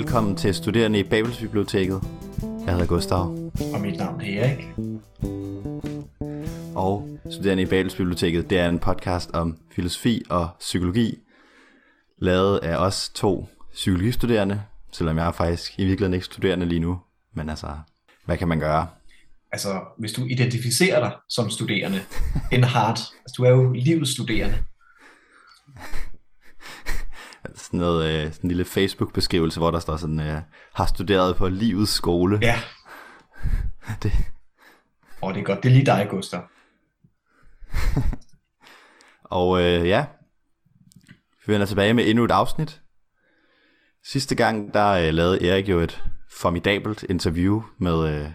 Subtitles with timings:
[0.00, 2.00] Velkommen til Studerende i Babelsbiblioteket.
[2.42, 3.20] Jeg hedder Gustav.
[3.74, 4.64] Og mit navn er Erik.
[6.74, 11.18] Og Studerende i Babelsbiblioteket, det er en podcast om filosofi og psykologi,
[12.18, 14.62] lavet af os to psykologistuderende,
[14.92, 16.98] selvom jeg er faktisk i virkeligheden ikke studerende lige nu.
[17.34, 17.68] Men altså,
[18.26, 18.86] hvad kan man gøre?
[19.52, 22.00] Altså, hvis du identificerer dig som studerende,
[22.52, 24.58] en hard, altså du er jo livets studerende.
[27.54, 30.42] Sådan noget, øh, sådan en lille Facebook-beskrivelse, hvor der står sådan, øh,
[30.74, 32.38] har studeret på livets skole.
[32.42, 32.60] Ja.
[34.02, 34.12] Det,
[35.20, 36.42] Og det er godt, det er lige dig, Gustav.
[39.24, 40.04] Og øh, ja,
[41.46, 42.80] vi vender tilbage med endnu et afsnit.
[44.04, 48.30] Sidste gang, der øh, lavede Erik jo et formidabelt interview med øh,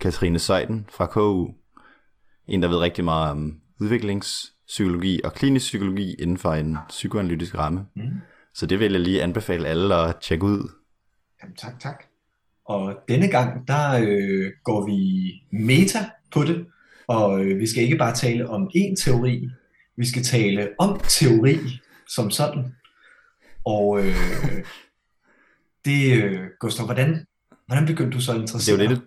[0.00, 1.48] Katrine Søjden fra KU.
[2.48, 7.86] En, der ved rigtig meget om udviklingspsykologi og klinisk psykologi inden for en psykoanalytisk ramme.
[7.96, 8.20] Mm.
[8.54, 10.70] Så det vil jeg lige anbefale alle at tjekke ud.
[11.42, 12.04] Jamen, tak, tak.
[12.64, 15.98] Og denne gang, der øh, går vi meta
[16.32, 16.66] på det,
[17.06, 19.48] og øh, vi skal ikke bare tale om én teori,
[19.96, 21.58] vi skal tale om teori
[22.08, 22.74] som sådan.
[23.64, 24.14] Og øh,
[25.84, 27.26] det, øh, Gustav, hvordan,
[27.66, 28.96] hvordan begyndte du så at Det er interessere jo lidt dig?
[28.96, 29.02] et,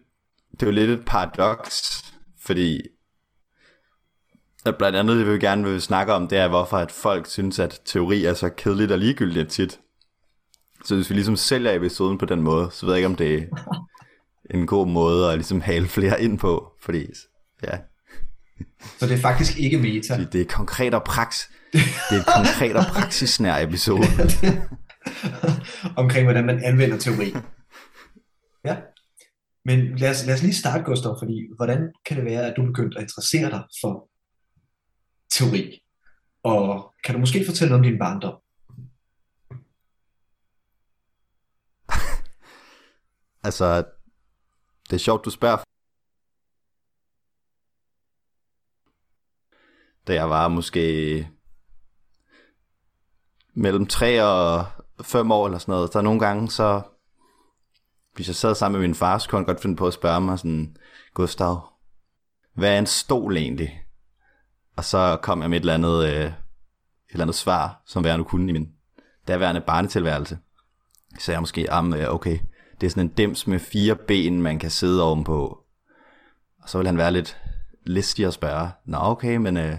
[0.51, 2.03] det er jo lidt et paradoks,
[2.39, 2.81] fordi
[4.65, 7.59] at blandt andet det vi gerne vil snakke om, det er hvorfor at folk synes,
[7.59, 9.79] at teori er så kedeligt og ligegyldigt tit.
[10.85, 13.35] Så hvis vi ligesom sælger episoden på den måde, så ved jeg ikke, om det
[14.49, 17.07] er en god måde at ligesom hale flere ind på, fordi
[17.63, 17.77] ja,
[18.99, 20.13] Så det er faktisk ikke meta.
[20.15, 24.03] fordi det er konkret og praks, det er et konkret og praksisnær episode.
[26.01, 27.35] omkring, hvordan man anvender teori.
[28.65, 28.77] Ja.
[29.65, 32.65] Men lad os, lad os lige starte, Gustav, fordi hvordan kan det være, at du
[32.65, 34.09] begyndte at interessere dig for
[35.33, 35.83] teori?
[36.43, 38.35] Og kan du måske fortælle noget om din barndom?
[43.45, 43.83] Altså,
[44.89, 45.57] det er sjovt, du spørger.
[50.07, 51.29] Da jeg var måske
[53.53, 54.65] mellem 3 og
[55.01, 56.81] 5 år eller sådan noget, så nogle gange så,
[58.13, 60.21] hvis jeg sad sammen med min far, så kunne han godt finde på at spørge
[60.21, 60.77] mig sådan,
[61.13, 61.61] Gustav,
[62.53, 63.82] hvad er en stol egentlig?
[64.75, 66.33] Og så kom jeg med et eller andet, øh, et
[67.09, 68.69] eller andet svar, som jeg nu kunne i min
[69.27, 70.37] daværende barnetilværelse.
[71.19, 72.39] Så jeg måske, am, øh, okay,
[72.81, 75.63] det er sådan en dims med fire ben, man kan sidde ovenpå.
[76.61, 77.37] Og så vil han være lidt
[77.85, 79.77] listig og spørge, nå okay, men øh,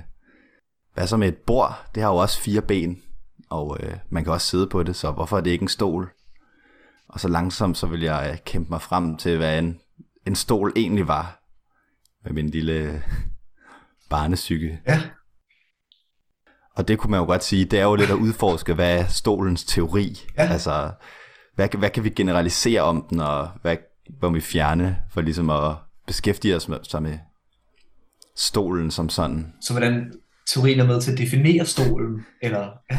[0.94, 1.86] hvad så med et bord?
[1.94, 3.02] Det har jo også fire ben,
[3.50, 6.10] og øh, man kan også sidde på det, så hvorfor er det ikke en stol?
[7.08, 9.80] Og så langsomt så vil jeg øh, kæmpe mig frem til, hvad en,
[10.26, 11.40] en stol egentlig var.
[12.24, 13.04] Med min lille
[14.10, 14.80] barnesyke.
[14.88, 15.02] Ja,
[16.76, 19.06] Og det kunne man jo godt sige, det er jo lidt at udforske, hvad er
[19.06, 20.26] stolens teori?
[20.38, 20.46] Ja.
[20.46, 20.90] Altså,
[21.54, 23.76] hvad, hvad kan vi generalisere om den, og hvad
[24.22, 25.76] må vi fjerne for ligesom at
[26.06, 27.18] beskæftige os med, sig med
[28.36, 29.52] stolen som sådan?
[29.60, 30.12] så hvordan
[30.46, 32.98] teorien er med til at definere stolen, eller ja.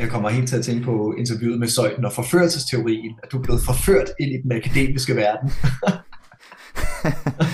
[0.00, 3.42] Jeg kommer helt til at tænke på interviewet med Søjden og forførelsesteorien, at du er
[3.42, 5.50] blevet forført ind i den akademiske verden.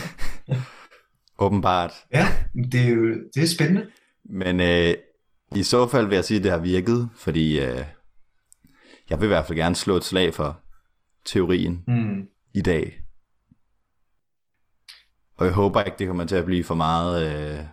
[1.42, 1.92] Åbenbart.
[2.14, 2.26] Ja,
[2.72, 3.86] det er jo det er spændende.
[4.24, 4.94] Men øh,
[5.56, 7.84] i så fald vil jeg sige, at det har virket, fordi øh,
[9.10, 10.60] jeg vil i hvert fald gerne slå et slag for
[11.26, 12.26] teorien Mm.
[12.54, 12.98] i dag.
[15.36, 17.64] Og jeg håber ikke, det kommer til at blive for meget øh,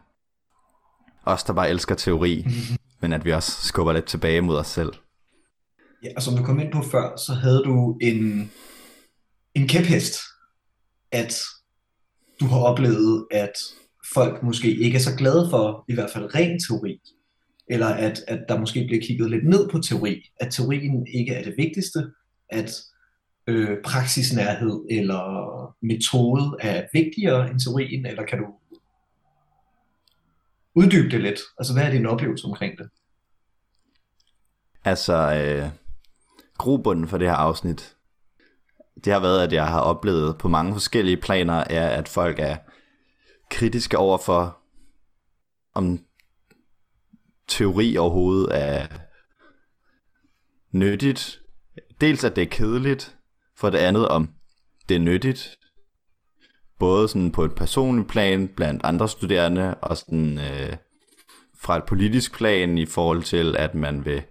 [1.25, 2.46] os, der bare elsker teori,
[3.02, 4.94] men at vi også skubber lidt tilbage mod os selv.
[6.03, 8.52] Ja, og som du kom ind på før, så havde du en,
[9.53, 10.16] en kæphest,
[11.12, 11.34] at
[12.39, 13.53] du har oplevet, at
[14.13, 17.01] folk måske ikke er så glade for i hvert fald ren teori,
[17.67, 21.44] eller at, at der måske bliver kigget lidt ned på teori, at teorien ikke er
[21.44, 22.11] det vigtigste,
[22.49, 22.72] at
[23.47, 25.23] øh, praksisnærhed eller
[25.81, 28.46] metode er vigtigere end teorien, eller kan du
[30.75, 31.40] uddybe det lidt?
[31.58, 32.90] Altså, hvad er din oplevelse omkring det?
[34.85, 35.69] Altså, øh,
[36.58, 37.96] grobunden for det her afsnit,
[39.05, 42.57] det har været, at jeg har oplevet på mange forskellige planer, er, at folk er
[43.51, 44.57] kritiske over for,
[45.75, 45.99] om
[47.47, 48.87] teori overhovedet er
[50.72, 51.41] nyttigt.
[52.01, 53.17] Dels at det er kedeligt,
[53.57, 54.29] for det andet om
[54.90, 55.57] det er nyttigt,
[56.79, 60.75] både sådan på et personligt plan blandt andre studerende, og sådan øh,
[61.61, 64.23] fra et politisk plan i forhold til, at man vil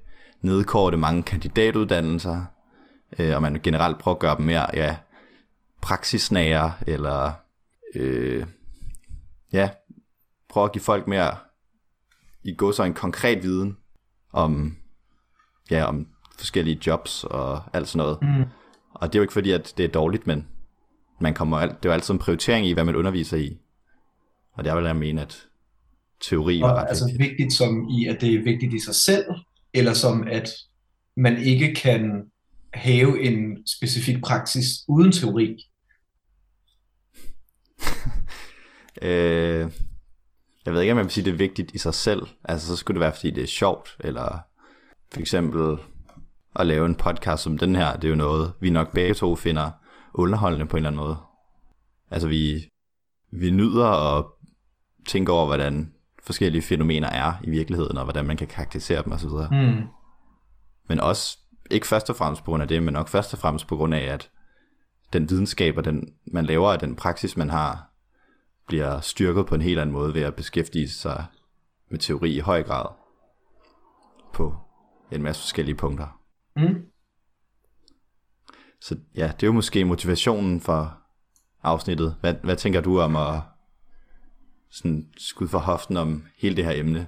[0.43, 2.45] nedkorte mange kandidatuddannelser,
[3.19, 4.97] øh, og man generelt prøver at gøre dem mere ja,
[5.81, 7.33] praksisnære, eller
[7.95, 8.47] øh,
[9.53, 9.71] ja,
[10.49, 11.37] prøve at give folk mere
[12.45, 13.77] i gå så en konkret viden
[14.33, 14.77] om,
[15.71, 16.07] ja, om
[16.39, 18.19] forskellige jobs og alt sådan noget.
[18.23, 18.45] Mm.
[18.95, 20.47] Og det er jo ikke fordi, at det er dårligt, men
[21.21, 23.59] man kommer alt, det er jo altid en prioritering i, hvad man underviser i.
[24.53, 25.47] Og der vil jeg mene, at
[26.21, 27.31] teori var Og ret altså vigtigt.
[27.31, 29.25] vigtigt som i, at det er vigtigt i sig selv,
[29.75, 30.51] eller som at
[31.17, 32.31] man ikke kan
[32.75, 35.57] have en specifik praksis uden teori.
[39.03, 39.71] Øh,
[40.67, 42.23] jeg ved ikke, om jeg vil sige, det er vigtigt i sig selv.
[42.45, 44.39] Altså, så skulle det være, fordi det er sjovt, eller
[45.13, 45.79] for eksempel
[46.57, 49.37] at lave en podcast som den her, det er jo noget, vi nok begge to
[49.37, 49.71] finder
[50.15, 51.17] underholdende på en eller anden måde.
[52.11, 52.71] Altså, vi,
[53.33, 54.25] vi nyder at
[55.07, 55.93] tænke over, hvordan
[56.25, 59.29] forskellige fænomener er i virkeligheden, og hvordan man kan karakterisere dem osv.
[59.51, 59.83] Mm.
[60.89, 61.39] Men også,
[61.71, 63.95] ikke først og fremmest på grund af det, men nok først og fremmest på grund
[63.95, 64.31] af, at
[65.13, 67.91] den videnskab og den, man laver af den praksis, man har,
[68.67, 71.25] bliver styrket på en helt anden måde ved at beskæftige sig
[71.91, 72.87] med teori i høj grad
[74.33, 74.57] på
[75.13, 76.21] en masse forskellige punkter.
[76.57, 76.85] Mm.
[78.81, 80.99] Så ja, det er jo måske motivationen for
[81.63, 82.17] afsnittet.
[82.21, 83.41] Hvad, hvad tænker du om at
[84.71, 87.07] sådan skud for hoften om hele det her emne?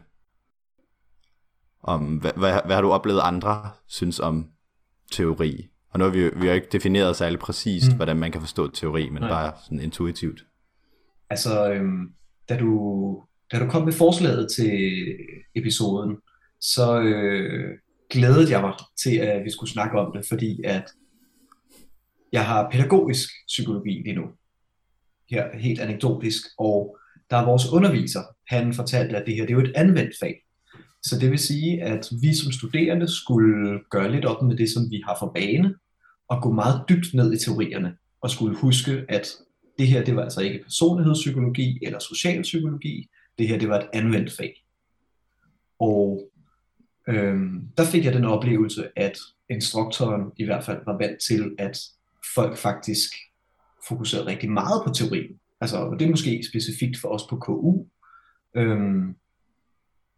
[1.82, 4.46] Om, hvad, hvad, hvad har du oplevet andre synes om
[5.12, 5.68] teori?
[5.90, 7.96] Og nu har vi, jo- vi har ikke defineret særlig præcist, mm.
[7.96, 9.30] hvordan man kan forstå teori, men Nej.
[9.30, 10.44] bare sådan intuitivt.
[11.30, 12.08] Altså, øhm,
[12.48, 13.22] da, du,
[13.52, 14.80] da du kom med forslaget til
[15.54, 16.16] episoden,
[16.60, 17.78] så øh,
[18.10, 20.84] glædede jeg mig til, at vi skulle snakke om det, fordi at
[22.32, 24.24] jeg har pædagogisk psykologi lige nu.
[25.30, 26.96] Her helt anekdotisk, og
[27.30, 30.34] der er vores underviser, han fortalte, at det her det er jo et anvendt fag.
[31.02, 34.90] Så det vil sige, at vi som studerende skulle gøre lidt op med det, som
[34.90, 35.74] vi har for bane,
[36.28, 39.28] og gå meget dybt ned i teorierne, og skulle huske, at
[39.78, 43.08] det her, det var altså ikke personlighedspsykologi eller socialpsykologi.
[43.38, 44.64] Det her, det var et anvendt fag.
[45.78, 46.30] Og
[47.08, 49.18] øhm, der fik jeg den oplevelse, at
[49.50, 51.78] instruktoren i hvert fald var vant til, at
[52.34, 53.10] folk faktisk
[53.88, 55.40] fokuserede rigtig meget på teorien.
[55.60, 57.86] Altså, og det er måske specifikt for os på KU.
[58.56, 59.14] Øhm,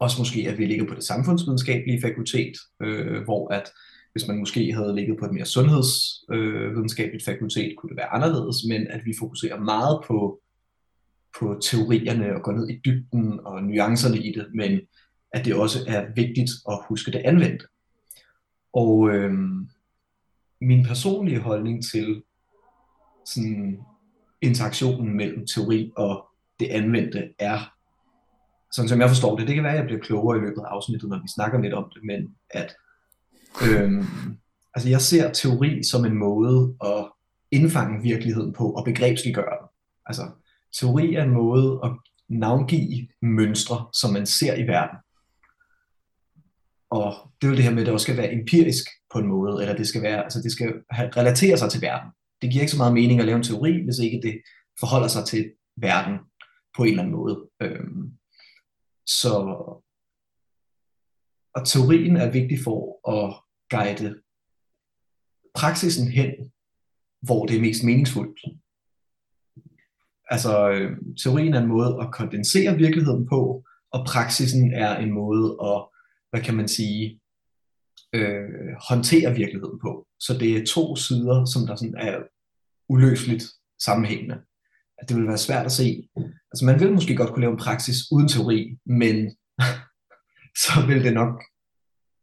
[0.02, 3.72] også måske, at vi ligger på det samfundsvidenskabelige fakultet, øh, hvor at
[4.12, 8.56] hvis man måske havde ligget på et mere sundhedsvidenskabeligt øh, fakultet, kunne det være anderledes,
[8.69, 10.40] men at vi fokuserer meget på,
[11.40, 14.81] på teorierne og går ned i dybden og nuancerne i det, men
[15.32, 17.66] at det også er vigtigt at huske det anvendte.
[18.72, 19.32] Og øh,
[20.60, 22.22] min personlige holdning til
[23.26, 23.78] sådan
[24.43, 26.26] interaktionen mellem teori og
[26.60, 27.58] det anvendte er,
[28.72, 30.74] sådan som jeg forstår det, det kan være, at jeg bliver klogere i løbet af
[30.74, 32.74] afsnittet, når vi snakker lidt om det, men at
[33.60, 34.04] Øhm,
[34.74, 37.10] altså jeg ser teori som en måde at
[37.50, 39.69] indfange virkeligheden på og begrebsliggøre den.
[40.06, 40.30] Altså
[40.80, 41.90] teori er en måde at
[42.28, 44.98] navngive mønstre, som man ser i verden.
[46.90, 49.26] Og det er jo det her med, at det også skal være empirisk på en
[49.26, 52.10] måde, eller det skal være, altså det skal relatere sig til verden.
[52.42, 54.40] Det giver ikke så meget mening at lave en teori, hvis ikke det
[54.80, 56.19] forholder sig til verden
[56.76, 57.48] på en eller anden måde.
[57.62, 58.12] Øhm,
[59.06, 59.32] så
[61.54, 63.34] og teorien er vigtig for at
[63.70, 64.22] guide
[65.54, 66.31] praksisen hen,
[67.20, 68.40] hvor det er mest meningsfuldt.
[70.31, 75.56] Altså, øh, teorien er en måde at kondensere virkeligheden på, og praksisen er en måde
[75.65, 75.88] at,
[76.31, 77.20] hvad kan man sige,
[78.12, 80.06] øh, håndtere virkeligheden på.
[80.20, 82.22] Så det er to sider, som der sådan er
[82.88, 83.44] uløseligt
[83.81, 84.43] sammenhængende.
[85.02, 86.08] At det vil være svært at se.
[86.52, 89.16] Altså, man vil måske godt kunne lave en praksis uden teori, men
[90.64, 91.42] så vil det nok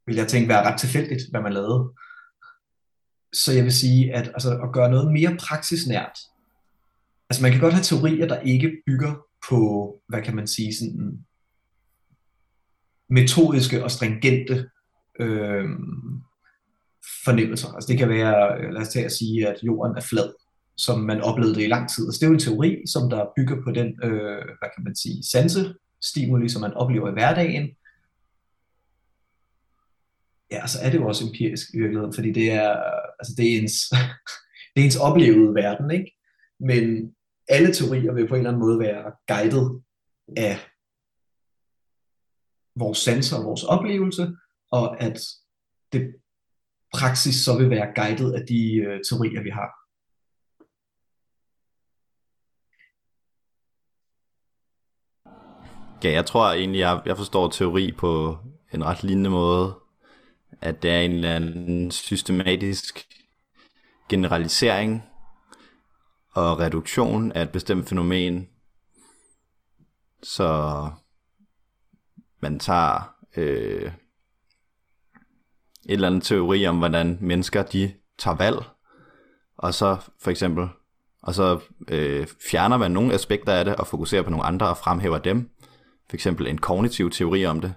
[0.09, 1.93] vil jeg tænke, være ret tilfældigt, hvad man lavede.
[3.33, 6.19] Så jeg vil sige, at altså, at gøre noget mere praksisnært.
[7.29, 9.13] Altså man kan godt have teorier, der ikke bygger
[9.49, 9.61] på,
[10.07, 11.25] hvad kan man sige, sådan
[13.09, 14.69] metodiske og stringente
[15.19, 15.65] øh,
[17.25, 17.73] fornemmelser.
[17.73, 20.33] Altså det kan være, øh, lad os tage at sige, at jorden er flad,
[20.85, 22.07] som man oplevede det i lang tid.
[22.07, 24.95] Altså det er jo en teori, som der bygger på den, øh, hvad kan man
[24.95, 27.65] sige, sansestimuli, som man oplever i hverdagen,
[30.51, 32.69] ja, så er det jo også empirisk i virkeligheden, fordi det er,
[33.19, 33.75] altså det er ens,
[34.71, 36.11] det er ens oplevede verden, ikke?
[36.59, 37.15] Men
[37.49, 39.83] alle teorier vil på en eller anden måde være guidet
[40.37, 40.57] af
[42.75, 44.35] vores sanser og vores oplevelse,
[44.71, 45.19] og at
[45.93, 46.15] det
[46.93, 49.78] praksis så vil være guidet af de øh, teorier, vi har.
[56.03, 58.37] Ja, jeg tror egentlig, jeg, jeg forstår teori på
[58.73, 59.75] en ret lignende måde,
[60.61, 63.07] at det er en eller anden systematisk
[64.09, 65.03] generalisering
[66.31, 68.47] og reduktion af et bestemt fænomen,
[70.23, 70.89] så
[72.39, 73.91] man tager øh,
[75.85, 78.57] eller andet teori om, hvordan mennesker de tager valg,
[79.57, 80.67] og så for eksempel,
[81.21, 84.77] og så øh, fjerner man nogle aspekter af det, og fokuserer på nogle andre og
[84.77, 85.49] fremhæver dem,
[86.09, 87.73] for eksempel en kognitiv teori om det,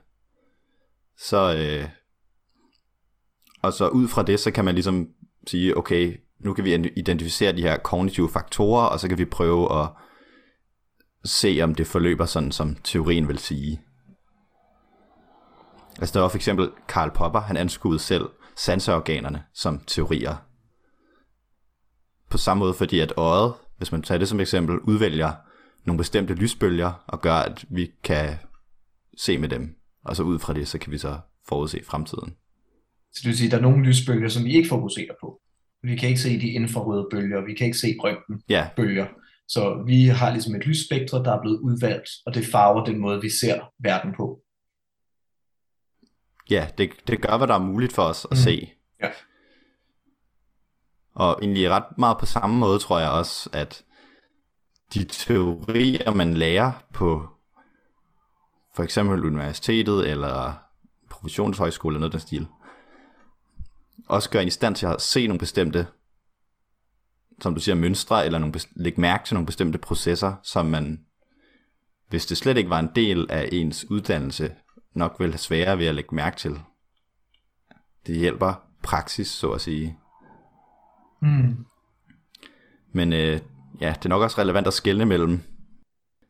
[1.18, 1.88] så, øh,
[3.62, 5.08] og så ud fra det, så kan man ligesom
[5.46, 9.82] sige, okay, nu kan vi identificere de her kognitive faktorer, og så kan vi prøve
[9.82, 9.88] at
[11.24, 13.82] se, om det forløber sådan, som teorien vil sige.
[15.98, 20.36] Altså der var for eksempel Karl Popper, han anskuede selv sanseorganerne som teorier.
[22.30, 25.32] På samme måde, fordi at øjet, hvis man tager det som eksempel, udvælger
[25.84, 28.36] nogle bestemte lysbølger og gør, at vi kan
[29.18, 29.76] se med dem.
[30.04, 32.36] Og så ud fra det, så kan vi så forudse fremtiden.
[33.12, 35.40] Så det vil sige, at der er nogle lysbølger, som vi ikke fokuserer på.
[35.82, 38.42] Vi kan ikke se de infrarøde bølger, vi kan ikke se røntgen
[38.76, 39.06] bølger.
[39.48, 43.20] Så vi har ligesom et lysspektre, der er blevet udvalgt, og det farver den måde,
[43.20, 44.40] vi ser verden på.
[46.50, 48.36] ja det, det gør, hvad der er muligt for os at Mhm.
[48.36, 48.72] se.
[49.02, 49.08] Ja.
[51.14, 53.84] Og egentlig ret meget på samme måde tror jeg også, at
[54.94, 57.28] de teorier, man lærer på
[58.74, 60.54] for eksempel universitetet eller
[61.10, 62.46] professionshøjskole eller noget af den stil,
[64.08, 65.86] også gør en i stand til at se nogle bestemte,
[67.40, 71.04] som du siger, mønstre, eller nogle, lægge mærke til nogle bestemte processer, som man,
[72.08, 74.54] hvis det slet ikke var en del af ens uddannelse,
[74.94, 76.60] nok vil have sværere ved at lægge mærke til.
[78.06, 79.98] Det hjælper praksis, så at sige.
[81.22, 81.66] Mm.
[82.92, 83.40] Men øh,
[83.80, 85.40] ja, det er nok også relevant at skelne mellem,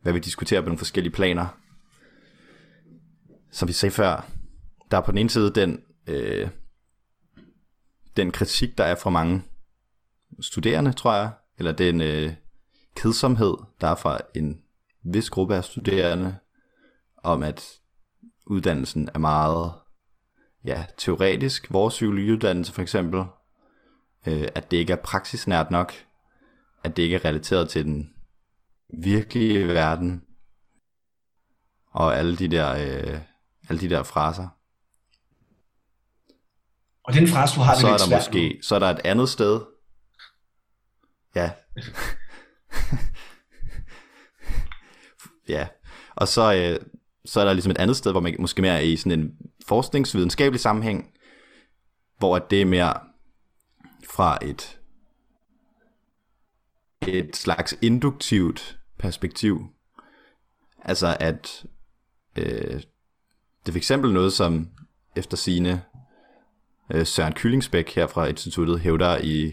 [0.01, 1.47] hvad vi diskuterer på nogle forskellige planer.
[3.51, 4.25] Som vi sagde før,
[4.91, 6.49] der er på den ene side den, øh,
[8.17, 9.43] den kritik, der er fra mange
[10.41, 12.33] studerende, tror jeg, eller den øh,
[12.95, 14.61] kedsomhed, der er fra en
[15.03, 16.35] vis gruppe af studerende,
[17.23, 17.79] om at
[18.45, 19.73] uddannelsen er meget
[20.65, 21.73] ja, teoretisk.
[21.73, 23.23] Vores psykologiuddannelse for eksempel,
[24.27, 25.93] øh, at det ikke er praksisnært nok,
[26.83, 28.13] at det ikke er relateret til den
[29.01, 30.23] virkelige verden,
[31.91, 33.19] og alle de der, øh,
[33.69, 34.47] alle de der fraser.
[37.03, 39.29] Og den frase, du har det så er der måske, så er der et andet
[39.29, 39.61] sted.
[41.35, 41.51] Ja.
[45.55, 45.67] ja.
[46.15, 46.85] Og så, øh,
[47.25, 49.31] så er der ligesom et andet sted, hvor man måske mere er i sådan en
[49.67, 51.09] forskningsvidenskabelig sammenhæng,
[52.17, 52.93] hvor at det er mere
[54.09, 54.79] fra et
[57.07, 59.67] et slags induktivt perspektiv.
[60.81, 61.65] Altså at
[62.35, 62.81] øh,
[63.63, 64.69] det er for eksempel noget, som
[65.15, 65.83] efter sine
[66.91, 69.51] øh, Søren Kyllingsbæk her fra instituttet hævder i,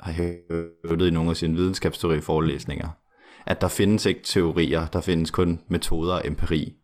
[0.00, 2.88] har hævdet i nogle af sine videnskabsteoriforelæsninger,
[3.46, 6.74] at der findes ikke teorier, der findes kun metoder og empiri.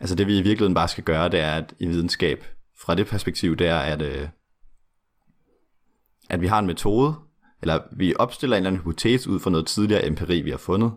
[0.00, 2.44] Altså det vi i virkeligheden bare skal gøre, det er at i videnskab,
[2.78, 4.28] fra det perspektiv, det er at, øh,
[6.30, 7.14] at vi har en metode,
[7.64, 10.92] eller vi opstiller en eller anden hypotese ud fra noget tidligere empiri, vi har fundet,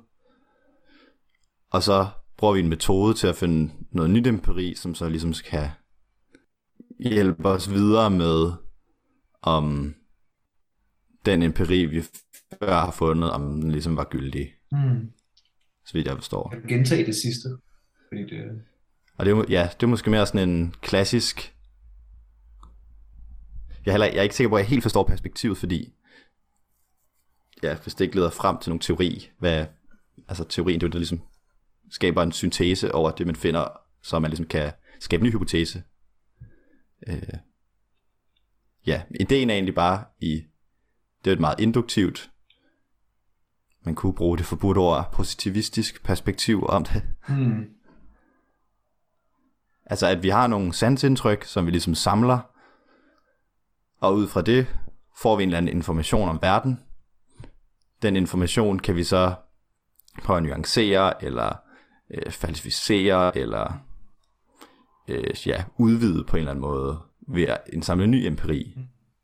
[1.69, 2.07] og så
[2.37, 5.71] bruger vi en metode til at finde noget nyt empiri, som så ligesom skal
[6.99, 8.51] hjælpe os videre med,
[9.41, 9.95] om
[11.25, 12.01] den empiri, vi
[12.63, 15.11] før har fundet, om den ligesom var gyldig, Mm.
[15.85, 16.53] så vidt jeg forstår.
[16.55, 17.49] Jeg gentage det sidste.
[18.07, 18.61] Fordi det,
[19.17, 21.53] Og det er, ja, det er måske mere sådan en klassisk...
[23.85, 25.93] Jeg er, heller, jeg er ikke sikker på, at jeg helt forstår perspektivet, fordi
[27.63, 29.65] ja, hvis det ikke leder frem til nogle teori, hvad,
[30.27, 31.21] altså teorien, det er der ligesom
[31.89, 33.67] skaber en syntese over det, man finder,
[34.01, 35.83] så man ligesom kan skabe en ny hypotese.
[37.07, 37.33] Øh,
[38.85, 40.33] ja, ideen er egentlig bare i,
[41.19, 42.31] det er jo et meget induktivt,
[43.83, 47.03] man kunne bruge det forbudte ord, positivistisk perspektiv om det.
[47.29, 47.69] mm.
[49.89, 52.39] Altså at vi har nogle sansindtryk, som vi ligesom samler,
[53.99, 54.67] og ud fra det
[55.21, 56.79] får vi en eller anden information om verden.
[58.01, 59.35] Den information kan vi så
[60.23, 61.55] prøve at nuancere, eller
[62.09, 63.73] øh, falsificere, eller
[65.07, 68.77] øh, ja, udvide på en eller anden måde ved at indsamle ny empiri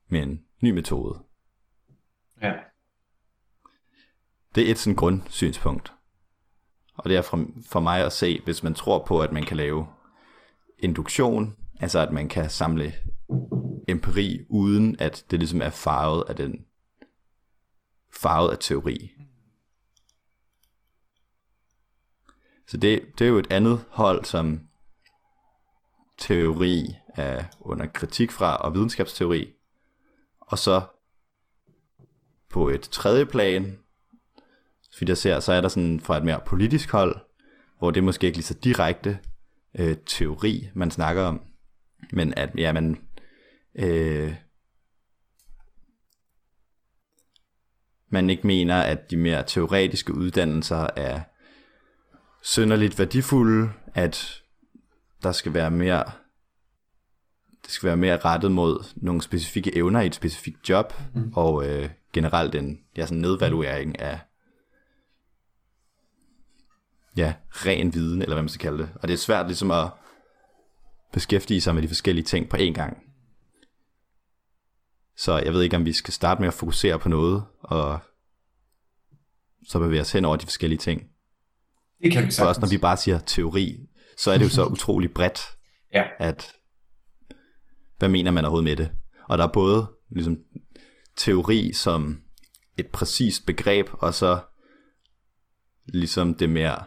[0.07, 1.19] med en ny metode.
[2.41, 2.53] Ja.
[4.55, 5.93] Det er et sådan grundsynspunkt.
[6.97, 9.57] Og det er for, for mig at se, hvis man tror på, at man kan
[9.57, 9.87] lave
[10.79, 12.93] induktion, altså at man kan samle
[13.87, 16.65] empiri, uden at det ligesom er farvet af den
[18.23, 19.11] farvet af teori.
[22.67, 24.59] Så det, det er jo et andet hold, som
[26.17, 29.53] teori er under kritik fra, og videnskabsteori.
[30.39, 30.81] Og så
[32.49, 33.79] på et tredje plan,
[34.81, 37.15] så vidt jeg ser, så er der sådan fra et mere politisk hold,
[37.79, 39.19] hvor det er måske ikke lige så direkte
[39.79, 41.41] øh, teori, man snakker om,
[42.11, 43.07] Men at, ja, man,
[43.75, 44.35] øh,
[48.13, 51.21] man ikke mener, at de mere teoretiske uddannelser er
[52.41, 54.41] synderligt værdifulde, at
[55.23, 56.03] der skal være mere
[57.63, 61.33] det skal være mere rettet mod nogle specifikke evner i et specifikt job, mm.
[61.35, 64.19] og øh, generelt en ja, sådan nedvaluering af
[67.17, 68.89] ja, ren viden, eller hvad man skal kalde det.
[68.95, 69.87] Og det er svært ligesom at
[71.13, 72.97] beskæftige sig med de forskellige ting på én gang.
[75.17, 77.99] Så jeg ved ikke, om vi skal starte med at fokusere på noget, og
[79.67, 81.09] så bevæge os hen over de forskellige ting.
[82.03, 82.49] Det kan vi sagtens.
[82.49, 83.79] Også når vi bare siger teori,
[84.17, 85.39] så er det jo så utrolig bredt,
[85.93, 86.03] ja.
[86.19, 86.53] at
[87.97, 88.91] hvad mener man overhovedet med det?
[89.27, 90.37] Og der er både ligesom,
[91.15, 92.21] teori som
[92.77, 94.39] et præcist begreb, og så
[95.85, 96.83] ligesom det mere,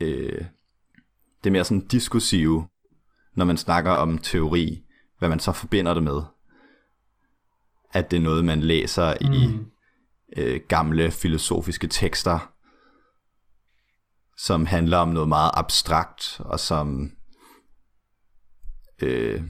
[0.00, 0.44] øh,
[1.44, 2.68] det mere sådan diskursive,
[3.34, 4.84] når man snakker om teori,
[5.18, 6.22] hvad man så forbinder det med.
[7.92, 9.32] At det er noget, man læser mm.
[9.32, 9.58] i
[10.36, 12.52] øh, gamle filosofiske tekster,
[14.36, 17.10] som handler om noget meget abstrakt, og som
[19.02, 19.42] øh,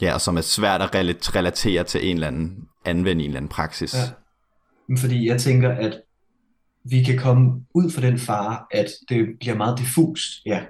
[0.00, 0.94] ja, og som er svært at
[1.34, 3.94] relatere til en eller anden, anvende en eller anden praksis.
[3.94, 4.96] Ja.
[4.98, 6.00] Fordi jeg tænker, at
[6.90, 10.64] vi kan komme ud fra den fare, at det bliver meget diffust, ja,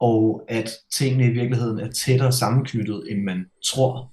[0.00, 4.12] og at tingene i virkeligheden er tættere sammenknyttet, end man tror.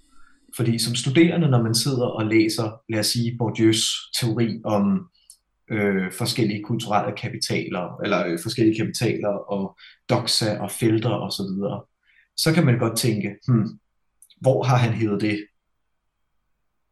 [0.55, 5.09] Fordi som studerende, når man sidder og læser, lad os sige, Bourdieu's teori om
[5.71, 9.77] øh, forskellige kulturelle kapitaler, eller øh, forskellige kapitaler og
[10.09, 11.83] doxa og felter osv., så, videre,
[12.37, 13.79] så kan man godt tænke, hmm,
[14.41, 15.45] hvor har han hævet det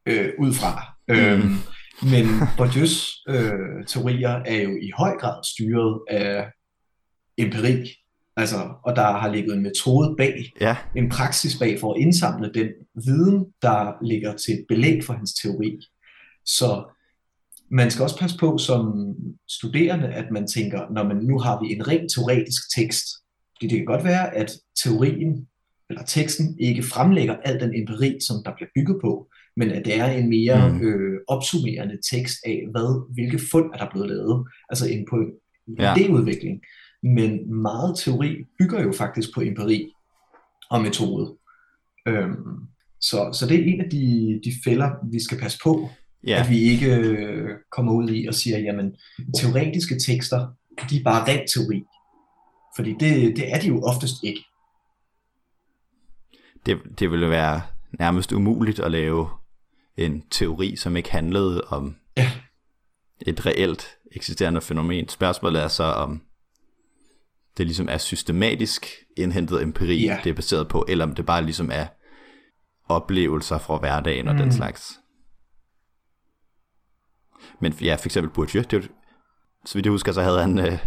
[0.06, 0.72] øh, ud fra?
[1.08, 1.16] Mm.
[1.16, 1.54] Øhm,
[2.12, 2.26] men
[2.58, 6.52] Bourdieu's øh, teorier er jo i høj grad styret af
[7.38, 7.88] empiri,
[8.38, 10.76] altså, og der har ligget en metode bag, ja.
[10.96, 12.68] en praksis bag for at indsamle den
[13.06, 15.80] viden, der ligger til belæg for hans teori.
[16.46, 16.84] Så
[17.72, 19.14] man skal også passe på som
[19.50, 23.06] studerende, at man tænker, når man nu har vi en rent teoretisk tekst,
[23.56, 24.52] fordi det kan godt være, at
[24.84, 25.48] teorien
[25.90, 29.28] eller teksten ikke fremlægger al den empiri, som der bliver bygget på,
[29.58, 30.82] men at det er en mere mm.
[30.88, 35.30] øh, opsummerende tekst af, hvad, hvilke fund er der blevet lavet, altså en på en
[35.80, 35.94] ja.
[35.94, 36.58] idéudvikling.
[37.04, 39.94] Men meget teori bygger jo faktisk på empiri
[40.70, 41.38] og metode.
[42.08, 42.68] Øhm,
[43.00, 45.90] så, så det er en af de, de fælder, vi skal passe på,
[46.30, 46.42] yeah.
[46.42, 48.96] at vi ikke øh, kommer ud i og siger, jamen
[49.40, 50.48] teoretiske tekster,
[50.90, 51.84] de er bare rent teori.
[52.76, 54.44] Fordi det, det er de jo oftest ikke
[56.66, 57.62] det, det ville være
[58.00, 59.30] nærmest umuligt at lave
[59.98, 62.32] en teori, som ikke handlede om ja.
[63.22, 65.10] et reelt eksisterende fænomen.
[65.10, 66.22] Spørgsmålet er så, om
[67.58, 68.88] det ligesom er systematisk
[69.18, 70.20] indhentet empiri, ja.
[70.24, 71.88] det er baseret på, eller om det bare ligesom er
[72.88, 74.42] oplevelser fra hverdagen og mm.
[74.42, 75.00] den slags.
[77.60, 78.92] Men ja, for eksempel Bourdieu, det,
[79.66, 80.78] så vidt jeg husker, så havde han, øh,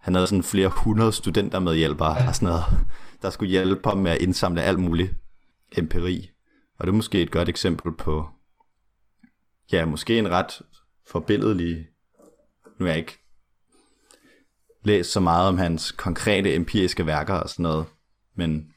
[0.00, 2.28] han havde sådan flere hundrede studenter med hjælpere ja.
[2.28, 2.64] og sådan noget
[3.22, 5.14] der skulle hjælpe ham med at indsamle alt muligt
[5.76, 6.30] empiri.
[6.78, 8.28] Og det er måske et godt eksempel på,
[9.72, 10.62] ja, måske en ret
[11.06, 11.86] forbilledlig,
[12.78, 13.27] nu er jeg ikke
[14.88, 17.86] læst så meget om hans konkrete empiriske værker og sådan noget,
[18.34, 18.72] men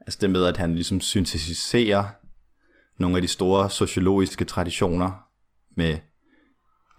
[0.00, 2.04] altså det med, at han ligesom syntetiserer
[2.98, 5.12] nogle af de store sociologiske traditioner
[5.76, 5.98] med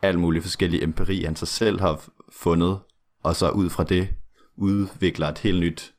[0.01, 2.79] alt muligt forskellige empiri, han sig selv har fundet,
[3.23, 4.09] og så ud fra det
[4.55, 5.93] udvikler et helt nyt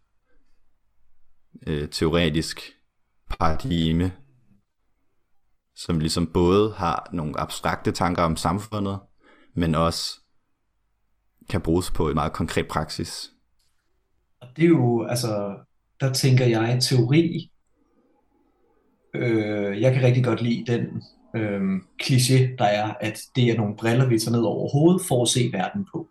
[1.67, 2.61] øh, teoretisk
[3.31, 4.13] paradigme,
[5.77, 9.01] som ligesom både har nogle abstrakte tanker om samfundet,
[9.55, 10.22] men også
[11.51, 13.31] kan bruges på en meget konkret praksis.
[14.41, 15.57] Og det er jo, altså,
[16.01, 17.51] der tænker jeg, teori,
[19.15, 21.03] øh, jeg kan rigtig godt lide den
[21.37, 25.23] øh, kliché, der er, at det er nogle briller, vi tager ned over hovedet for
[25.23, 26.09] at se verden på.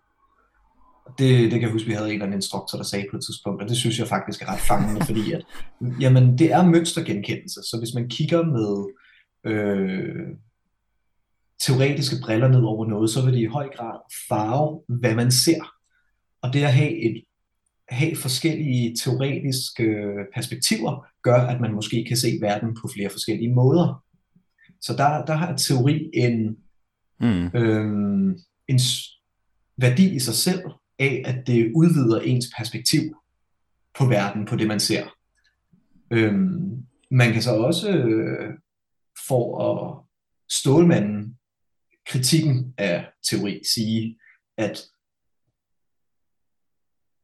[1.18, 3.24] Det, det kan jeg huske, vi havde en eller anden instruktor, der sagde på et
[3.24, 5.44] tidspunkt, og det synes jeg faktisk er ret fangende, fordi at,
[6.00, 8.86] jamen, det er mønstergenkendelse, så hvis man kigger med
[9.52, 10.26] øh,
[11.66, 13.98] teoretiske briller ned over noget, så vil det i høj grad
[14.28, 15.74] farve, hvad man ser.
[16.42, 17.24] Og det at have, et,
[17.88, 24.04] have forskellige teoretiske perspektiver, gør, at man måske kan se verden på flere forskellige måder.
[24.80, 26.56] Så der, der har teori en,
[27.20, 27.46] mm.
[27.46, 28.36] øh,
[28.68, 28.80] en
[29.76, 30.62] værdi i sig selv,
[30.98, 33.00] af, at det udvider ens perspektiv
[33.98, 35.04] på verden, på det man ser.
[36.10, 38.54] Øhm, man kan så også øh,
[39.28, 40.04] for at
[40.50, 41.36] stålmanden
[42.06, 44.18] kritikken af teori sige,
[44.58, 44.82] at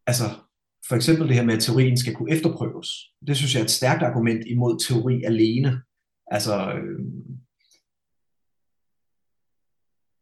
[0.06, 0.24] altså
[0.88, 2.88] for eksempel det her med, at teorien skal kunne efterprøves.
[3.26, 5.82] Det synes jeg er et stærkt argument imod teori alene.
[6.26, 7.00] Altså, øh,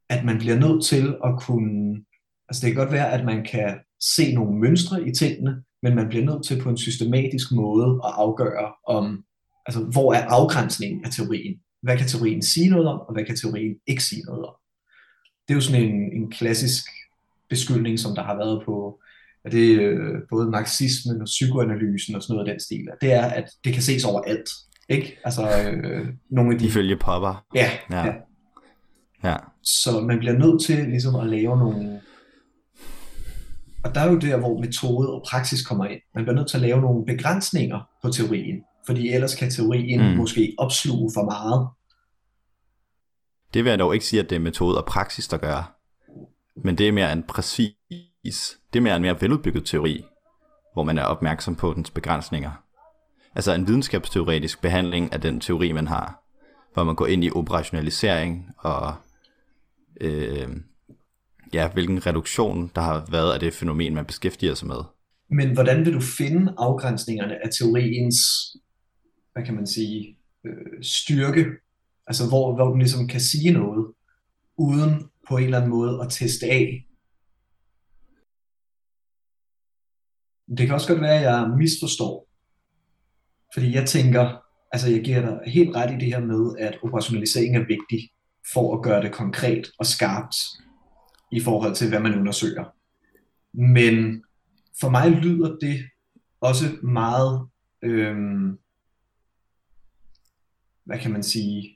[0.08, 2.04] at man bliver nødt til at kunne,
[2.48, 6.08] altså det kan godt være, at man kan se nogle mønstre i tingene, men man
[6.08, 9.24] bliver nødt til på en systematisk måde at afgøre om,
[9.66, 11.60] altså hvor er afgrænsningen af teorien?
[11.86, 14.54] Hvad kan teorien sige noget om, og hvad kan teorien ikke sige noget om?
[15.48, 16.84] Det er jo sådan en, en klassisk
[17.50, 19.00] beskyldning, som der har været på
[19.44, 23.24] at det øh, både marxismen og psykoanalysen og sådan noget af den stil, det er,
[23.24, 24.48] at det kan ses overalt.
[24.88, 25.18] Ikke?
[25.24, 26.66] Altså, øh, nogle af de...
[26.66, 27.44] Ifølge Popper.
[27.54, 28.06] Ja, Ja.
[28.06, 28.12] ja.
[29.24, 29.36] Ja.
[29.62, 32.00] Så man bliver nødt til ligesom at lave nogle...
[33.84, 36.00] Og der er jo der, hvor metode og praksis kommer ind.
[36.14, 40.16] Man bliver nødt til at lave nogle begrænsninger på teorien, fordi ellers kan teorien mm.
[40.16, 41.68] måske opsluge for meget.
[43.56, 45.78] Det vil jeg dog ikke sige, at det er metode og praksis, der gør.
[46.64, 50.04] Men det er mere en præcis, det er mere en mere veludbygget teori,
[50.72, 52.50] hvor man er opmærksom på dens begrænsninger.
[53.34, 56.22] Altså en videnskabsteoretisk behandling af den teori, man har,
[56.74, 58.94] hvor man går ind i operationalisering og
[60.00, 60.48] øh,
[61.52, 64.80] ja, hvilken reduktion der har været af det fænomen, man beskæftiger sig med.
[65.30, 68.16] Men hvordan vil du finde afgrænsningerne af teoriens,
[69.32, 71.44] hvad kan man sige, øh, styrke?
[72.06, 73.94] Altså hvor, hvor den ligesom kan sige noget,
[74.56, 76.86] uden på en eller anden måde at teste af.
[80.58, 82.28] Det kan også godt være, at jeg misforstår.
[83.54, 84.42] Fordi jeg tænker,
[84.72, 88.10] altså jeg giver dig helt ret i det her med, at operationalisering er vigtig
[88.52, 90.36] for at gøre det konkret og skarpt
[91.32, 92.64] i forhold til, hvad man undersøger.
[93.52, 94.24] Men
[94.80, 95.84] for mig lyder det
[96.40, 97.48] også meget,
[97.82, 98.58] øhm,
[100.84, 101.75] hvad kan man sige,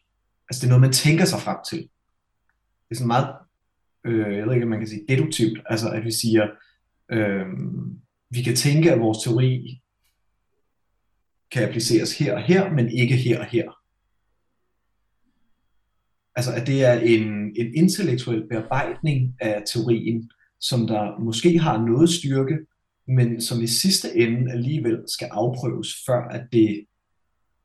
[0.50, 1.78] altså det er noget, man tænker sig frem til.
[1.78, 3.34] Det er sådan meget,
[4.04, 6.48] øh, jeg ved ikke, om man kan sige deduktivt, altså at vi siger,
[7.12, 7.46] øh,
[8.30, 9.80] vi kan tænke, at vores teori
[11.50, 13.70] kan appliceres her og her, men ikke her og her.
[16.36, 17.22] Altså at det er en,
[17.56, 22.58] en intellektuel bearbejdning af teorien, som der måske har noget styrke,
[23.08, 26.84] men som i sidste ende alligevel skal afprøves, før at det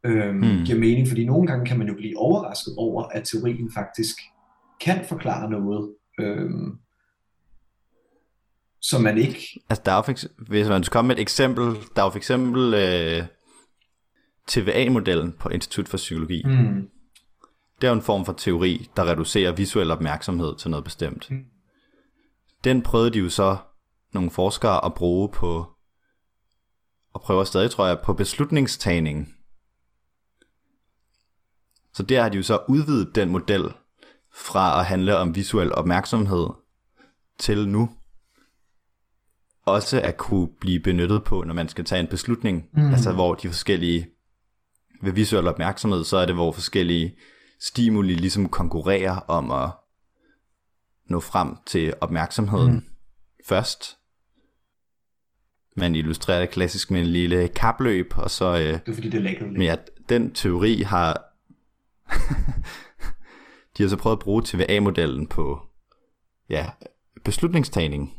[0.05, 0.65] øhm, Hmm.
[0.65, 1.07] giver mening.
[1.07, 4.15] Fordi nogle gange kan man jo blive overrasket over, at teorien faktisk
[4.81, 6.77] kan forklare noget, øhm,
[8.81, 9.59] som man ikke...
[9.69, 11.65] Altså der er for eksempel, hvis man skal komme med et eksempel,
[11.95, 13.23] der er for eksempel øh,
[14.47, 16.43] TVA-modellen på Institut for Psykologi.
[16.45, 16.89] Hmm,
[17.81, 21.31] Det er jo en form for teori, der reducerer visuel opmærksomhed til noget bestemt.
[21.31, 21.43] Mm.
[22.63, 23.57] Den prøvede de jo så
[24.13, 25.65] nogle forskere at bruge på,
[27.13, 29.34] og prøver stadig, tror jeg, på beslutningstagning.
[31.95, 33.63] Så der har de jo så udvidet den model
[34.33, 36.47] fra at handle om visuel opmærksomhed
[37.39, 37.89] til nu
[39.65, 42.65] også at kunne blive benyttet på, når man skal tage en beslutning.
[42.73, 42.91] Mm.
[42.91, 44.07] Altså hvor de forskellige,
[45.01, 47.15] ved visuel opmærksomhed, så er det, hvor forskellige
[47.59, 49.69] stimuli ligesom konkurrerer om at
[51.09, 52.83] nå frem til opmærksomheden mm.
[53.47, 53.97] først.
[55.77, 59.17] Man illustrerer det klassisk med en lille kapløb, og så øh, det er fordi, det
[59.17, 59.51] er lækkert.
[59.51, 61.21] men at den teori har...
[63.77, 65.61] de har så prøvet at bruge TVA-modellen på
[66.49, 66.69] ja,
[67.23, 68.13] beslutningstagning.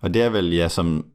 [0.00, 1.06] Og det er vel, ja, som...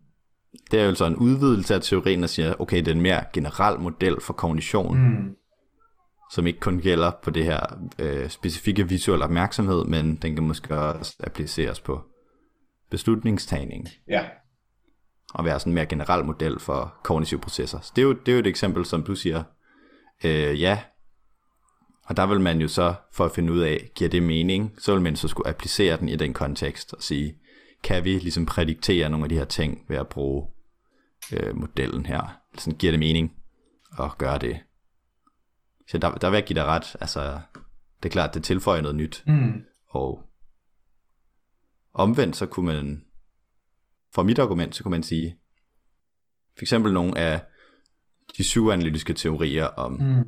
[0.71, 3.23] Det er jo så en udvidelse af teorien, der siger, okay, det er en mere
[3.33, 5.35] generel model for kognition, Mm,
[6.31, 7.59] som ikke kun gælder på det her
[7.99, 12.01] øh, specifikke visuelle opmærksomhed, men den kan måske også appliceres på
[12.89, 14.25] beslutningstagning ja.
[15.33, 17.79] og være sådan en mere generel model for kognitive processer.
[17.79, 19.43] Så det er jo, det er jo et eksempel, som du siger,
[20.23, 20.83] øh, ja,
[22.05, 24.93] og der vil man jo så, for at finde ud af, giver det mening, så
[24.93, 27.37] vil man så skulle applicere den i den kontekst og sige,
[27.83, 30.47] kan vi ligesom prædiktere nogle af de her ting ved at bruge
[31.33, 32.39] øh, modellen her?
[32.57, 33.33] Sådan giver det mening
[33.99, 34.59] at gøre det.
[35.87, 36.95] Så der, der vil jeg give dig ret.
[37.01, 37.39] Altså,
[38.03, 39.23] det er klart, det tilføjer noget nyt.
[39.27, 40.23] Mm, Og
[41.93, 43.05] omvendt så kunne man,
[44.13, 45.37] for mit argument, så kunne man sige,
[46.57, 47.41] for eksempel nogle af
[48.37, 50.23] de psykoanalytiske teorier om mm,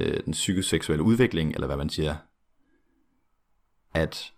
[0.00, 2.16] øh, den psykoseksuelle udvikling, eller hvad man siger,
[3.94, 4.32] at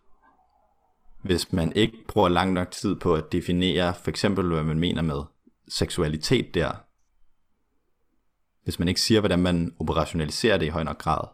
[1.23, 5.03] hvis man ikke bruger lang nok tid på at definere for eksempel, hvad man mener
[5.03, 5.23] med
[5.69, 6.73] seksualitet der,
[8.65, 11.29] hvis man ikke siger, hvordan man operationaliserer det i høj nok grad,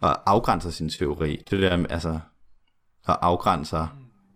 [0.00, 2.20] og afgrænser sin teori, det der altså,
[3.04, 3.86] og afgrænser,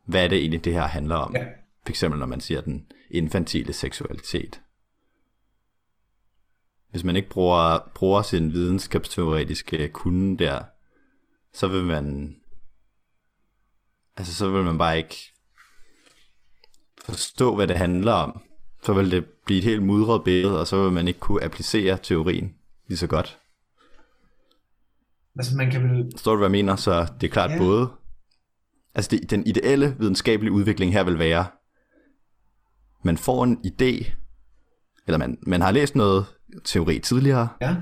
[0.04, 1.36] hvad er det egentlig, det her handler om.
[1.36, 1.44] ja.
[1.82, 4.60] For eksempel, når man siger den infantile seksualitet.
[6.90, 10.62] Hvis man ikke bruger, bruger sin videnskabsteoretiske kunde der,
[11.52, 12.36] så vil man,
[14.16, 15.32] altså så vil man bare ikke
[17.04, 18.42] forstå, hvad det handler om,
[18.82, 21.98] så vil det blive et helt mudret billede, og så vil man ikke kunne applicere
[22.02, 22.54] teorien
[22.86, 23.38] lige så godt.
[25.38, 26.10] Altså man kan vel...
[26.14, 26.76] Forstår du, hvad jeg mener?
[26.76, 27.58] Så det er klart ja.
[27.58, 27.88] både...
[28.94, 31.46] Altså det, den ideelle videnskabelige udvikling her vil være,
[33.04, 34.12] man får en idé,
[35.06, 36.26] eller man, man har læst noget
[36.64, 37.76] teori tidligere, Ja.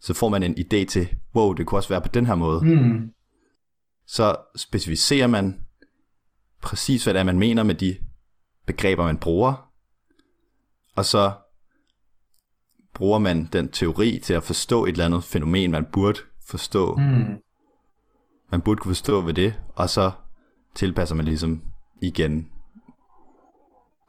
[0.00, 2.60] så får man en idé til, wow, det kunne også være på den her måde.
[2.60, 3.10] Hmm.
[4.06, 5.60] Så specificerer man
[6.62, 7.96] præcis, hvad det er, man mener med de
[8.66, 9.70] begreber, man bruger,
[10.96, 11.32] og så
[12.94, 16.94] bruger man den teori til at forstå et eller andet fænomen, man burde forstå.
[16.94, 17.36] Hmm.
[18.50, 20.10] Man burde kunne forstå ved det, og så
[20.74, 21.62] tilpasser man ligesom
[22.02, 22.50] igen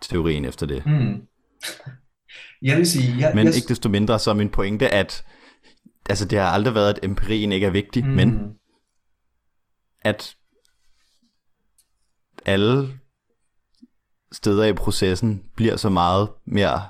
[0.01, 0.83] teorien efter det.
[0.83, 1.27] Hmm.
[2.61, 3.17] Jeg vil sige...
[3.19, 5.25] Jeg, Men jeg, ikke desto mindre så er min pointe, at
[6.09, 8.13] altså, det har aldrig været, at empirien ikke er vigtig, Hmm.
[8.13, 8.57] men
[10.01, 10.35] at
[12.45, 12.99] alle
[14.31, 16.89] steder i processen bliver så meget mere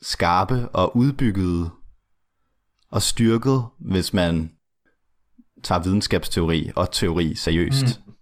[0.00, 1.70] skarpe og udbyggede
[2.90, 4.50] og styrket, hvis man
[5.62, 8.00] tager videnskabsteori og teori seriøst.
[8.06, 8.12] Mm.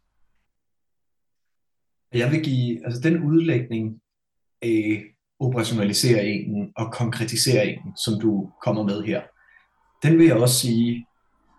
[2.12, 4.00] Jeg vil give, altså den udlægning
[5.40, 9.22] operationalisere en og konkretiseringen, som du kommer med her,
[10.02, 11.06] den vil jeg også sige,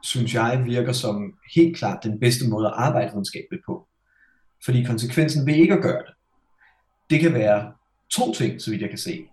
[0.03, 3.87] synes jeg virker som helt klart den bedste måde at arbejde videnskabeligt på.
[4.65, 6.13] Fordi konsekvensen ved ikke at gøre det,
[7.09, 7.71] det kan være
[8.11, 9.25] to ting, så vidt jeg kan se.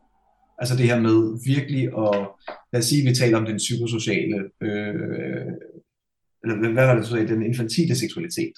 [0.59, 2.29] Altså det her med virkelig at,
[2.73, 5.47] lad os sige, at vi taler om den psykosociale, øh,
[6.43, 8.53] eller hvad hvad var det, du sagde, den infantile seksualitet.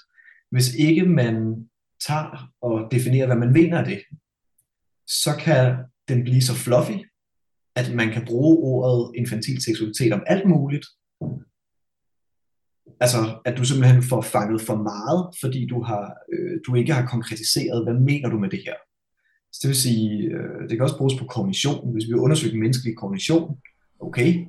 [0.50, 1.66] Hvis ikke man
[2.07, 4.00] tager og definerer, hvad man mener af det,
[5.11, 5.77] så kan
[6.09, 6.99] den blive så fluffy,
[7.77, 10.87] at man kan bruge ordet infantil seksualitet om alt muligt.
[13.01, 17.07] Altså, at du simpelthen får fanget for meget, fordi du, har, øh, du ikke har
[17.07, 18.75] konkretiseret, hvad mener du med det her.
[19.53, 21.92] Så det vil sige, øh, det kan også bruges på kognition.
[21.92, 23.59] Hvis vi undersøger den menneskelige kognition,
[24.01, 24.46] okay,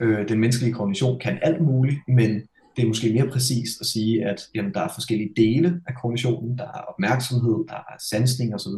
[0.00, 2.30] øh, den menneskelige kognition kan alt muligt, men
[2.76, 6.58] det er måske mere præcist at sige, at jamen, der er forskellige dele af kognitionen.
[6.58, 8.72] Der er opmærksomhed, der er sansning osv.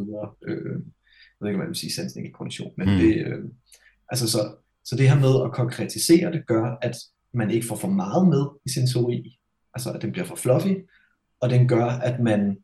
[0.47, 0.79] Øh,
[1.39, 2.95] jeg ved ikke, man vil sige sansning i kognition, men Mm.
[2.97, 3.43] det, øh,
[4.09, 6.95] altså så, så det her med at konkretisere det gør, at
[7.33, 9.39] man ikke får for meget med i sin teori,
[9.73, 10.73] altså at den bliver for fluffy,
[11.39, 12.57] og den gør, at man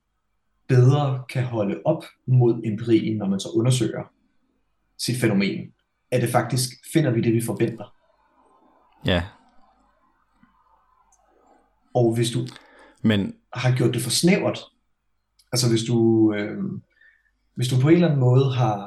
[0.67, 4.03] bedre kan holde op mod empirien, når man så undersøger
[4.97, 5.73] sit fænomen.
[6.11, 7.95] At det faktisk finder vi det, vi forventer.
[9.05, 9.23] Ja,
[11.93, 12.47] Og hvis du
[13.01, 14.59] men har gjort det for snævert,
[15.51, 15.97] altså hvis du,
[16.33, 16.63] øh,
[17.55, 18.79] hvis du på en eller anden måde har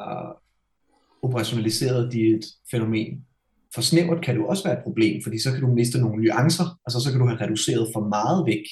[1.22, 3.26] operationaliseret dit fænomen
[3.74, 6.78] for snævert, kan det også være et problem, fordi så kan du miste nogle nuancer,
[6.86, 8.64] altså så kan du have reduceret for meget væk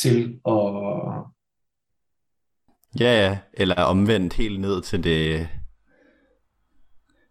[0.00, 1.34] til at
[3.00, 5.48] Ja, ja, eller omvendt helt ned til det...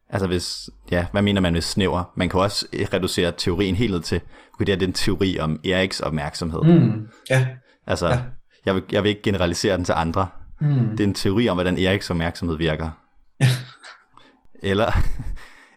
[0.10, 2.14] Altså hvis, ja, hvad mener man med snæver?
[2.16, 4.22] Man kan også reducere teorien helt ned til,
[4.60, 6.62] det er den teori om Eriks opmærksomhed.
[6.64, 7.08] Mm.
[7.30, 7.48] ja,
[7.88, 8.20] Altså, ja.
[8.66, 10.28] jeg, vil, jeg vil ikke generalisere den til andre.
[10.60, 12.92] Mm, Det er en teori om, hvordan Eriks opmærksomhed virker.
[14.72, 14.92] eller,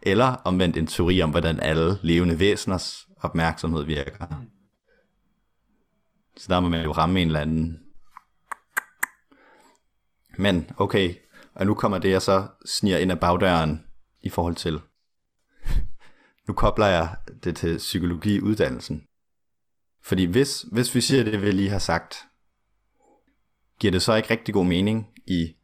[0.03, 4.27] eller omvendt en teori om, hvordan alle levende væseners opmærksomhed virker.
[6.37, 7.81] Så der må man jo ramme en eller anden.
[10.39, 11.15] Men okay,
[11.55, 13.85] og nu kommer det, jeg så sniger ind ad bagdøren
[14.23, 14.81] i forhold til.
[16.49, 19.03] Nu kobler jeg det til psykologiuddannelsen.
[20.03, 22.27] Fordi hvis, hvis vi siger det, vi lige har sagt,
[23.81, 25.55] giver det så ikke rigtig god mening i,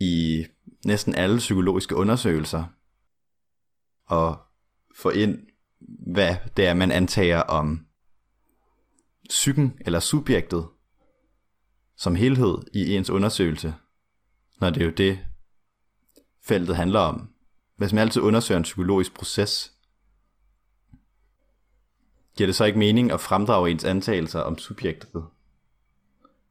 [0.00, 0.44] i
[0.84, 2.64] næsten alle psykologiske undersøgelser
[4.10, 4.38] at
[4.96, 5.46] få ind,
[6.12, 7.86] hvad det er, man antager om
[9.28, 10.68] psyken eller subjektet
[11.96, 13.74] som helhed i ens undersøgelse,
[14.60, 15.18] når det er jo det,
[16.44, 17.28] feltet handler om.
[17.76, 19.72] Hvis man altid undersøger en psykologisk proces,
[22.36, 25.24] giver det så ikke mening at fremdrage ens antagelser om subjektet?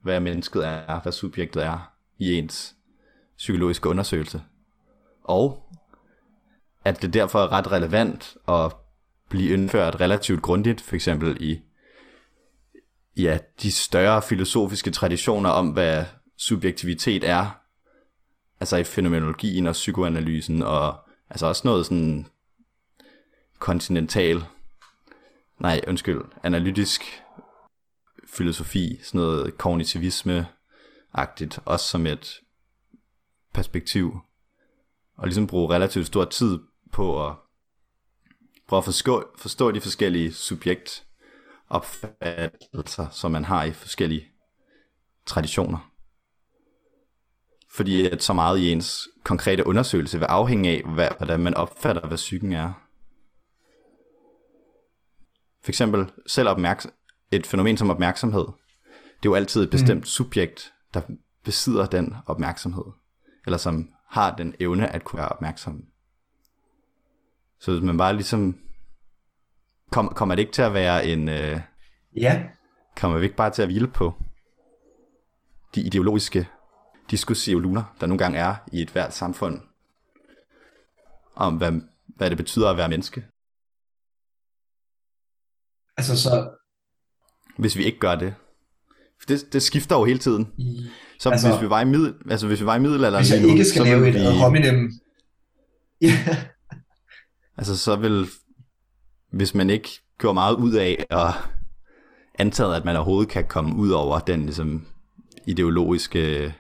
[0.02, 2.76] Hvad mennesket er, hvad subjektet er i ens
[3.38, 4.42] psykologiske undersøgelse.
[5.24, 5.72] Og
[6.86, 8.74] at det derfor er ret relevant at
[9.30, 11.62] blive indført relativt grundigt, for eksempel i
[13.18, 16.06] ja, de større filosofiske traditioner om, hvad
[16.38, 17.62] subjektivitet er,
[18.60, 20.96] altså i fænomenologien og psykoanalysen, og
[21.30, 22.28] altså også noget sådan
[23.60, 24.44] kontinental,
[25.60, 27.24] nej, undskyld, analytisk
[28.34, 32.42] filosofi, sådan noget kognitivisme-agtigt, også som et
[33.54, 34.20] perspektiv,
[35.18, 36.60] og ligesom bruge relativt stor tid
[36.92, 37.36] på at
[38.68, 44.28] prøve at forstå, forstå de forskellige subjektopfattelser, som man har i forskellige
[45.26, 45.92] traditioner.
[47.70, 52.08] Fordi at så meget i ens konkrete undersøgelse vil afhænge af, hvad, hvordan man opfatter,
[52.08, 52.74] hvad psyken er.
[55.64, 56.92] For eksempel selv opmærksom,
[57.32, 58.46] et fænomen som opmærksomhed.
[58.90, 60.06] Det er jo altid et bestemt mm.
[60.06, 61.02] subjekt, der
[61.44, 62.86] besidder den opmærksomhed.
[63.46, 65.86] Eller som har den evne at kunne være opmærksom.
[67.60, 68.60] Så hvis man bare ligesom...
[69.92, 71.30] Kom, kommer det ikke til at være en...
[71.30, 71.62] Øh,
[72.16, 72.50] Ja,
[72.96, 74.14] kommer vi ikke bare til at hvile på
[75.76, 76.50] de ideologiske
[77.12, 79.62] diskursive luner, der nogle gange er i et hvert samfund,
[81.36, 83.26] om hvad, hvad det betyder at være menneske.
[85.98, 86.58] altså så...
[87.58, 88.34] Hvis vi ikke gør det.
[89.20, 90.48] For Det, det skifter jo hele tiden.
[91.20, 93.32] Så Altså- altså, hvis vi var i middel, altså hvis vi var i middelalderen hvis
[93.34, 94.92] jeg ikke skal lave et ad hominem...
[96.02, 96.18] Ja,
[97.58, 98.28] Altså så vil,
[99.32, 101.34] hvis man ikke gjorde meget ud af at
[102.40, 104.86] antage, at man overhovedet kan komme ud over den ligesom,
[105.48, 106.54] ideologiske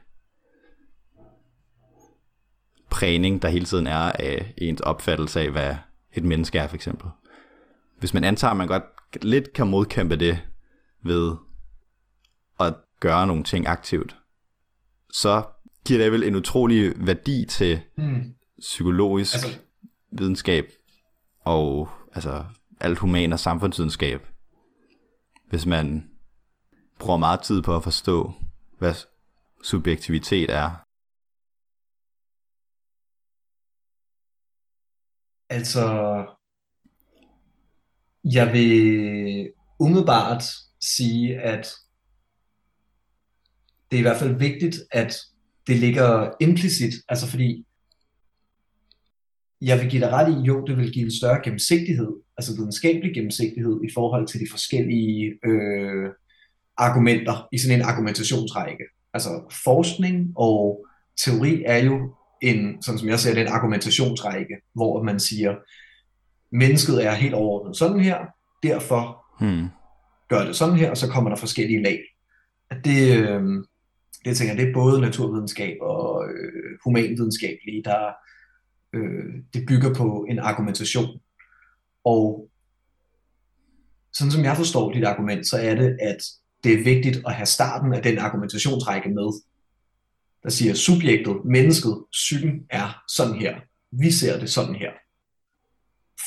[2.90, 5.76] prægning, der hele tiden er af ens opfattelse af, hvad
[6.14, 7.10] et menneske er, for eksempel.
[8.00, 8.84] Hvis man antager, at man godt
[9.22, 10.40] lidt kan modkæmpe det
[11.04, 11.36] ved
[12.60, 14.18] at gøre nogle ting aktivt,
[15.12, 15.44] så
[15.86, 18.36] giver det vel en utrolig værdi til hmm.
[18.60, 19.60] psykologisk altså,
[20.12, 20.66] videnskab
[21.40, 22.46] og altså
[22.80, 24.28] alt human og samfundsvidenskab,
[25.50, 26.10] hvis man
[27.00, 28.34] bruger meget tid på at forstå,
[28.78, 28.94] hvad
[29.64, 30.70] subjektivitet er.
[35.50, 35.86] Altså,
[38.24, 40.44] jeg vil umiddelbart
[40.82, 41.74] sige, at
[43.91, 45.15] det er i hvert fald vigtigt, at
[45.67, 47.65] det ligger implicit, altså fordi
[49.62, 53.13] jeg vil give dig ret i, jo, det vil give en større gennemsigtighed, altså videnskabelig
[53.13, 56.10] gennemsigtighed i forhold til de forskellige øh,
[56.78, 58.84] argumenter i sådan en argumentationsrække.
[59.13, 60.86] Altså forskning og
[61.17, 65.56] teori er jo en, sådan som jeg ser det, en argumentationsrække, hvor man siger,
[66.52, 68.17] mennesket er helt overordnet sådan her,
[68.63, 69.67] derfor Hmm
[70.32, 72.00] gør det sådan her, og så kommer der forskellige lag.
[72.70, 73.44] At Det, øh,
[74.26, 78.12] det tænker jeg, det er både naturvidenskab og øh, humanvidenskabelige, der
[78.94, 81.20] øh, det bygger på en argumentation.
[82.04, 82.50] Og
[84.13, 86.17] sådan som jeg forstår dit argument, så er det, at
[86.63, 89.41] det er vigtigt at have starten af den argumentationsrække med,
[90.44, 93.56] der siger, subjektet, mennesket, psyken er sådan her.
[93.91, 94.91] Vi ser det sådan her.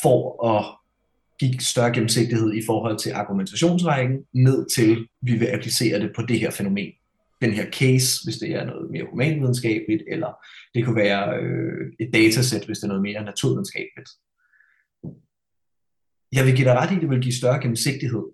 [0.02, 0.83] For at
[1.50, 6.40] give større gennemsigtighed i forhold til argumentationsrækken, ned til, vi vil applicere det på det
[6.40, 6.92] her fænomen.
[7.42, 10.32] Den her case, hvis det er noget mere humanvidenskabeligt, eller
[10.74, 14.10] det kunne være øh, et datasæt, hvis det er noget mere naturvidenskabeligt.
[16.32, 18.24] Jeg vil give dig ret i, at det vil give større gennemsigtighed,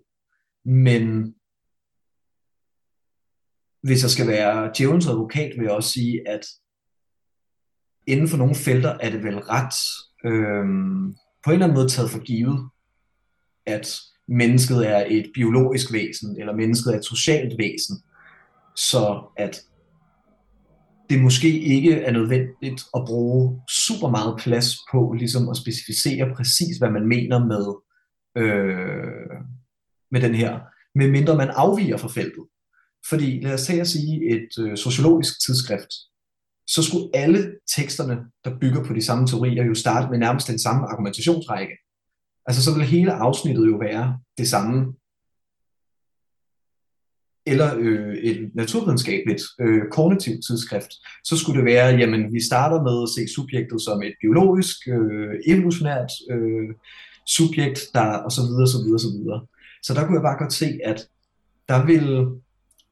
[0.65, 1.35] men
[3.83, 6.41] hvis jeg skal være djævelens advokat, vil jeg også sige, at
[8.07, 9.75] inden for nogle felter er det vel ret
[10.25, 10.65] øh,
[11.43, 12.69] på en eller anden måde taget for givet,
[13.65, 17.95] at mennesket er et biologisk væsen, eller mennesket er et socialt væsen,
[18.75, 19.61] så at
[21.09, 26.77] det måske ikke er nødvendigt at bruge super meget plads på ligesom at specificere præcis,
[26.77, 27.65] hvad man mener med,
[28.43, 29.37] øh,
[30.11, 30.59] med den her,
[30.95, 32.45] medmindre man afviger fra feltet.
[33.09, 35.91] Fordi lad os tage at sige et øh, sociologisk tidsskrift,
[36.67, 40.59] så skulle alle teksterne, der bygger på de samme teorier, jo starte med nærmest den
[40.59, 41.73] samme argumentationsrække.
[42.45, 44.93] Altså så vil hele afsnittet jo være det samme.
[47.45, 50.91] Eller øh, et naturvidenskabeligt øh, kognitivt tidsskrift,
[51.23, 55.33] så skulle det være, jamen vi starter med at se subjektet som et biologisk, øh,
[55.47, 56.69] evolutionært øh,
[57.27, 59.45] subjekt, der og så videre, så videre, så videre.
[59.83, 61.07] Så der kunne jeg bare godt se, at
[61.67, 62.27] der vil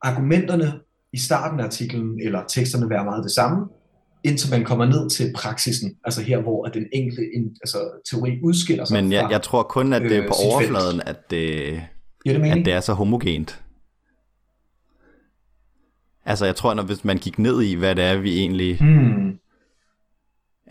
[0.02, 0.80] argumenterne
[1.14, 3.68] i starten af artiklen eller teksterne være meget det samme,
[4.24, 7.22] indtil man kommer ned til praksisen, altså her, hvor den enkelte
[7.62, 9.30] altså, teori udskiller sig Men jeg, fra.
[9.32, 10.54] jeg tror kun, at det er øh, på felt.
[10.54, 11.82] overfladen, at det,
[12.24, 13.64] Giver det at det er så homogent.
[16.26, 19.40] Altså jeg tror, når hvis man gik ned i, hvad det er, vi egentlig Hmm.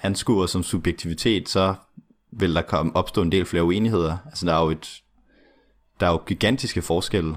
[0.02, 1.74] anskuer som subjektivitet, så
[2.32, 4.16] vil der komme opstå en del flere uenigheder.
[4.26, 5.02] Altså der er jo et,
[6.00, 7.36] der er jo gigantiske forskelle.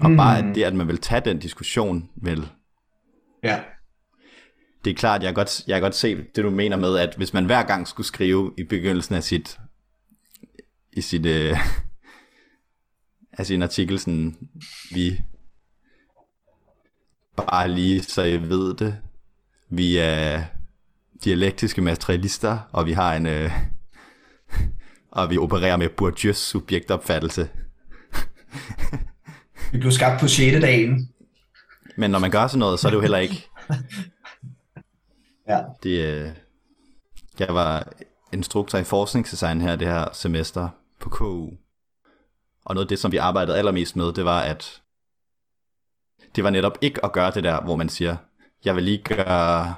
[0.00, 0.16] Og Mm.
[0.16, 2.48] bare det, at man vil tage den diskussion, vil
[3.42, 3.60] Ja.
[4.84, 7.14] Det er klart, jeg kan, godt, jeg kan godt se det, du mener med, at
[7.16, 9.58] hvis man hver gang skulle skrive i begyndelsen af sit,
[10.92, 11.58] i sit, øh,
[13.38, 14.36] af sin artikel, sådan,
[14.90, 15.20] vi
[17.36, 18.96] bare lige, så jeg ved det,
[19.70, 20.42] vi er
[21.24, 23.50] dialektiske materialister, og vi har en, øh,
[25.10, 27.48] og vi opererer med Bourdieu's subjektopfattelse.
[29.72, 30.60] Vi blev skabt på 6.
[30.60, 31.08] dagen.
[31.96, 33.48] Men når man gør sådan noget, så er det jo heller ikke...
[35.48, 35.62] ja.
[35.82, 36.30] Det, øh,
[37.38, 37.92] jeg var
[38.32, 40.68] instruktor i forskningsdesign her det her semester
[41.00, 41.50] på KU.
[42.64, 44.82] Og noget af det, som vi arbejdede allermest med, det var, at
[46.36, 48.16] det var netop ikke at gøre det der, hvor man siger,
[48.64, 49.74] jeg vil lige gøre...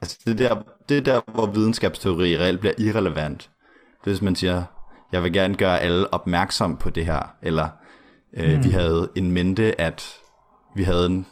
[0.00, 3.50] Altså det der, det der, hvor videnskabsteori reelt bliver irrelevant.
[4.04, 4.64] Det hvis man siger,
[5.12, 7.68] jeg vil gerne gøre alle opmærksom på det her, eller
[8.32, 8.64] øh, mm.
[8.64, 10.14] vi havde en mente, at
[10.74, 11.26] vi havde en,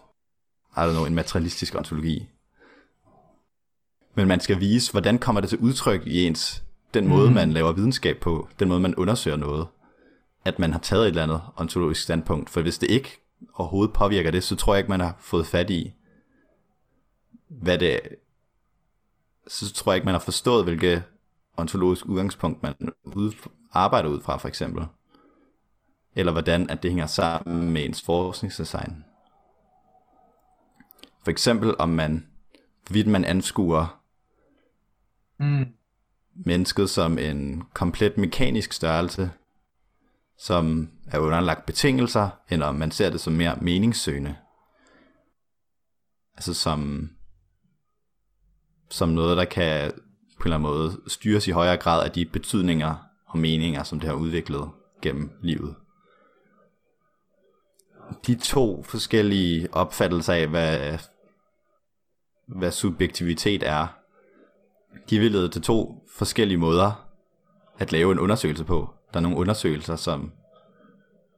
[0.76, 2.28] I don't know, en materialistisk ontologi.
[4.14, 6.62] Men man skal vise, hvordan kommer det til udtryk i ens,
[6.94, 7.34] den måde, mm.
[7.34, 9.66] man laver videnskab på, den måde, man undersøger noget,
[10.44, 12.50] at man har taget et eller andet ontologisk standpunkt.
[12.50, 13.20] For hvis det ikke
[13.54, 15.92] overhovedet påvirker det, så tror jeg ikke, man har fået fat i,
[17.48, 18.00] hvad det
[19.50, 21.02] så tror jeg ikke, man har forstået, hvilket
[21.56, 23.32] ontologisk udgangspunkt man ud,
[23.72, 24.84] arbejder ud fra, for eksempel.
[26.14, 29.04] Eller hvordan at det hænger sammen med ens forskningsdesign.
[31.22, 32.26] For eksempel om man,
[32.86, 34.00] hvorvidt man anskuer
[35.40, 35.66] Mm.
[36.34, 39.30] mennesket som en komplet mekanisk størrelse,
[40.38, 44.36] som er underlagt betingelser, eller om man ser det som mere meningssøgende.
[46.34, 47.10] Altså som,
[48.90, 49.90] som noget, der kan
[50.38, 52.94] på en eller anden måde styres i højere grad af de betydninger
[53.26, 54.70] og meninger, som det har udviklet
[55.02, 55.76] gennem livet.
[58.26, 60.98] De to forskellige opfattelser af, hvad,
[62.46, 63.86] hvad subjektivitet er,
[65.10, 67.06] de vil lede til to forskellige måder
[67.78, 68.90] at lave en undersøgelse på.
[69.12, 70.32] Der er nogle undersøgelser, som,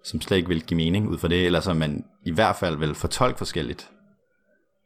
[0.04, 2.76] som slet ikke vil give mening ud fra det, eller som man i hvert fald
[2.76, 3.90] vil fortolke forskelligt.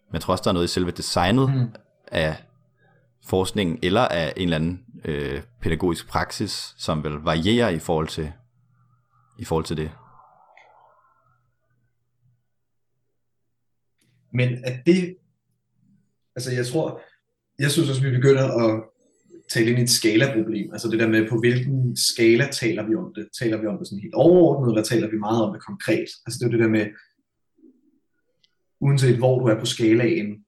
[0.08, 1.68] Men jeg tror også, der er noget i selve designet mm.
[2.08, 2.36] af
[3.26, 8.32] forskningen, eller af en eller anden øh, pædagogisk praksis, som vil variere i forhold til,
[9.38, 9.90] i forhold til det.
[14.36, 15.16] Men at det,
[16.36, 17.02] altså jeg tror,
[17.58, 18.82] jeg synes også, vi begynder at
[19.48, 20.72] tale ind i et skalaproblem.
[20.72, 23.28] Altså det der med, på hvilken skala taler vi om det?
[23.40, 26.08] Taler vi om det sådan helt overordnet, eller taler vi meget om det konkret?
[26.26, 26.86] Altså det er det der med,
[28.80, 30.44] uanset hvor du er på skalaen,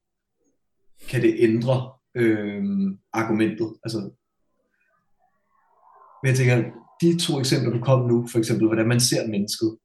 [1.09, 2.63] kan det ændre øh,
[3.13, 3.69] argumentet.
[3.83, 3.99] Altså,
[6.21, 6.63] men jeg tænker,
[7.01, 9.77] de to eksempler, du kom nu, for eksempel, hvordan man ser mennesket,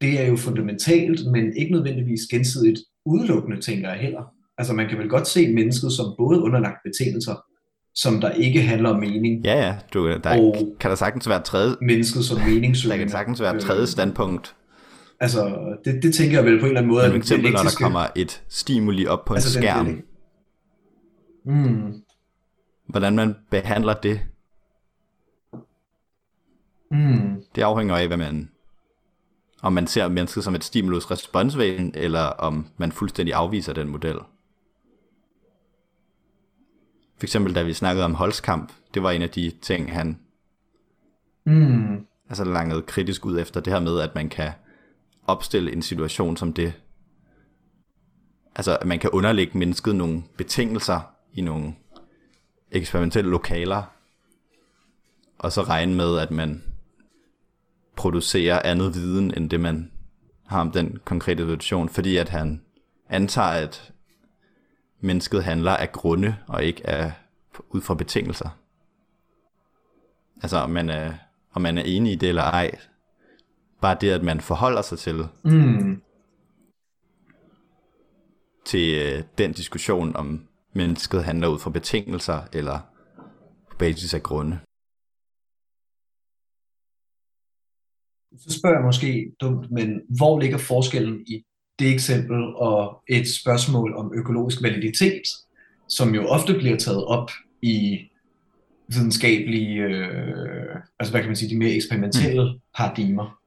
[0.00, 4.22] det er jo fundamentalt, men ikke nødvendigvis gensidigt udelukkende, tænker jeg heller.
[4.58, 7.34] Altså man kan vel godt se mennesket som både underlagt betingelser,
[7.94, 9.44] som der ikke handler om mening.
[9.44, 9.76] Ja, ja.
[9.94, 11.76] Du, der og kan der sagtens være tredje...
[11.82, 12.98] Mennesket som meningssøgende.
[12.98, 14.54] Der kan sagtens være tredje standpunkt.
[15.20, 17.02] Altså, det, det tænker jeg vel på en eller anden måde.
[17.02, 19.86] Men for eksempel, når der kommer et stimuli op på altså en skærm.
[19.86, 20.02] Den,
[21.44, 21.94] mm.
[22.88, 24.20] Hvordan man behandler det.
[26.90, 27.42] Mm.
[27.54, 28.50] Det afhænger af, hvad man
[29.62, 34.18] om man ser mennesket som et stimulus responsvægen, eller om man fuldstændig afviser den model.
[37.16, 40.18] For eksempel da vi snakkede om holdskamp, det var en af de ting, han
[41.46, 42.06] mm.
[42.28, 44.52] altså langede kritisk ud efter det her med, at man kan
[45.26, 46.72] opstille en situation som det.
[48.56, 51.00] Altså, at man kan underlægge mennesket nogle betingelser
[51.32, 51.74] i nogle
[52.70, 53.82] eksperimentelle lokaler,
[55.38, 56.62] og så regne med, at man
[57.98, 59.90] producerer andet viden, end det man
[60.46, 62.62] har om den konkrete situation, fordi at han
[63.08, 63.92] antager, at
[65.00, 67.12] mennesket handler af grunde, og ikke af,
[67.68, 68.48] ud fra betingelser.
[70.42, 71.14] Altså, om man, er,
[71.52, 72.78] om man er enig i det eller ej.
[73.80, 76.02] Bare det, at man forholder sig til, mm.
[78.64, 82.78] til øh, den diskussion, om mennesket handler ud fra betingelser, eller
[83.70, 84.58] på basis af grunde.
[88.38, 91.44] Så spørger jeg måske dumt, men hvor ligger forskellen i
[91.78, 95.22] det eksempel og et spørgsmål om økologisk validitet,
[95.88, 97.30] som jo ofte bliver taget op
[97.62, 97.98] i
[98.88, 102.58] videnskabelige, øh, altså hvad kan man sige, de mere eksperimentelle mm.
[102.76, 103.38] paradigmer.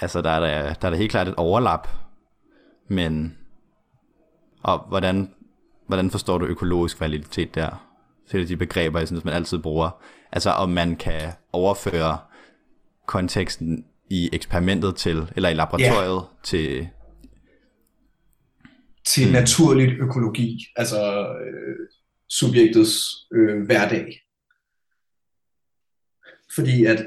[0.00, 1.88] Altså der er der, der er der helt klart et overlap,
[2.88, 3.36] men
[4.62, 5.30] og hvordan,
[5.86, 7.88] hvordan forstår du økologisk validitet der?
[8.32, 10.02] Det er de begreber, jeg synes, man altid bruger.
[10.32, 12.18] Altså om man kan overføre
[13.06, 16.42] konteksten i eksperimentet til, eller i laboratoriet yeah.
[16.44, 16.88] til,
[19.06, 19.32] til mm.
[19.32, 21.02] naturligt økologi, altså
[21.46, 21.88] øh,
[22.28, 22.94] subjektets
[23.34, 24.20] øh, hverdag.
[26.54, 27.06] Fordi at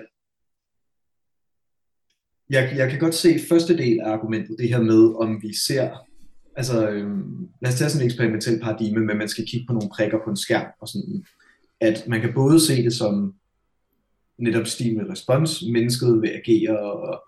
[2.50, 5.98] jeg, jeg kan godt se første del af argumentet, det her med, om vi ser,
[6.56, 7.10] altså øh,
[7.62, 10.30] lad os tage sådan et eksperimentelt paradigme, men man skal kigge på nogle prikker på
[10.30, 11.26] en skærm, og sådan,
[11.82, 13.36] at man kan både se det som
[14.38, 17.22] netop stimuli respons, mennesket vil agere og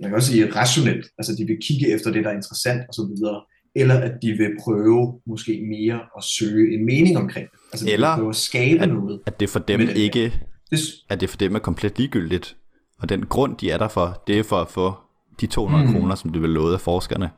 [0.00, 2.94] jeg kan også sige rationelt, altså de vil kigge efter det, der er interessant og
[2.94, 3.42] så videre,
[3.74, 7.58] eller at de vil prøve måske mere at søge en mening omkring det.
[7.72, 9.20] Altså de Eller prøve at skabe at, noget.
[9.26, 9.96] at det for dem med det.
[9.96, 10.34] ikke,
[10.70, 12.56] Det, at det for dem er komplet ligegyldigt.
[12.98, 14.94] Og den grund, de er der for, det er for at få
[15.40, 15.92] de 200 mm.
[15.92, 17.30] kroner, som det vil love af forskerne.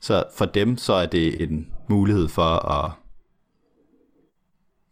[0.00, 2.92] Så for dem, så er det en mulighed for at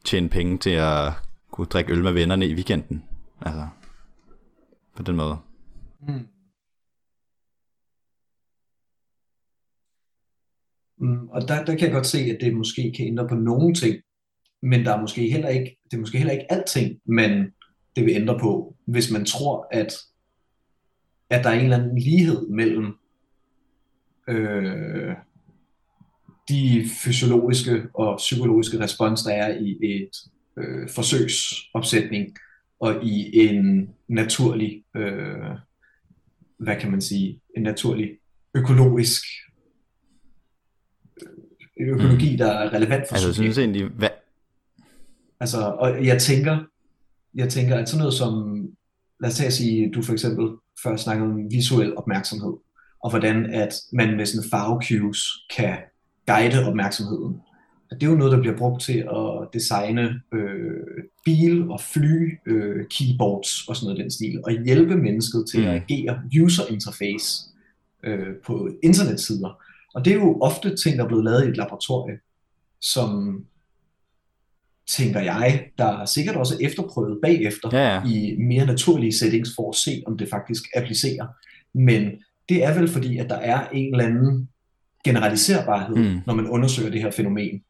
[0.04, 1.12] tjene penge til at
[1.50, 3.02] kunne drikke øl med vennerne i weekenden.
[3.40, 3.68] Altså,
[4.96, 5.36] på den måde.
[6.00, 6.28] Mm.
[10.98, 13.74] mm, og der, der kan jeg godt se, at det måske kan ændre på nogle
[13.74, 14.02] ting,
[14.62, 17.52] men der er måske heller ikke, det er måske heller ikke alting, men
[17.96, 19.92] det vil ændre på, hvis man tror, at,
[21.30, 22.94] at der er en eller anden lighed mellem
[24.28, 25.14] øh,
[26.48, 30.10] de fysiologiske og psykologiske respons, der er i et
[30.56, 32.36] øh, forsøgsopsætning,
[32.80, 35.50] og i en naturlig, øh,
[36.58, 38.10] hvad kan man sige, en naturlig
[38.54, 39.22] økologisk
[41.80, 44.08] øh, økologi, der er relevant for Altså, jeg synes egentlig, hvad,
[45.40, 46.58] Altså, og jeg tænker,
[47.34, 48.64] jeg tænker, at sådan noget som,
[49.20, 50.48] lad os tage at sige, du for eksempel
[50.82, 52.52] før snakkede om visuel opmærksomhed,
[53.04, 55.20] og hvordan at man med sådan farve cues
[55.56, 55.78] kan
[56.26, 57.40] guide opmærksomheden.
[57.90, 60.80] Det er jo noget, der bliver brugt til at designe øh,
[61.24, 65.64] bil- og fly øh, keyboards og sådan noget den stil, og hjælpe mennesket til at
[65.74, 65.82] Mm.
[65.88, 67.44] agere user interface
[68.04, 69.58] øh, på internetsider.
[69.94, 72.18] Og det er jo ofte ting, der er blevet lavet i et laboratorie,
[72.80, 73.44] som
[74.86, 78.02] tænker jeg, der sikkert også er efterprøvet bagefter Ja, ja.
[78.06, 81.26] i mere naturlige settings for at se, om det faktisk applicerer.
[81.74, 82.10] Men
[82.48, 84.48] det er vel fordi, at der er en eller anden
[85.04, 86.20] generaliserbarhed, mm.
[86.26, 87.62] når man undersøger det her fænomen.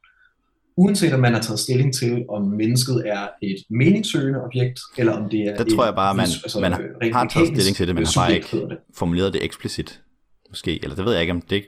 [0.82, 5.30] Uanset om man har taget stilling til, om mennesket er et meningssøgende objekt, eller om
[5.30, 7.52] det er Der et tror jeg bare, man, altså, man øh, rent har taget mekanisk
[7.60, 8.78] stilling til det, men har bare ikke det.
[8.94, 10.02] formuleret det eksplicit.
[10.48, 11.64] Måske, eller det ved jeg ikke, om det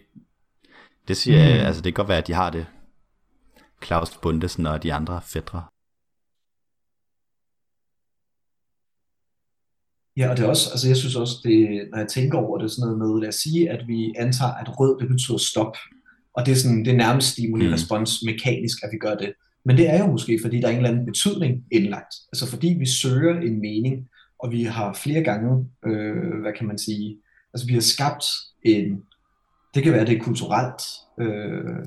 [1.09, 1.67] Det siger jeg, Mm.
[1.67, 2.67] altså det kan godt være, at de har det.
[3.85, 5.63] Claus Bundesen og de andre fædre.
[10.17, 12.71] Ja, og det er også, altså jeg synes også, det, når jeg tænker over det,
[12.71, 15.77] sådan noget med, lad os sige, at vi antager, at rød, det betyder stop,
[16.35, 18.07] og det er sådan, det er nærmest stimuli Mm.
[18.27, 19.33] mekanisk, at vi gør det.
[19.65, 22.15] Men det er jo måske, fordi der er en eller anden betydning indlagt.
[22.33, 24.09] Altså fordi vi søger en mening,
[24.39, 27.17] og vi har flere gange, øh, hvad kan man sige,
[27.55, 28.25] altså vi har skabt
[28.65, 29.03] en,
[29.75, 30.83] det kan være det er kulturelt,
[31.21, 31.87] øh,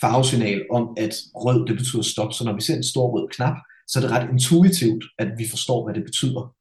[0.00, 2.32] farvesignal om, at rød, det betyder stop.
[2.32, 3.56] Så når vi ser en stor rød knap,
[3.88, 6.54] så er det ret intuitivt, at vi forstår, hvad det betyder.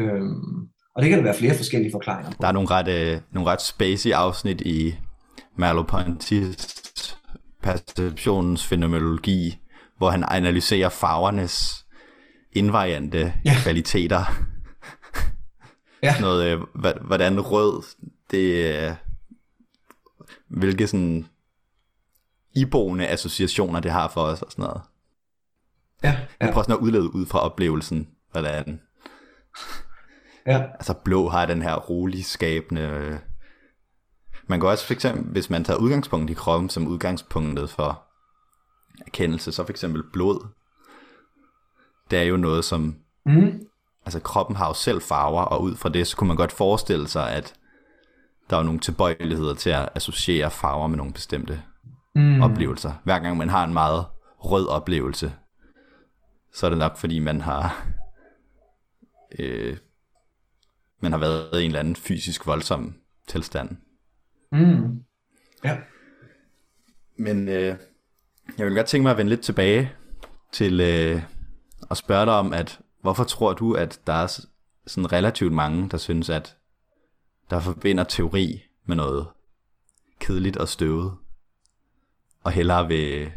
[0.00, 2.36] Øhm, og det kan der være flere forskellige forklaringer på.
[2.40, 4.94] Der er nogle ret, øh, nogle ret spacey afsnit i
[5.56, 7.14] Merleau-Ponty's
[7.62, 9.58] perceptionens fænomenologi,
[9.98, 11.86] hvor han analyserer farvernes
[12.52, 13.52] invariante Ja.
[13.62, 14.24] kvaliteter.
[16.02, 16.14] Ja.
[16.20, 16.60] Noget, øh,
[17.06, 17.82] hvordan rød,
[18.30, 18.94] det er,
[20.48, 21.26] hvilke sådan
[22.56, 24.80] iboende associationer det har for os og sådan noget.
[26.02, 28.80] Ja, Jeg ja, prøver sådan at udlede ud fra oplevelsen, hvordan
[30.46, 33.20] ja, altså blå har den her rolig skabende...
[34.46, 38.02] Man kan også for eksempel, hvis man tager udgangspunkt i kroppen som udgangspunktet for
[39.06, 40.46] erkendelse, så for eksempel blod,
[42.10, 42.96] det er jo noget, som...
[43.26, 43.60] mm,
[44.06, 47.08] Altså kroppen har jo selv farver, og ud fra det, så kunne man godt forestille
[47.08, 47.54] sig, at
[48.50, 51.62] der er nogle tilbøjeligheder til at associere farver med nogle bestemte
[52.14, 52.92] mm, oplevelser.
[53.04, 54.06] Hver gang man har en meget
[54.38, 55.34] rød oplevelse,
[56.54, 57.86] så er det nok fordi man har
[59.38, 59.76] øh,
[61.00, 62.94] man har været i en eller anden fysisk voldsom
[63.28, 63.76] tilstand.
[64.52, 65.04] Mm,
[65.64, 65.78] ja,
[67.16, 67.76] Men øh,
[68.58, 69.92] jeg vil godt tænke mig at vende lidt tilbage
[70.52, 71.22] til øh,
[71.90, 74.40] at spørge dig om, at hvorfor tror du, at der er
[74.86, 76.56] sådan relativt mange, der synes, at
[77.50, 79.26] der forbinder teori med noget
[80.20, 81.12] kedeligt og støvet,
[82.40, 83.32] og hellere vil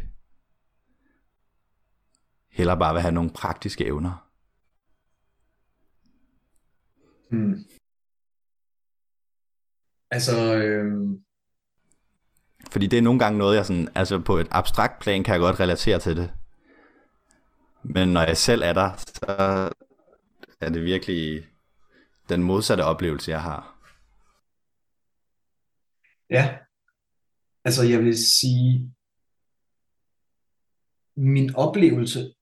[2.50, 4.28] hellere bare vil have nogle praktiske evner.
[7.30, 7.64] mm.
[10.10, 11.24] Altså, øhm,
[12.70, 15.40] Fordi det er nogle gange noget, jeg sådan, altså på et abstrakt plan kan jeg
[15.40, 16.32] godt relatere til det.
[17.82, 19.72] Men når jeg selv er der, så
[20.60, 21.46] er det virkelig
[22.28, 23.78] den modsatte oplevelse, jeg har.
[26.30, 26.58] ja,
[27.64, 28.94] altså jeg vil sige,
[31.16, 32.34] min oplevelse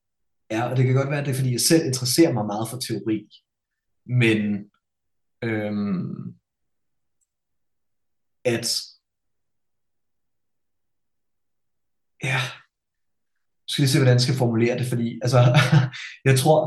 [0.50, 2.68] er, og det kan godt være, at det er, fordi jeg selv interesserer mig meget
[2.70, 3.28] for teori,
[4.06, 4.70] men
[5.42, 6.34] øhm,
[8.46, 8.66] at
[12.22, 12.38] ja,
[13.62, 15.40] nu skal lige se, hvordan jeg skal formulere det, fordi altså,
[16.28, 16.58] jeg tror,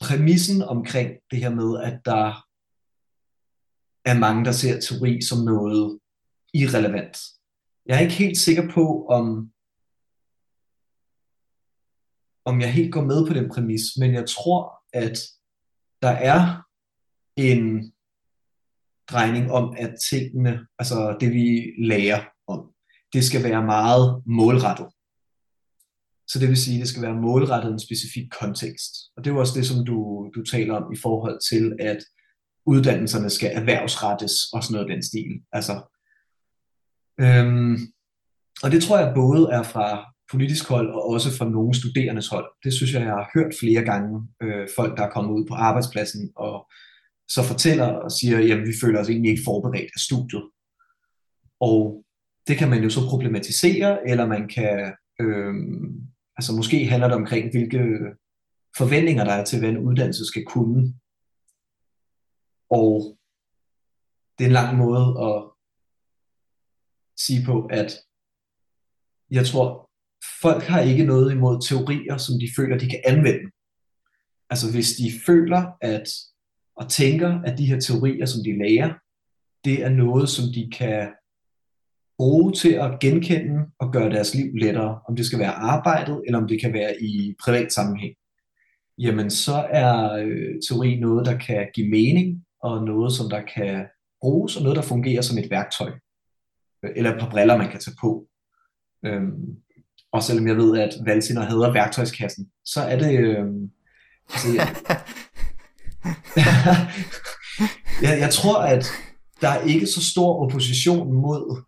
[0.00, 2.46] præmissen omkring det her med, at der
[4.04, 6.00] er mange, der ser teori som noget
[6.54, 7.16] irrelevant.
[7.86, 9.52] Jeg er ikke helt sikker på, om,
[12.44, 15.18] om jeg helt går med på den præmis, men jeg tror, at
[16.02, 16.69] der er
[17.36, 17.92] en
[19.10, 22.72] drejning om, at tingene, altså det vi lærer om,
[23.12, 24.86] det skal være meget målrettet.
[26.28, 28.92] Så det vil sige, at det skal være målrettet en specifik kontekst.
[29.16, 31.98] Og det er jo også det, som du, du taler om i forhold til, at
[32.66, 35.32] uddannelserne skal erhvervsrettes og sådan noget den stil.
[35.52, 35.74] Altså,
[37.20, 37.76] øhm,
[38.62, 42.48] og det tror jeg både er fra politisk hold og også fra nogle studerendes hold.
[42.64, 45.54] Det synes jeg, jeg har hørt flere gange øh, folk, der er kommet ud på
[45.54, 46.70] arbejdspladsen og
[47.30, 50.50] så fortæller og siger, at vi føler os egentlig ikke forberedt af studiet.
[51.60, 52.04] Og
[52.46, 55.54] det kan man jo så problematisere, eller man kan, øh,
[56.36, 57.78] altså måske handler det omkring, hvilke
[58.76, 60.94] forventninger der er til, hvad en uddannelse skal kunne.
[62.70, 63.18] Og
[64.38, 65.50] det er en lang måde at
[67.16, 67.90] sige på, at
[69.30, 69.90] jeg tror,
[70.42, 73.50] folk har ikke noget imod teorier, som de føler, de kan anvende.
[74.50, 76.08] Altså hvis de føler, at
[76.80, 78.94] og tænker, at de her teorier, som de lærer,
[79.64, 81.08] det er noget, som de kan
[82.18, 85.00] bruge til at genkende og gøre deres liv lettere.
[85.08, 88.14] Om det skal være arbejdet, eller om det kan være i privat sammenhæng.
[88.98, 93.86] Jamen så er øh, teori noget, der kan give mening, og noget, som der kan
[94.20, 95.90] bruges, og noget, der fungerer som et værktøj.
[96.96, 98.26] Eller et par briller, man kan tage på.
[99.04, 99.56] Øhm,
[100.12, 103.18] og selvom jeg ved, at Valsiner hedder værktøjskassen, så er det...
[103.18, 103.70] Øhm,
[104.30, 104.68] altså, jeg,
[108.02, 108.86] jeg, jeg tror, at
[109.40, 111.62] der er ikke så stor opposition mod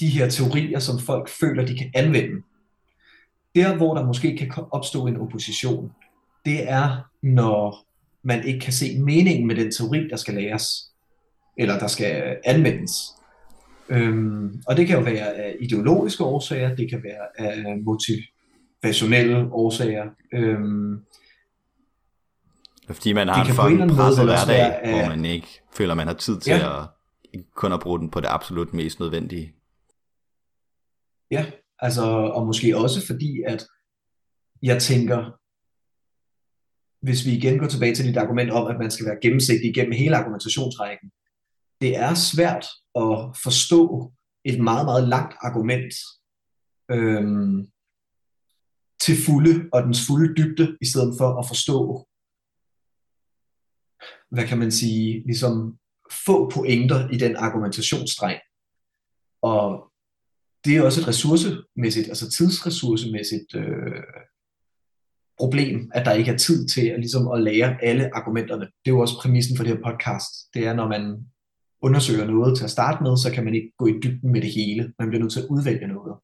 [0.00, 2.42] de her teorier, som folk føler, de kan anvende.
[3.54, 5.92] Der, hvor der måske kan opstå en opposition,
[6.44, 7.86] det er, når
[8.22, 10.92] man ikke kan se meningen med den teori, der skal læres,
[11.56, 12.92] eller der skal anvendes.
[13.88, 20.04] Øhm, og det kan jo være af ideologiske årsager, det kan være af motivationelle årsager.
[20.32, 21.00] Øhm,
[22.94, 26.40] fordi man har en fucking presset hverdag, være, hvor man ikke føler, man har tid
[26.40, 26.82] til ja.
[26.82, 26.88] at
[27.54, 29.54] kun at bruge den på det absolut mest nødvendige.
[31.30, 31.46] Ja,
[31.78, 33.66] altså, og måske også fordi, at
[34.62, 35.18] jeg tænker,
[37.04, 39.92] hvis vi igen går tilbage til dit argument om, at man skal være gennemsigtig igennem
[39.92, 41.10] hele argumentationsrækken,
[41.80, 44.12] det er svært at forstå
[44.44, 45.94] et meget, meget langt argument
[46.90, 47.66] øhm,
[49.00, 52.07] til fulde og dens fulde dybde, i stedet for at forstå
[54.30, 55.78] hvad kan man sige, ligesom
[56.26, 58.38] få pointer i den argumentationsstreng.
[59.42, 59.92] Og
[60.64, 64.02] det er også et ressourcemæssigt, altså tidsressourcemæssigt øh,
[65.38, 68.64] problem, at der ikke er tid til at, ligesom at lære alle argumenterne.
[68.64, 70.32] Det er jo også præmissen for det her podcast.
[70.54, 71.26] Det er, når man
[71.82, 74.50] undersøger noget til at starte med, så kan man ikke gå i dybden med det
[74.50, 74.92] hele.
[74.98, 76.16] Man bliver nødt til at udvælge noget.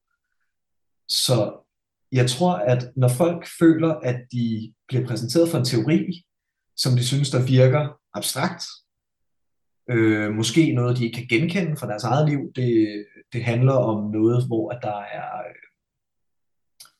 [1.09, 1.65] Så
[2.11, 6.23] jeg tror, at når folk føler, at de bliver præsenteret for en teori,
[6.77, 8.63] som de synes, der virker abstrakt.
[9.89, 12.39] Øh, måske noget, de ikke kan genkende fra deres eget liv.
[12.55, 15.55] Det, det handler om noget, hvor at der er øh,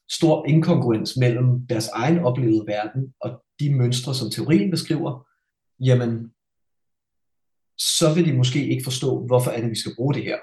[0.10, 5.28] stor inkongruens mellem deres egen oplevede verden og de mønstre, som teorien beskriver.
[5.80, 6.32] Jamen,
[7.78, 10.40] så vil de måske ikke forstå, hvorfor er det, vi skal bruge det her.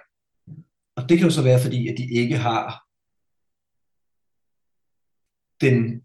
[0.97, 2.85] Og det kan jo så være, fordi at de ikke har
[5.61, 6.03] den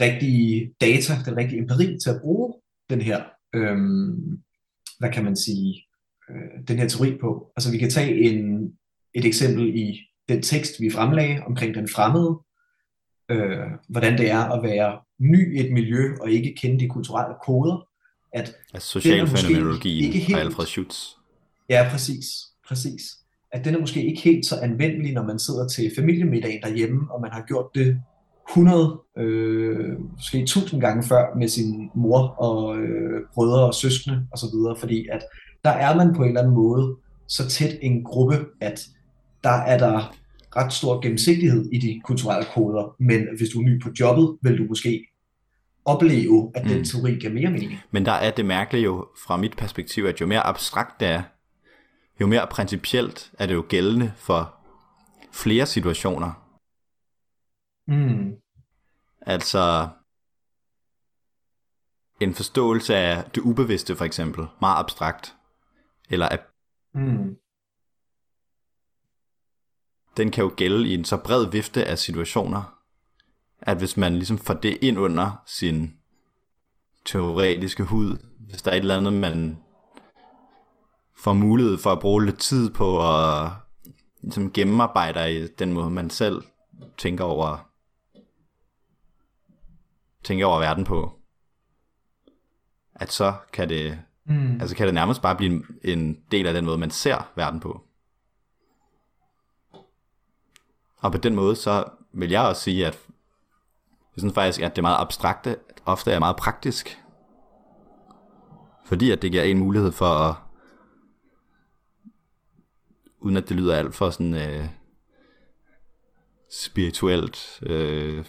[0.00, 2.59] rigtige data, den rigtige empiri til at bruge
[2.90, 3.22] den her,
[3.54, 4.42] øhm,
[4.98, 5.84] hvad kan man sige,
[6.30, 7.52] øh, den her teori på.
[7.56, 8.72] Altså vi kan tage en,
[9.14, 12.38] et eksempel i den tekst, vi fremlagde omkring den fremmede,
[13.30, 17.34] øh, hvordan det er at være ny i et miljø og ikke kende de kulturelle
[17.46, 17.86] koder.
[18.32, 21.06] At altså social fænomenologi ikke helt, Alfred Schutz.
[21.68, 22.26] Ja, præcis,
[22.68, 23.02] præcis.
[23.52, 27.20] At den er måske ikke helt så anvendelig, når man sidder til familiemiddag derhjemme, og
[27.20, 28.02] man har gjort det
[28.50, 34.80] 100, øh, måske 1000 gange før med sin mor og øh, brødre og søskende osv.,
[34.80, 35.22] fordi at
[35.64, 36.96] der er man på en eller anden måde
[37.28, 38.80] så tæt en gruppe, at
[39.44, 40.14] der er der
[40.56, 44.58] ret stor gennemsigtighed i de kulturelle koder, men hvis du er ny på jobbet, vil
[44.58, 45.06] du måske
[45.84, 46.84] opleve, at den mm.
[46.84, 47.72] teori giver mere mening.
[47.90, 51.22] Men der er det mærkelige jo fra mit perspektiv, at jo mere abstrakt det er,
[52.20, 54.54] jo mere principielt er det jo gældende for
[55.32, 56.49] flere situationer.
[57.90, 58.36] Mm.
[59.20, 59.88] Altså
[62.20, 65.36] en forståelse af det ubevidste for eksempel, meget abstrakt,
[66.10, 66.40] eller at
[66.94, 67.36] mm.
[70.16, 72.78] den kan jo gælde i en så bred vifte af situationer,
[73.60, 75.94] at hvis man ligesom får det ind under sin
[77.04, 79.58] teoretiske hud, hvis der er et eller andet, man
[81.16, 83.50] får mulighed for at bruge lidt tid på at
[84.22, 86.42] ligesom gennemarbejde i den måde, man selv
[86.98, 87.69] tænker over,
[90.24, 91.12] tænker over verden på,
[92.94, 94.60] at så kan det, mm.
[94.60, 97.60] altså kan det nærmest bare blive en, en del af den måde, man ser verden
[97.60, 97.84] på.
[100.96, 102.98] Og på den måde, så vil jeg også sige, at
[104.16, 106.98] jeg synes faktisk, at det er meget abstrakte, ofte er meget praktisk.
[108.84, 110.34] Fordi at det giver en mulighed for at,
[113.20, 114.68] uden at det lyder alt for sådan øh,
[116.50, 118.24] spirituelt øh,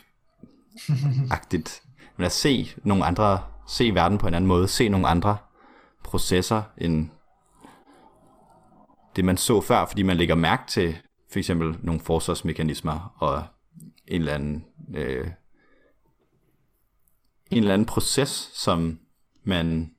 [1.32, 1.84] agtigt,
[2.18, 5.38] men at se nogle andre, se verden på en anden måde, se nogle andre
[6.04, 7.10] processer end
[9.16, 10.98] det man så før, fordi man lægger mærke til
[11.32, 13.44] for eksempel nogle forsvarsmekanismer og
[14.08, 14.66] en eller anden
[14.96, 15.28] øh,
[17.52, 19.00] en eller anden proces, som
[19.44, 19.96] man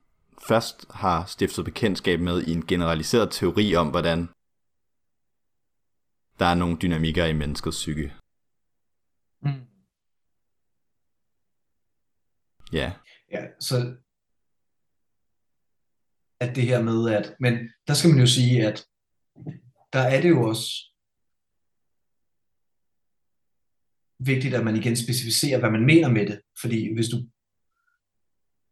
[0.47, 4.29] først har stiftet bekendtskab med i en generaliseret teori om, hvordan
[6.39, 8.13] der er nogle dynamikker i menneskets psyke.
[12.73, 12.91] Ja.
[13.31, 13.95] Ja, så
[16.39, 17.53] at det her med, at, men
[17.87, 18.85] der skal man jo sige, at
[19.93, 20.93] der er det jo også
[24.19, 26.41] vigtigt, at man igen specificerer, hvad man mener med det.
[26.61, 27.17] Fordi hvis du...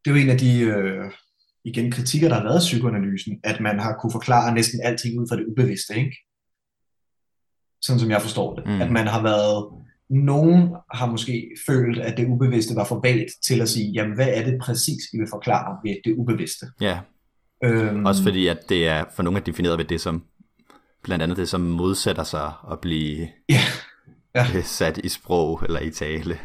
[0.06, 1.12] Det er jo en af de øh,
[1.64, 5.28] igen kritikker, der har været af psykoanalysen, at man har kunne forklare næsten alting ud
[5.30, 6.18] fra det ubevidste, ikke?
[7.82, 8.66] Sådan som jeg forstår det.
[8.66, 8.82] Mm.
[8.82, 9.81] At man har været...
[10.12, 14.28] Nogen har måske følt, at det ubevidste var for vagt til at sige, jamen hvad
[14.34, 16.66] er det præcis, vi vil forklare ved det ubevidste?
[16.82, 17.00] Ja.
[17.64, 20.24] Øhm, Også fordi, at det er for nogle er defineret ved det, som
[21.04, 23.62] blandt andet det, som modsætter sig at blive ja
[24.36, 24.62] ja.
[24.80, 26.40] sat i sprog eller i tale.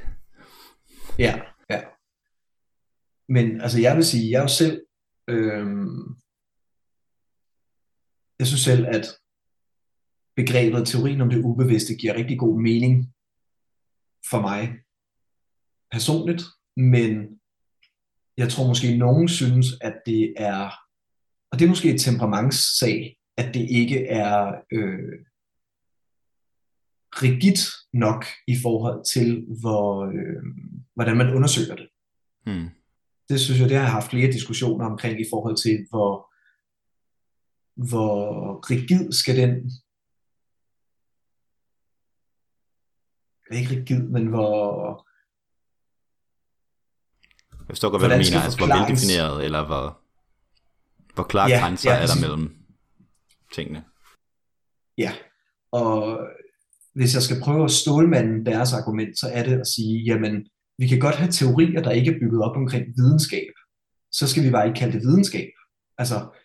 [1.18, 1.40] Ja,
[1.70, 1.80] ja.
[3.28, 4.80] Men altså jeg vil sige, jeg er jo selv,
[5.28, 6.16] øhm,
[8.38, 9.06] jeg synes selv, at
[10.36, 13.12] begrebet teorien om det ubevidste giver rigtig god mening
[14.30, 14.78] for mig
[15.90, 16.42] personligt,
[16.76, 17.40] men
[18.36, 20.70] jeg tror måske nogen synes, at det er,
[21.50, 25.12] og det er måske et temperamentssag, at det ikke er øh,
[27.22, 27.60] rigidt
[27.92, 30.42] nok i forhold til, hvor, øh,
[30.94, 31.88] hvordan man undersøger det.
[32.46, 32.68] Hmm.
[33.28, 36.12] Det synes jeg, det har jeg haft flere diskussioner omkring i forhold til, hvor,
[37.88, 38.24] hvor
[38.70, 39.70] rigid skal den
[43.52, 45.06] ikke rigid, men hvor
[47.68, 50.00] jeg forstår godt, hvad du mener, altså hvor veldefineret, eller hvor,
[51.14, 52.56] hvor klare ja, grænser ja, er der mellem
[53.54, 53.84] tingene.
[54.98, 55.12] Ja,
[55.72, 56.18] og
[56.94, 60.46] hvis jeg skal prøve at stålmande deres argument, så er det at sige, jamen,
[60.78, 63.52] vi kan godt have teorier, der ikke er bygget op omkring videnskab.
[64.12, 65.50] Så skal vi bare ikke kalde det videnskab.
[65.98, 66.38] Altså,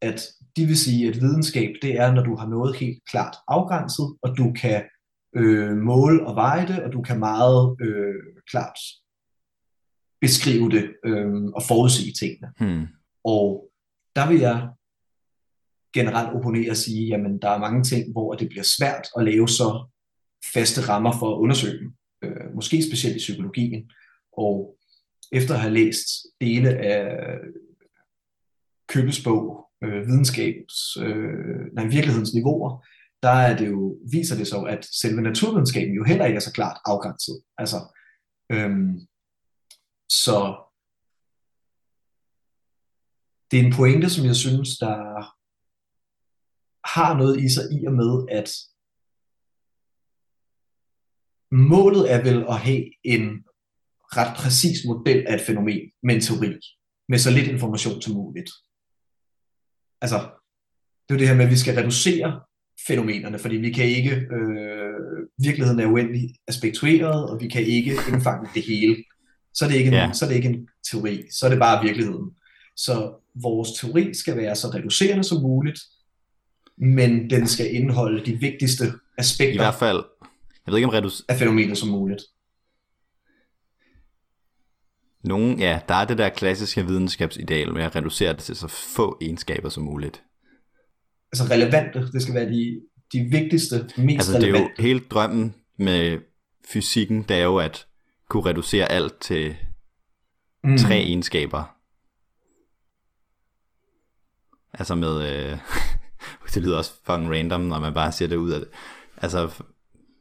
[0.00, 0.20] at
[0.56, 4.36] de vil sige, at videnskab, det er, når du har noget helt klart afgrænset, og
[4.38, 4.82] du kan
[5.36, 8.14] øh, måle og veje det, og du kan meget øh,
[8.50, 8.78] klart
[10.20, 12.52] beskrive det øh, og forudsige tingene.
[12.60, 12.86] Hmm.
[13.24, 13.70] Og
[14.16, 14.68] der vil jeg
[15.94, 19.48] generelt opponere og sige, jamen der er mange ting, hvor det bliver svært at lave
[19.48, 19.86] så
[20.54, 21.92] faste rammer for at undersøge dem.
[22.22, 23.90] Øh, måske specielt i psykologien.
[24.32, 24.76] Og
[25.32, 26.06] efter at have læst
[26.40, 27.18] dele af
[28.88, 32.86] Købes bog, øh, videnskabs, øh, nej, virkelighedens niveauer,
[33.22, 36.52] der er det jo, viser det så, at selve naturvidenskaben jo heller ikke er så
[36.52, 37.42] klart afgrænset.
[37.58, 37.76] Altså,
[38.52, 38.98] øhm,
[40.08, 40.36] så
[43.50, 44.96] det er en pointe, som jeg synes, der
[46.96, 48.48] har noget i sig i og med, at
[51.52, 53.44] målet er vel at have en
[54.16, 56.60] ret præcis model af et fænomen med en teori,
[57.08, 58.50] med så lidt information som muligt.
[60.00, 60.18] Altså,
[61.02, 62.42] det er jo det her med, at vi skal reducere
[62.86, 68.48] fænomenerne, fordi vi kan ikke, øh, virkeligheden er uendelig aspektueret, og vi kan ikke indfange
[68.54, 68.96] det hele.
[69.54, 70.14] Så er det, ikke en, yeah.
[70.14, 72.30] så er det ikke en teori, så er det bare virkeligheden.
[72.76, 73.12] Så
[73.42, 75.80] vores teori skal være så reducerende som muligt,
[76.78, 78.84] men den skal indeholde de vigtigste
[79.18, 79.54] aspekter.
[79.54, 80.04] I hvert fald,
[80.66, 81.22] jeg ved ikke om redus...
[81.28, 82.22] af fænomenet som muligt.
[85.24, 89.18] Nogen, ja, der er det der klassiske videnskabsideal med at reducere det til så få
[89.20, 90.22] egenskaber som muligt.
[91.32, 92.80] Altså relevante, det skal være de,
[93.12, 94.58] de vigtigste, mest altså, relevante.
[94.58, 96.18] det er jo helt drømmen med
[96.68, 97.86] fysikken, det er jo at
[98.28, 99.56] kunne reducere alt til
[100.64, 100.78] mm.
[100.78, 101.76] tre egenskaber.
[104.72, 105.58] Altså med, øh,
[106.54, 108.68] det lyder også fucking random, når man bare siger det ud af det.
[109.16, 109.50] Altså,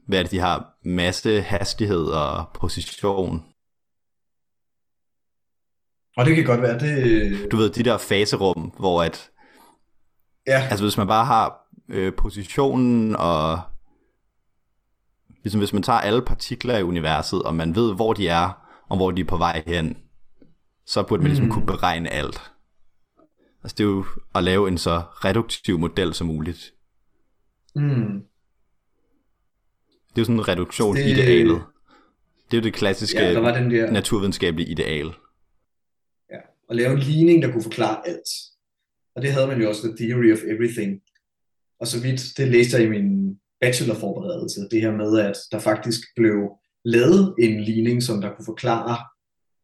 [0.07, 0.77] hvad er det, de har?
[0.85, 3.45] Masse, hastighed og position.
[6.17, 7.51] Og det kan godt være, det...
[7.51, 9.29] Du ved, de der faserum, hvor at...
[10.49, 10.67] Ja.
[10.69, 13.59] Altså hvis man bare har øh, positionen og...
[15.43, 18.49] Ligesom hvis man tager alle partikler i universet, og man ved, hvor de er,
[18.89, 19.97] og hvor de er på vej hen,
[20.85, 21.51] så burde man ligesom Mm.
[21.51, 22.51] kunne beregne alt.
[23.63, 26.73] Altså det er jo at lave en så reduktiv model som muligt.
[27.75, 28.21] Mm.
[30.09, 31.05] Det er jo sådan en reduktion Det-.
[32.51, 33.91] Det er jo det klassiske Ja, der var den der...
[33.91, 35.05] naturvidenskabelige ideal.
[36.31, 36.37] Ja,
[36.69, 38.29] og lave en ligning, der kunne forklare alt.
[39.19, 41.01] Og det havde man jo også, The Theory of Everything.
[41.79, 45.99] Og så vidt, det læste jeg i min bachelorforberedelse, det her med, at der faktisk
[46.15, 46.49] blev
[46.85, 48.97] lavet en ligning, som der kunne forklare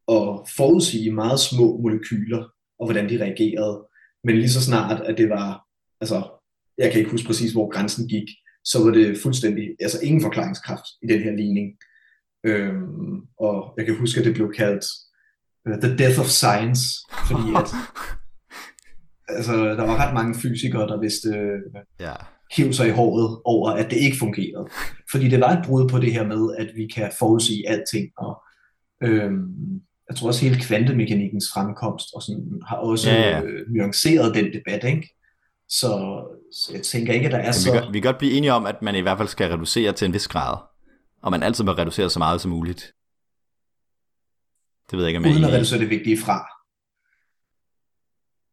[0.07, 2.49] og forudsige meget små molekyler,
[2.79, 3.87] og hvordan de reagerede.
[4.23, 5.65] Men lige så snart, at det var,
[6.01, 6.41] altså,
[6.77, 8.27] jeg kan ikke huske præcis, hvor grænsen gik,
[8.63, 11.77] så var det fuldstændig, altså ingen forklaringskraft i den her ligning.
[12.45, 14.85] Øhm, og jeg kan huske, at det blev kaldt
[15.69, 16.81] uh, The Death of Science,
[17.27, 17.69] fordi at
[19.27, 21.59] altså, der var ret mange fysikere, der vidste øh,
[21.99, 22.13] Ja.
[22.55, 24.67] hive sig i håret over, at det ikke fungerede.
[25.11, 28.41] Fordi det var et brud på det her med, at vi kan forudsige alting, og
[29.03, 29.45] øhm,
[30.09, 33.41] jeg tror også hele kvantemekanikkens fremkomst og sådan, har også Ja, ja.
[33.41, 35.09] øh, nuanceret den debat, ikke?
[35.69, 36.21] Så,
[36.51, 37.71] så jeg tænker ikke, at der er så...
[37.71, 39.91] vi, kan, vi kan godt blive enige om, at man i hvert fald skal reducere
[39.91, 40.57] til en vis grad.
[41.21, 42.93] Og man altid må reducere så meget som muligt.
[44.91, 46.45] Det ved jeg ikke, om jeg uden at reducere det vigtige fra.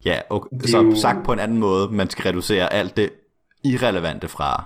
[0.05, 0.49] Ja, okay.
[0.65, 3.09] Så jo- sagt på en anden måde, man skal reducere alt det
[3.63, 4.63] irrelevante fra.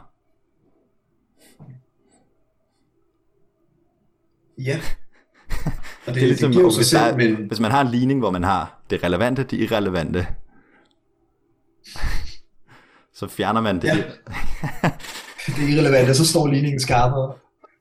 [4.58, 4.80] Ja.
[6.08, 7.82] Og det, Det er ligesom, det giver hvis, der selv, er, men hvis man har
[7.82, 10.28] en ligning, hvor man har det relevante, det irrelevante,
[13.20, 13.84] så fjerner man det.
[13.88, 13.94] Ja.
[15.48, 17.34] det er irrelevant, og så står ligningen skarpere.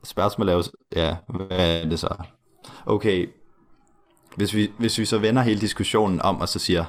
[0.04, 0.62] Spørgsmålet er jo,
[0.96, 1.16] ja,
[1.48, 2.16] hvad er det så?
[2.86, 3.28] Okay,
[4.36, 6.84] hvis vi, hvis vi så vender hele diskussionen om, og så siger,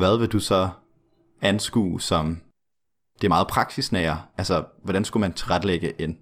[0.00, 0.68] hvad vil du så
[1.40, 2.40] anskue som
[3.20, 4.22] det er meget praksisnære?
[4.36, 6.18] Altså, hvordan skulle man tilrettelægge en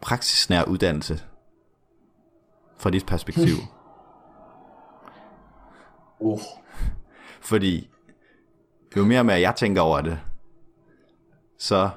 [0.00, 1.20] praksisnær uddannelse
[2.78, 3.56] fra dit perspektiv?
[6.20, 6.40] Oh.
[7.40, 7.90] Fordi
[8.96, 10.18] jo mere med jeg tænker over det,
[11.58, 11.90] så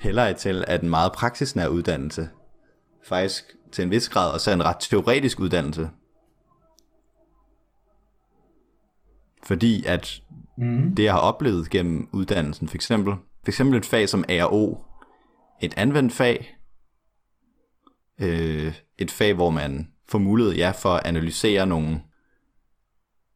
[0.00, 2.28] hælder jeg til, at en meget praksisnær uddannelse
[3.04, 5.90] faktisk til en vis grad også er en ret teoretisk uddannelse.
[9.42, 10.22] Fordi at
[10.56, 10.94] Mm.
[10.94, 14.84] det, jeg har oplevet gennem uddannelsen, for eksempel, for eksempel et fag som ARO,
[15.62, 16.56] et anvendt fag,
[18.20, 22.02] øh, et fag, hvor man får mulighed ja, for at analysere nogle,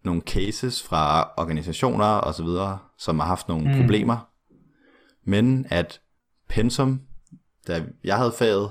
[0.04, 3.80] nogle cases fra organisationer og så videre, som har haft nogle mm.
[3.80, 4.30] problemer,
[5.24, 6.00] men at
[6.48, 7.00] pensum,
[7.66, 8.70] da jeg havde faget,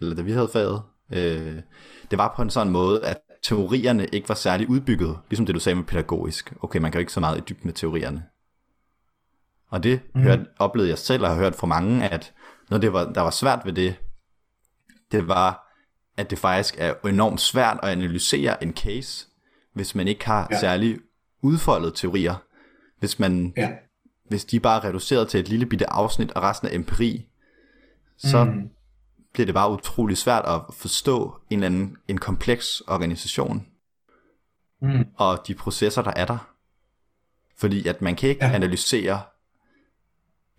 [0.00, 1.62] eller da vi havde faget, øh,
[2.10, 5.60] det var på en sådan måde, at teorierne ikke var særlig udbygget, ligesom det du
[5.60, 6.52] sagde med pædagogisk.
[6.62, 8.24] Okay, man kan jo ikke så meget i dybden med teorierne.
[9.68, 10.20] Og det mm.
[10.22, 12.32] hørte, oplevede jeg selv og har hørt fra mange, at
[12.70, 13.96] noget det var, der var svært ved det,
[15.12, 15.66] det var,
[16.16, 19.26] at det faktisk er enormt svært at analysere en case,
[19.72, 20.60] hvis man ikke har Ja.
[20.60, 20.98] særlig
[21.42, 22.34] udfoldet teorier.
[22.98, 23.70] Hvis man Ja.
[24.28, 27.26] hvis de bare er reduceret til et lille bitte afsnit og resten er empiri,
[28.18, 28.68] så Mm.
[29.32, 33.66] Bliver det bare utrolig svært at forstå en eller anden en kompleks organisation
[34.82, 35.04] Mm.
[35.16, 36.54] og de processer, der er der.
[37.56, 38.52] Fordi at man kan ikke Ja.
[38.52, 39.22] analysere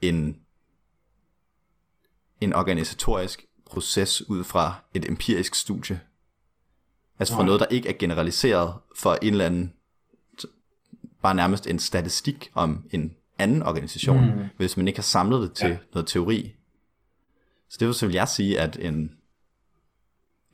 [0.01, 0.37] en,
[2.41, 6.01] en organisatorisk proces ud fra et empirisk studie.
[7.19, 7.45] Altså fra Nej.
[7.45, 9.73] noget, der ikke er generaliseret for en eller anden,
[11.21, 14.45] bare nærmest en statistik om en anden organisation, Mm.
[14.57, 15.77] hvis man ikke har samlet det til ja.
[15.93, 16.55] noget teori.
[17.71, 19.11] Så det så vil jeg sige, at en,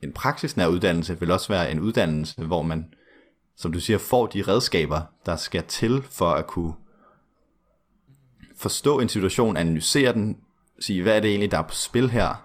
[0.02, 2.94] en praksisnær uddannelse vil også være en uddannelse, hvor man,
[3.56, 6.74] som du siger, får de redskaber, der skal til for at kunne
[8.56, 10.38] forstå en situation, analysere den,
[10.80, 12.44] sige, hvad er det egentlig, der er på spil her.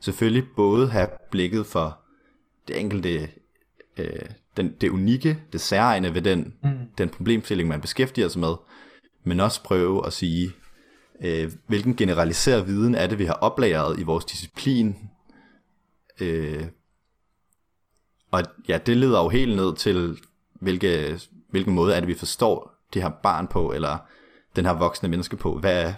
[0.00, 1.98] Selvfølgelig både have blikket for
[2.68, 3.28] det enkelte,
[3.96, 6.70] øh, den, det unikke, det særegne ved den, Mm.
[6.98, 8.54] den problemstilling, man beskæftiger sig med,
[9.24, 10.52] men også prøve at sige,
[11.20, 14.96] øh, hvilken generaliseret viden er det, vi har oplagret i vores disciplin.
[16.20, 16.66] Øh,
[18.30, 20.18] og ja, det leder jo helt ned til,
[20.52, 23.98] hvilke, hvilken måde er det, vi forstår det her barn på, eller
[24.56, 25.58] den her voksne menneske på.
[25.58, 25.92] Hvad,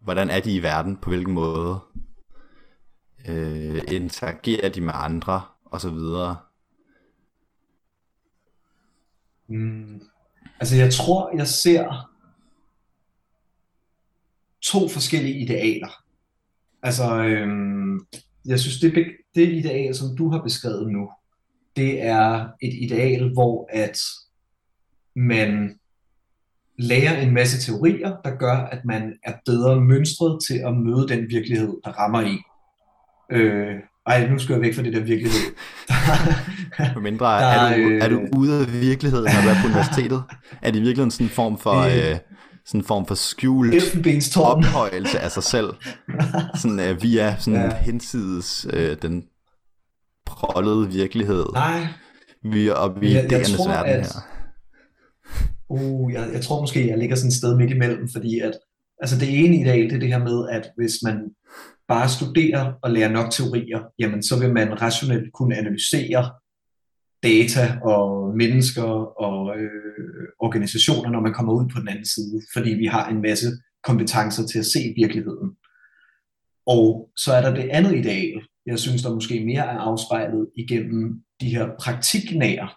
[0.00, 1.78] hvordan er de i verden, på hvilken måde
[3.28, 6.36] øh, interagerer de med andre, og så videre.
[9.48, 10.00] Mm.
[10.60, 12.11] Altså jeg tror, jeg ser
[14.62, 16.02] to forskellige idealer.
[16.82, 18.06] Altså, øhm,
[18.46, 21.10] jeg synes, det, det ideal, som du har beskrevet nu,
[21.76, 23.98] det er et ideal, hvor at
[25.16, 25.78] man
[26.78, 31.30] lærer en masse teorier, der gør, at man er bedre mønstret til at møde den
[31.30, 32.38] virkelighed, der rammer en.
[33.30, 33.74] Øh,
[34.06, 35.40] ej, nu skal jeg væk fra det der virkelighed.
[36.94, 39.66] For mindre, der, er, du, er du øh, ude af virkeligheden, når du er på
[39.66, 40.22] universitetet?
[40.62, 41.80] Er det virkelig sådan en form for...
[41.80, 42.18] Øh, øh
[42.66, 43.74] sådan en form for skjult
[44.36, 45.66] ophøjelse af sig selv,
[46.60, 47.76] sådan uh, via sådan ja.
[47.76, 49.24] hensides uh, den
[50.26, 51.44] prollede virkelighed.
[51.52, 51.86] Nej.
[52.52, 54.20] Vi er oppe i jeg, jeg tror, verden at, her.
[55.68, 58.52] Uh, jeg, jeg tror måske, jeg ligger sådan et sted midt imellem, fordi at
[59.02, 61.16] altså det ene ideal, det er det her med, at hvis man
[61.88, 66.30] bare studerer og lærer nok teorier, jamen så vil man rationelt kunne analysere
[67.22, 68.90] data og mennesker
[69.26, 73.22] og øh, organisationer, når man kommer ud på den anden side, fordi vi har en
[73.22, 73.46] masse
[73.82, 75.50] kompetencer til at se virkeligheden.
[76.66, 81.22] Og så er der det andet ideal, jeg synes, der måske mere er afspejlet igennem
[81.40, 82.68] de her praktiknære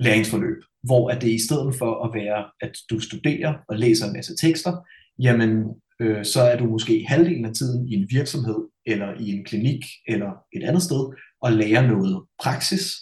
[0.00, 4.12] læringsforløb, hvor at det i stedet for at være, at du studerer og læser en
[4.12, 4.72] masse tekster,
[5.18, 5.64] jamen
[6.00, 9.84] øh, så er du måske halvdelen af tiden i en virksomhed, eller i en klinik,
[10.08, 12.92] eller et andet sted, og lærer noget praksis,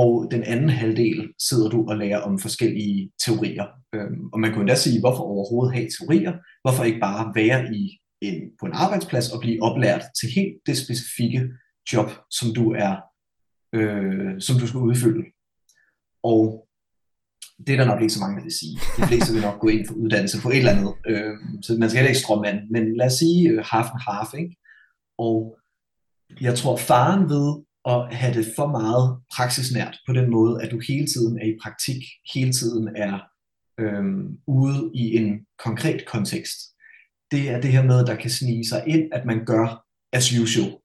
[0.00, 3.66] og den anden halvdel sidder du og lærer om forskellige teorier.
[3.94, 6.32] Øhm, og man kunne endda sige, hvorfor overhovedet have teorier?
[6.62, 10.76] Hvorfor ikke bare være i en, på en arbejdsplads og blive oplært til helt det
[10.78, 11.48] specifikke
[11.92, 12.94] job, som du er,
[13.72, 15.24] øh, som du skal udfylde.
[16.22, 16.68] Og
[17.66, 18.76] det er der nok ikke så mange, der vil sige.
[18.96, 20.94] De fleste vil nok gå ind for uddannelse på et eller andet.
[21.06, 22.58] Øh, så man skal heller ikke stråmand.
[22.70, 24.30] Men lad os sige øh, half and half.
[24.42, 24.56] Ikke?
[25.18, 25.58] Og
[26.40, 30.80] jeg tror, faren ved at have det for meget praksisnært på den måde, at du
[30.88, 32.02] hele tiden er i praktik,
[32.34, 33.18] hele tiden er
[33.80, 36.58] øhm, ude i en konkret kontekst,
[37.30, 40.38] det er det her med, at der kan snige sig ind, at man gør as
[40.38, 40.76] usual.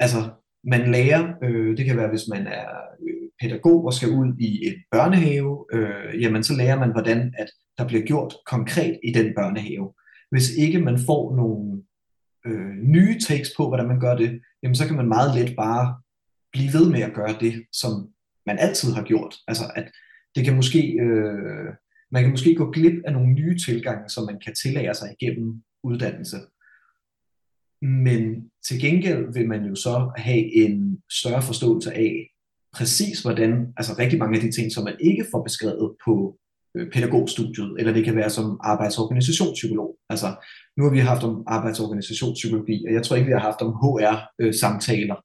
[0.00, 0.30] Altså,
[0.64, 2.68] man lærer, øh, det kan være, hvis man er
[3.02, 7.48] øh, pædagog og skal ud i en børnehave, øh, jamen så lærer man, hvordan at
[7.78, 9.92] der bliver gjort konkret i den børnehave.
[10.30, 11.82] Hvis ikke man får nogle
[12.46, 16.00] øh, nye takes på, hvordan man gør det, jamen så kan man meget let bare
[16.52, 17.92] blive ved med at gøre det, som
[18.46, 19.34] man altid har gjort.
[19.48, 19.90] Altså at
[20.34, 21.74] det kan måske, øh,
[22.10, 25.62] man kan måske gå glip af nogle nye tilgange, som man kan tillære sig igennem
[25.82, 26.36] uddannelse.
[27.82, 32.30] Men til gengæld vil man jo så have en større forståelse af
[32.72, 36.38] præcis hvordan, altså rigtig mange af de ting, som man ikke får beskrevet på
[36.76, 39.98] øh, pædagogstudiet, eller det kan være som arbejdsorganisationspsykolog.
[40.08, 40.26] Altså,
[40.76, 45.18] nu har vi haft om arbejdsorganisationspsykologi, og jeg tror ikke, vi har haft om HR-samtaler.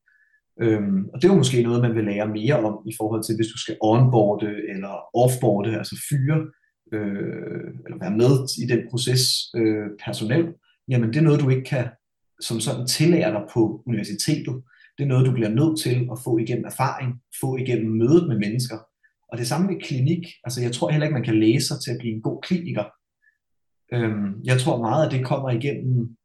[0.62, 3.24] Øh, øhm, og det er jo måske noget, man vil lære mere om i forhold
[3.24, 4.94] til, hvis du skal onboarde eller
[5.24, 6.38] offboarde, altså fyre,
[6.94, 8.34] øh, eller være med
[8.64, 9.22] i den proces
[9.56, 10.54] øh, personel,
[10.90, 11.88] jamen det er noget, du ikke kan
[12.42, 14.56] som sådan tillære dig på universitetet.
[14.98, 17.10] Det er noget, du bliver nødt til at få igennem erfaring,
[17.42, 18.78] få igennem mødet med mennesker.
[19.32, 20.24] Og det samme med klinik.
[20.44, 22.84] Altså jeg tror heller ikke, man kan læse sig til at blive en god kliniker.
[23.94, 26.16] Øhm, jeg tror meget, at det kommer igennem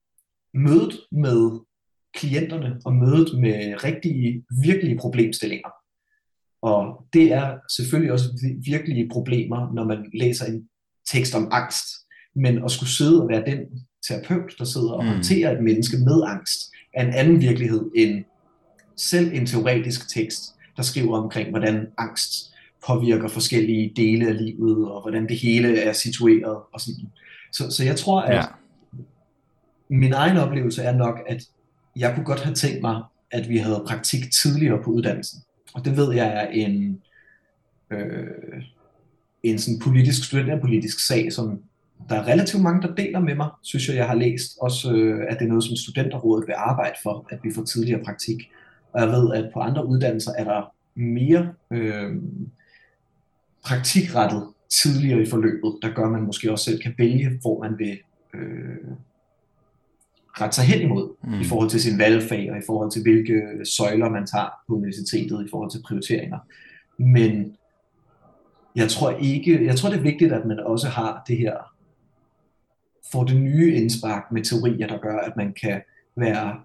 [0.54, 1.60] mødet med
[2.14, 5.68] klienterne og mødet med rigtige, virkelige problemstillinger.
[6.62, 10.68] Og det er selvfølgelig også virkelige problemer, når man læser en
[11.10, 11.86] tekst om angst.
[12.34, 13.58] Men at skulle sidde og være den
[14.08, 15.10] terapeut, der sidder og mm.
[15.10, 18.24] håndterer et menneske med angst, er en anden virkelighed end
[18.96, 22.54] selv en teoretisk tekst, der skriver omkring, hvordan angst
[22.86, 26.58] påvirker forskellige dele af livet, og hvordan det hele er situeret.
[26.72, 27.10] Og sådan.
[27.52, 28.44] Så, så jeg tror, at ja.
[29.88, 31.42] min egen oplevelse er nok, at
[31.96, 35.42] jeg kunne godt have tænkt mig, at vi havde praktik tidligere på uddannelsen.
[35.74, 37.02] Og det ved jeg er en,
[37.90, 38.62] øh,
[39.42, 41.62] en sådan politisk, studenterpolitisk sag, som
[42.08, 44.58] der er relativt mange, der deler med mig, synes jeg, jeg har læst.
[44.60, 48.04] Også øh, at det er noget, som studenterrådet vil arbejde for, at vi får tidligere
[48.04, 48.50] praktik.
[48.92, 52.16] Og jeg ved, at på andre uddannelser er der mere øh,
[53.64, 57.78] praktikrettet tidligere i forløbet, der gør, at man måske også selv kan vælge, hvor man
[57.78, 57.98] vil
[58.34, 58.94] øh,
[60.40, 61.40] rette sig hen imod, mm.
[61.40, 65.46] i forhold til sin valgfag, og i forhold til hvilke søjler man tager på universitetet,
[65.46, 66.38] i forhold til prioriteringer.
[66.98, 67.56] Men
[68.76, 71.56] jeg tror ikke, jeg tror det er vigtigt, at man også har det her,
[73.12, 75.80] får det nye indspark med teorier, der gør, at man kan
[76.16, 76.60] være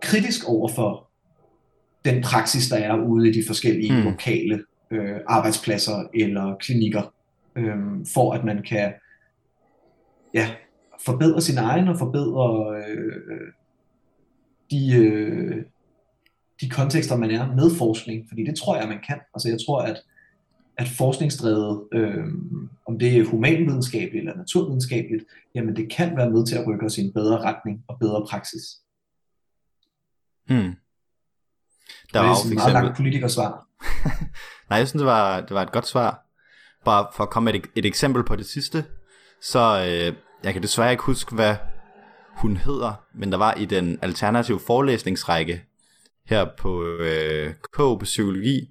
[0.00, 1.10] kritisk over for
[2.04, 4.02] den praksis, der er ude i de forskellige mm.
[4.02, 7.14] lokale øh, arbejdspladser eller klinikker,
[7.56, 7.76] øh,
[8.14, 8.92] for at man kan
[10.34, 10.54] ja,
[11.04, 13.52] forbedre sin egen og forbedre øh,
[14.70, 15.64] de, øh,
[16.60, 19.20] de kontekster, man er med forskning, fordi det tror jeg, man kan.
[19.34, 20.02] Altså jeg tror, at,
[20.78, 22.24] at forskningsdrevet, øh,
[22.86, 25.24] om det er humanvidenskabeligt eller naturvidenskabeligt,
[25.54, 28.26] jamen det kan være med til at rykke os i en bedre retning og bedre
[28.30, 28.62] praksis.
[30.46, 30.56] Hmm.
[30.56, 30.72] Der
[32.12, 32.96] det var er jo for et meget langt eksempel...
[32.96, 33.68] politikersvar.
[34.70, 36.23] Nej, jeg synes, det var, det var et godt svar.
[36.84, 38.84] Bare for at komme med et, et eksempel på det sidste,
[39.42, 41.56] så øh, jeg kan desværre ikke huske, hvad
[42.36, 45.64] hun hedder, men der var i den alternative forelæsningsrække
[46.26, 48.70] her på øh, K på Psykologi,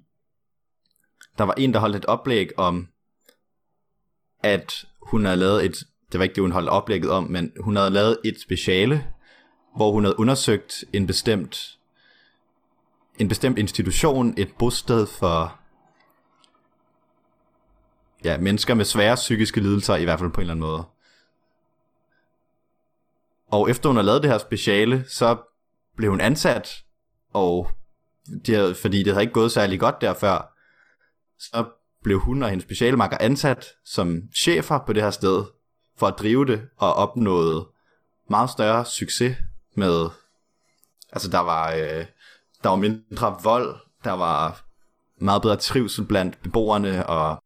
[1.38, 2.88] der var en, der holdt et oplæg om,
[4.42, 5.76] at hun havde lavet et,
[6.12, 9.06] det var ikke det, hun holdt oplægget om, men hun havde lavet et speciale,
[9.76, 11.78] hvor hun havde undersøgt en bestemt
[13.18, 15.58] en bestemt institution, et bosted for
[18.24, 20.84] ja, mennesker med svære psykiske lidelser, i hvert fald på en eller anden måde.
[23.46, 25.36] Og efter hun har lavet det her speciale, så
[25.96, 26.84] blev hun ansat,
[27.32, 27.70] og
[28.46, 30.54] de havde, fordi det havde ikke gået særlig godt der før,
[31.38, 31.64] så
[32.02, 35.44] blev hun og hendes specialmakker ansat som chefer på det her sted,
[35.96, 37.68] for at drive det, og opnåede
[38.30, 39.36] meget større succes
[39.74, 40.08] med,
[41.12, 42.06] altså der var, øh,
[42.62, 44.64] der var mindre vold, der var
[45.18, 47.43] meget bedre trivsel blandt beboerne, og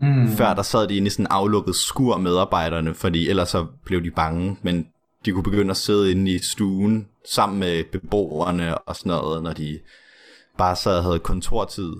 [0.00, 0.28] Mm.
[0.28, 4.04] før der sad de inde i sådan en aflukket skur medarbejderne, fordi ellers så blev
[4.04, 4.88] de bange, men
[5.24, 9.52] de kunne begynde at sidde inde i stuen sammen med beboerne og sådan noget, når
[9.52, 9.80] de
[10.56, 11.92] bare sad og havde kontortid.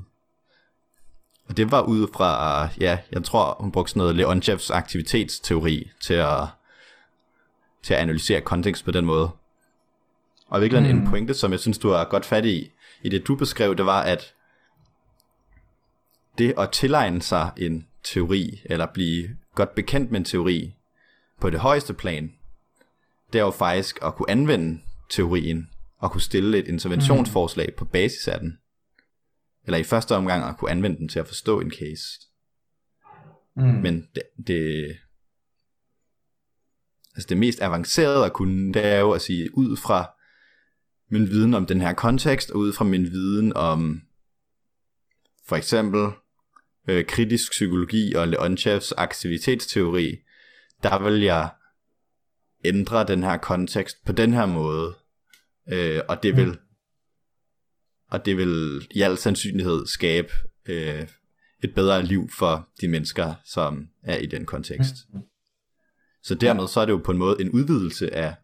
[1.49, 6.14] Og det var ud fra, ja, jeg tror hun brugte sådan noget Leontievs aktivitetsteori til
[6.14, 6.44] at,
[7.82, 9.30] til at analysere kontekst på den måde.
[10.49, 11.01] Og virkelig mm.
[11.01, 12.70] en pointe, som jeg synes, du har godt fat i,
[13.03, 14.34] i det du beskrev, det var, at
[16.38, 20.75] det at tilegne sig en teori, eller blive godt bekendt med en teori
[21.41, 22.33] på det højeste plan,
[23.33, 24.81] det er jo faktisk at kunne anvende
[25.11, 28.59] teorien, og kunne stille et interventionsforslag på basis af den.
[29.65, 32.05] Eller i første omgang at kunne anvende den til at forstå en case.
[33.57, 33.63] Mm.
[33.63, 34.97] Men det, det,
[37.15, 40.11] altså det mest avancerede at kunne, det er jo at sige, ud fra
[41.09, 44.03] min viden om den her kontekst, og ud fra min viden om
[45.45, 46.11] for eksempel
[46.89, 50.16] øh, kritisk psykologi og Leontievs aktivitetsteori,
[50.82, 51.51] der vil jeg
[52.64, 54.95] ændre den her kontekst på den her måde,
[55.68, 56.59] øh, og det vil
[58.09, 60.32] og det vil i al sandsynlighed skabe
[60.66, 61.09] øh,
[61.64, 64.95] et bedre liv for de mennesker, som er i den kontekst.
[66.22, 68.34] Så dermed så er det jo på en måde en udvidelse af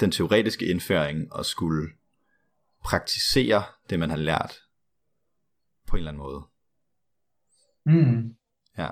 [0.00, 1.88] den teoretiske indføring og skulle
[2.84, 4.54] praktisere det, man har lært
[5.86, 6.42] på en eller anden måde.
[7.86, 8.34] Mm.
[8.78, 8.88] Ja.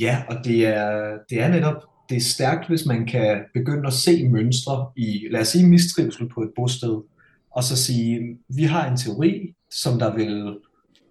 [0.00, 3.92] Ja, og det er, det er netop det er stærkt, hvis man kan begynde at
[3.92, 7.02] se mønstre i, lad os sige, mistrivsel på et bosted,
[7.50, 10.56] og så sige, vi har en teori, som der vil,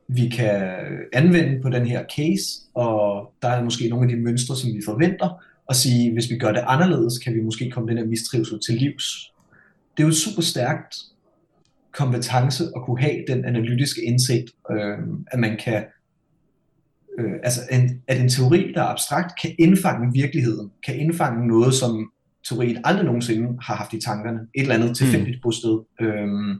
[0.07, 0.75] vi kan
[1.13, 4.81] anvende på den her case, og der er måske nogle af de mønstre, som vi
[4.85, 8.59] forventer, og sige, hvis vi gør det anderledes, kan vi måske komme den her mistrivsel
[8.65, 9.33] til livs.
[9.97, 10.95] Det er jo et super stærkt
[11.95, 14.97] kompetence at kunne have den analytiske indsigt, øh,
[15.31, 15.83] at man kan
[17.19, 21.73] øh, altså en, at en teori, der er abstrakt, kan indfange virkeligheden, kan indfange noget,
[21.73, 22.11] som
[22.49, 26.59] teorien aldrig nogensinde har haft i tankerne, et eller andet tilfældigt bosted, øhm,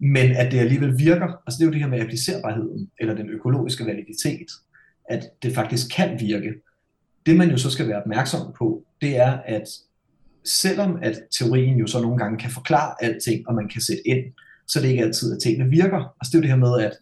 [0.00, 3.30] men at det alligevel virker, altså det er jo det her med applicerbarheden, eller den
[3.30, 4.46] økologiske validitet,
[5.10, 6.54] at det faktisk kan virke.
[7.26, 9.68] Det man jo så skal være opmærksom på, det er, at
[10.44, 14.24] selvom at teorien jo så nogle gange kan forklare alting, og man kan sætte ind,
[14.68, 16.14] så er det ikke altid, at tingene virker.
[16.20, 16.92] Altså det er jo det her med, at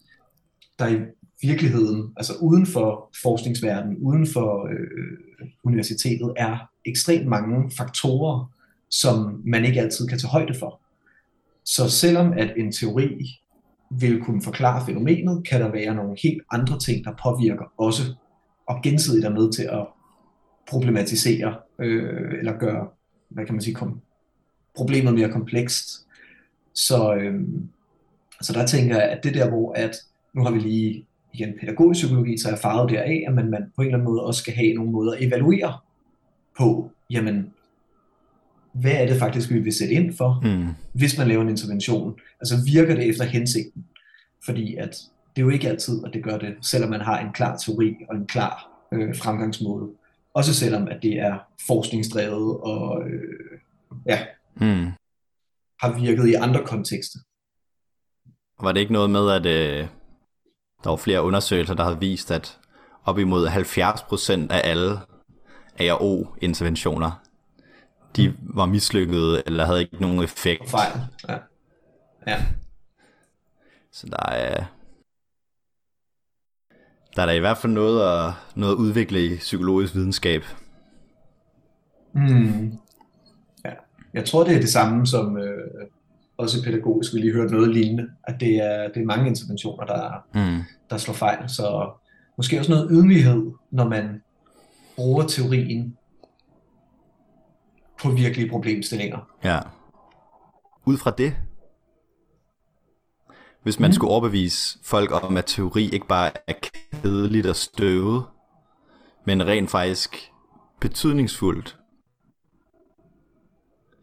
[0.79, 0.99] der i
[1.43, 8.53] virkeligheden, altså uden for forskningsverdenen, uden for øh, universitetet, er ekstremt mange faktorer,
[8.91, 10.81] som man ikke altid kan tage højde for.
[11.65, 13.41] Så selvom at en teori
[13.91, 18.03] vil kunne forklare fænomenet, kan der være nogle helt andre ting, der påvirker også,
[18.67, 19.87] og gensidigt er med til at
[20.69, 22.89] problematisere, øh, eller gøre,
[23.29, 24.01] hvad kan man sige, kom,
[24.77, 26.06] problemet mere komplekst.
[26.77, 27.41] Så, øh,
[28.43, 29.97] så der tænker jeg, at det der, hvor at,
[30.35, 33.83] nu har vi lige igen pædagogisk psykologi, så er farvet deraf, at man, man på
[33.83, 35.79] en eller anden måde også skal have nogle måder at evaluere
[36.59, 37.53] på, jamen,
[38.73, 40.67] hvad er det faktisk, vi vil sætte ind for, Mm.
[40.93, 42.15] hvis man laver en intervention?
[42.41, 43.85] Altså virker det efter hensigten?
[44.45, 44.97] Fordi at
[45.37, 47.97] det er jo ikke altid, at det gør det, selvom man har en klar teori
[48.09, 49.89] og en klar øh, fremgangsmåde.
[50.35, 53.59] Også selvom at det er forskningsdrevet og øh,
[54.07, 54.19] ja,
[54.61, 54.87] Mm.
[55.81, 57.19] Har virket i andre kontekster.
[58.63, 59.89] Var det ikke noget med, at øh,
[60.85, 62.59] der var flere undersøgelser, der havde vist, at
[63.05, 64.99] op imod 70% af alle
[65.81, 67.11] ARO-interventioner,
[68.17, 70.71] de var mislykkede, eller havde ikke nogen effekt.
[70.71, 70.93] Fejl.
[71.29, 71.39] Ja.
[72.27, 72.47] ja.
[73.93, 74.65] Så der er,
[77.17, 80.43] der er der i hvert fald noget at, noget at udvikle i psykologisk videnskab.
[82.15, 82.73] Mm.
[83.65, 83.73] ja.
[84.15, 85.66] Jeg tror, det er det samme som, øh,
[86.39, 90.25] også pædagogisk, vi lige hørt noget lignende, at det er, det er mange interventioner, der,
[90.35, 90.63] Mm.
[90.91, 91.49] der slår fejl.
[91.49, 91.91] Så
[92.37, 94.23] måske også noget ydmyghed, når man
[94.97, 95.97] bruger teorien
[98.03, 99.19] på virkelige problemstillinger.
[99.45, 99.59] Ja.
[100.87, 101.37] Ud fra det,
[103.63, 103.93] hvis man mm.
[103.93, 108.25] skulle overbevise folk om, at teori ikke bare er kedeligt og støvet,
[109.25, 110.33] men rent faktisk
[110.81, 111.79] betydningsfuldt,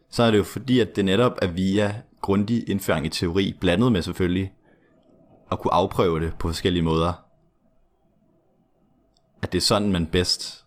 [0.09, 3.91] så er det jo fordi, at det netop er via grundig indføring i teori, blandet
[3.91, 4.53] med selvfølgelig
[5.51, 7.13] at kunne afprøve det på forskellige måder.
[9.41, 10.65] At det er sådan, man bedst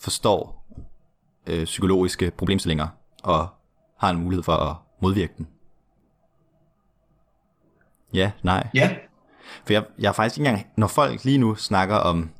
[0.00, 0.66] forstår
[1.46, 2.88] øh, psykologiske problemstillinger
[3.22, 3.48] og
[3.98, 5.46] har en mulighed for at modvirke dem.
[8.14, 8.68] Ja, nej.
[8.74, 8.96] Ja,
[9.64, 12.30] For jeg, jeg er faktisk ikke engang, når folk lige nu snakker om,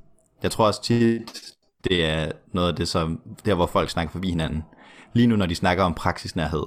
[0.42, 1.52] jeg tror også tit,
[1.84, 4.64] det er noget af det, som, der hvor folk snakker forbi hinanden.
[5.12, 6.62] Lige nu, når de snakker om praksisnærhed,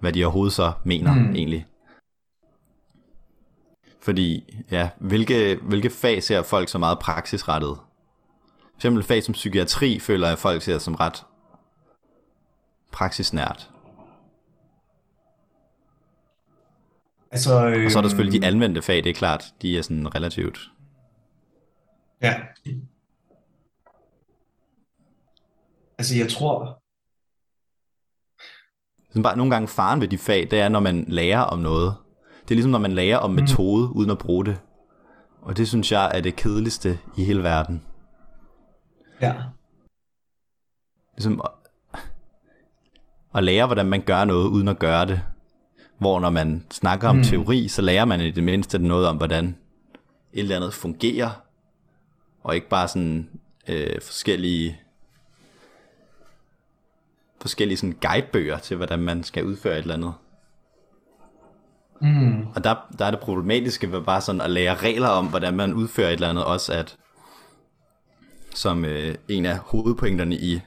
[0.00, 1.34] hvad de overhovedet så mener mm.
[1.34, 1.66] egentlig.
[4.02, 7.78] Fordi, ja, hvilke, hvilke fag ser folk så meget praksisrettet?
[8.62, 11.24] For eksempel fag som psykiatri, føler jeg, at folk ser som ret
[12.92, 13.70] praksisnært.
[17.30, 17.66] altså...
[17.66, 20.14] Øh, Og så er der selvfølgelig de anvendte fag, det er klart, de er sådan
[20.14, 20.70] relativt
[22.22, 22.34] Ja.
[25.98, 26.79] Altså, jeg tror...
[29.10, 31.94] Sådan bare nogle gange faren ved de fag, det er, når man lærer om noget.
[32.42, 33.92] Det er ligesom, når man lærer om metode, mm.
[33.92, 34.58] uden at bruge det.
[35.42, 37.82] Og det synes jeg er det kedeligste i hele verden.
[39.20, 39.34] Ja.
[41.16, 41.50] Ligesom at,
[43.34, 45.20] at lære, hvordan man gør noget, uden at gøre det.
[45.98, 47.22] Hvor når man snakker om mm.
[47.22, 49.56] teori, så lærer man i det mindste noget om, hvordan
[50.32, 51.30] et eller andet fungerer.
[52.42, 53.28] Og ikke bare sådan
[53.68, 54.80] øh, forskellige
[57.40, 60.14] forskellige sådan guidebøger til, hvordan man skal udføre et eller andet.
[62.00, 62.46] Mm.
[62.54, 65.74] Og der, der er det problematiske ved bare sådan at lære regler om, hvordan man
[65.74, 66.96] udfører et eller andet, også at,
[68.54, 70.60] som øh, en af hovedpointerne i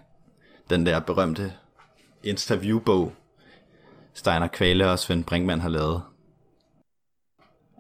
[0.70, 1.54] den der berømte
[2.24, 3.14] interviewbog,
[4.14, 6.02] Steiner Kvale og Svend Brinkmann har lavet,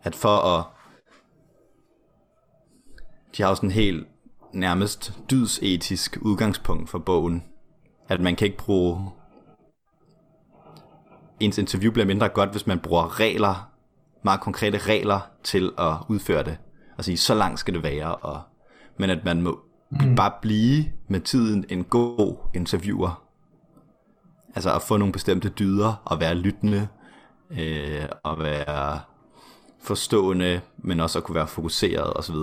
[0.03, 0.65] at for at,
[3.38, 4.07] de har jo sådan en helt
[4.53, 7.44] nærmest dydsetisk udgangspunkt for bogen,
[8.14, 9.11] at man kan ikke bruge
[11.40, 13.69] ens interview bliver mindre godt, hvis man bruger regler,
[14.23, 16.57] meget konkrete regler til at udføre det.
[16.98, 18.41] Og sige, så langt skal det være, og,
[18.98, 19.60] men at man må
[19.90, 20.15] mm.
[20.15, 23.23] bare blive med tiden en god interviewer.
[24.56, 26.88] Altså at få nogle bestemte dyder, og være lyttende,
[27.52, 28.99] øh, og være
[29.84, 32.35] forstående, men også at kunne være fokuseret osv.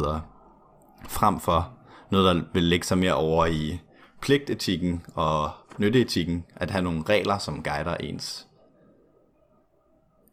[1.09, 1.73] Frem for
[2.11, 3.81] noget, der vil lægge sig mere over i
[4.21, 5.51] pligtetikken og
[5.81, 8.47] nytteetikken, at have nogle regler, som guider ens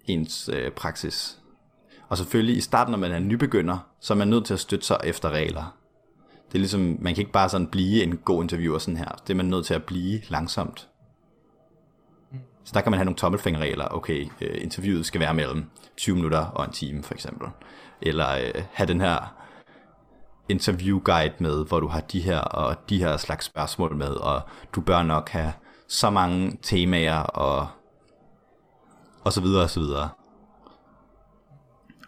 [0.08, 1.40] ens øh, praksis.
[2.10, 4.86] Og selvfølgelig i starten, når man er nybegynder, så er man nødt til at støtte
[4.86, 5.78] sig efter regler.
[6.48, 9.22] Det er ligesom, man kan ikke bare sådan blive en god interviewer sådan her.
[9.28, 10.88] Det er man nødt til at blive langsomt.
[12.64, 13.88] Så der kan man have nogle tommelfingerregler.
[13.92, 15.66] Okay, øh, interviewet skal være mellem
[15.98, 17.48] 20 minutter og en time for eksempel.
[18.02, 19.36] Eller øh, have den her
[20.50, 24.42] interview guide med, hvor du har de her og de her slags spørgsmål med, og
[24.76, 25.54] du bør nok have
[25.88, 27.68] så mange temaer og
[29.24, 30.10] og så videre og så videre.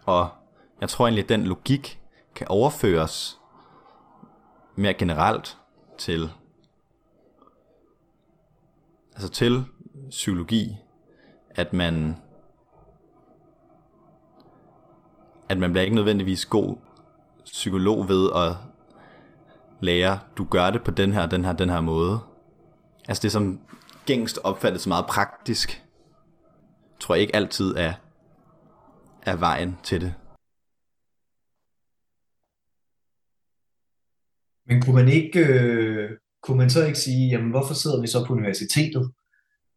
[0.06, 0.30] Og
[0.82, 2.00] jeg tror egentlig, at den logik
[2.36, 3.40] kan overføres
[4.76, 5.58] mere generelt
[5.98, 6.32] til
[9.14, 9.66] altså til
[10.10, 10.78] psykologi,
[11.50, 12.16] at man
[15.50, 16.78] at man bliver ikke nødvendigvis god
[17.52, 18.56] psykolog ved at
[19.80, 22.20] lære, du gør det på den her, den her, den her måde.
[23.08, 23.60] Altså det som
[24.06, 25.84] gængst opfattes meget praktisk,
[27.00, 27.94] tror jeg ikke altid er,
[29.22, 30.14] er vejen til det.
[34.68, 36.10] Men kunne man ikke, øh,
[36.44, 39.12] kunne man så ikke sige, jamen hvorfor sidder vi så på universitetet,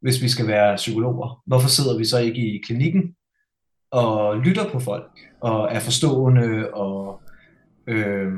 [0.00, 1.42] hvis vi skal være psykologer?
[1.46, 3.16] Hvorfor sidder vi så ikke i klinikken
[3.90, 7.21] og lytter på folk, og er forstående, og
[7.86, 8.32] øh,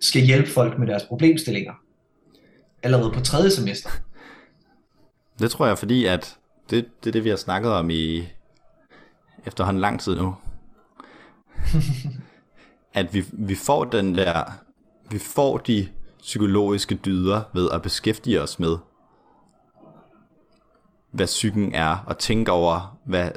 [0.00, 1.72] skal hjælpe folk med deres problemstillinger?
[2.82, 3.90] Allerede på tredje semester.
[5.38, 6.38] Det tror jeg, fordi at
[6.70, 8.28] det, det er det, vi har snakket om i
[9.46, 10.36] efterhånden lang tid nu.
[12.94, 14.44] at vi, vi får den der,
[15.10, 15.88] vi får de
[16.18, 18.76] psykologiske dyder ved at beskæftige os med,
[21.10, 23.30] hvad psyken er, og tænke over, hvad,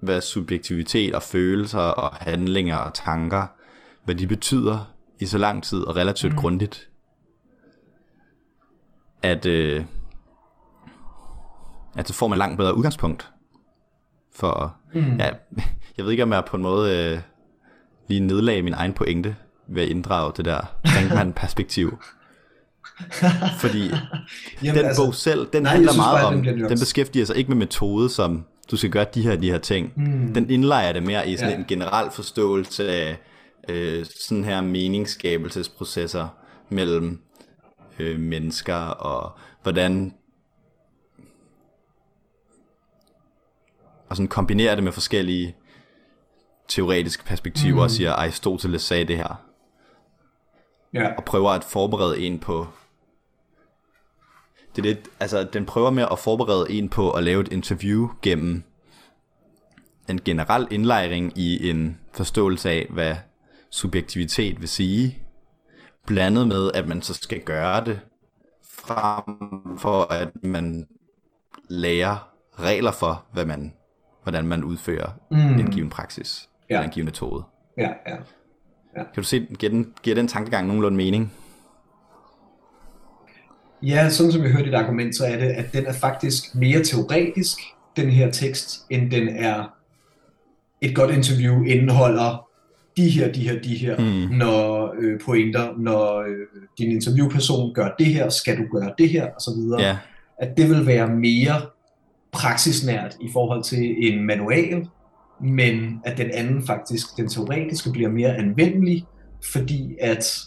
[0.00, 3.46] hvad subjektivitet og følelser og handlinger og tanker,
[4.04, 6.38] hvad de betyder i så lang tid og relativt mm.
[6.38, 6.88] grundigt.
[9.22, 9.84] At, øh,
[11.96, 13.30] at så får man langt bedre udgangspunkt
[14.34, 15.16] for, mm.
[15.16, 15.30] ja,
[15.96, 17.20] jeg ved ikke om jeg på en måde øh,
[18.08, 19.36] lige nedlagde min egen pointe
[19.66, 21.98] ved at inddrage det der Brinkmann-perspektiv.
[23.58, 23.82] Fordi
[24.62, 27.36] Jamen, den altså, bog selv, den nej, handler synes, meget om, den, den beskæftiger sig
[27.36, 29.92] ikke med metode, som du skal gøre de her de her ting.
[29.96, 30.34] Mm.
[30.34, 31.58] Den indlejer det mere i sådan ja.
[31.58, 33.18] en generel forståelse af
[33.68, 36.28] øh, sådan her meningsskabelsesprocesser
[36.68, 37.22] mellem
[37.98, 40.14] øh, mennesker, og hvordan
[44.08, 45.56] og sådan kombinerer det med forskellige
[46.68, 47.80] teoretiske perspektiver, mm.
[47.80, 49.42] og siger, at Aristoteles sagde det her.
[50.94, 51.14] Ja.
[51.16, 52.66] Og prøver at forberede en på...
[54.76, 58.08] Det er det, altså, den prøver med at forberede en på at lave et interview
[58.22, 58.62] gennem
[60.08, 63.16] en generel indlejring i en forståelse af, hvad
[63.70, 65.18] subjektivitet vil sige,
[66.06, 68.00] blandet med, at man så skal gøre det,
[68.64, 69.24] frem
[69.78, 70.86] for at man
[71.68, 72.28] lærer
[72.58, 73.72] regler for, hvad man,
[74.22, 75.38] hvordan man udfører mm.
[75.38, 76.74] en given praksis, ja.
[76.74, 77.44] eller en given metode.
[77.78, 78.16] Ja, ja.
[78.96, 79.02] ja.
[79.02, 81.32] Kan du se, giver den, giver den tankegang nogenlunde mening?
[83.86, 86.82] Ja, sådan som jeg hørte dit argument, så er det, at den er faktisk mere
[86.82, 87.58] teoretisk,
[87.96, 89.74] den her tekst, end den er
[90.80, 92.46] et godt interview indeholder
[92.96, 94.36] de her, de her, de her, mm.
[94.36, 99.24] når øh, pointer, når øh, din interviewperson gør det her, skal du gøre det her,
[99.24, 99.80] og så videre.
[99.80, 99.96] Yeah.
[100.38, 101.60] At det vil være mere
[102.32, 104.86] praksisnært i forhold til en manual,
[105.40, 109.04] men at den anden faktisk, den teoretiske, bliver mere anvendelig,
[109.52, 110.38] fordi at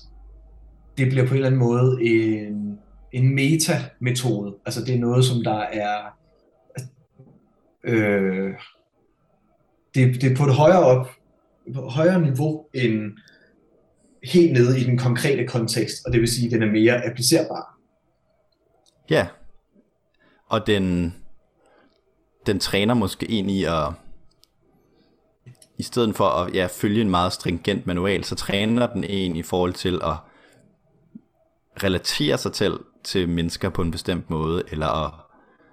[0.98, 2.69] det bliver på en eller anden måde en,
[3.12, 4.56] en meta-metode.
[4.66, 6.20] Altså det er noget, som der er
[7.84, 8.54] øh,
[9.96, 11.08] det, det er på et højere op,
[11.74, 13.12] på et højere niveau end
[14.24, 17.78] helt nede i den konkrete kontekst, og det vil sige, at den er mere applicerbar.
[19.10, 19.28] Ja,
[20.48, 21.16] og den,
[22.46, 23.94] den træner måske ind i at,
[25.78, 29.44] i stedet for at ja, følge en meget stringent manual, så træner den en i
[29.44, 30.16] forhold til at
[31.84, 35.14] relatere sig til, til mennesker på en bestemt måde, eller at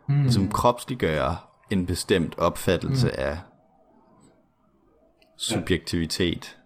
[0.09, 0.23] mm.
[0.23, 1.37] ligesom kropsliggøre
[1.71, 3.15] en bestemt opfattelse mm.
[3.19, 3.39] af
[5.37, 6.59] subjektivitet.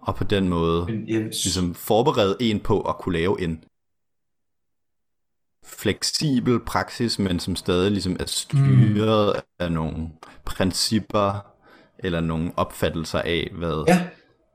[0.00, 1.44] Og på den måde Men, yes.
[1.44, 3.64] ligesom forberede en på at kunne lave en
[5.64, 9.42] fleksibel praksis, men som stadig ligesom er styret mm.
[9.58, 10.08] af nogle
[10.44, 11.46] principper
[11.98, 14.06] eller nogle opfattelser af, hvad ja.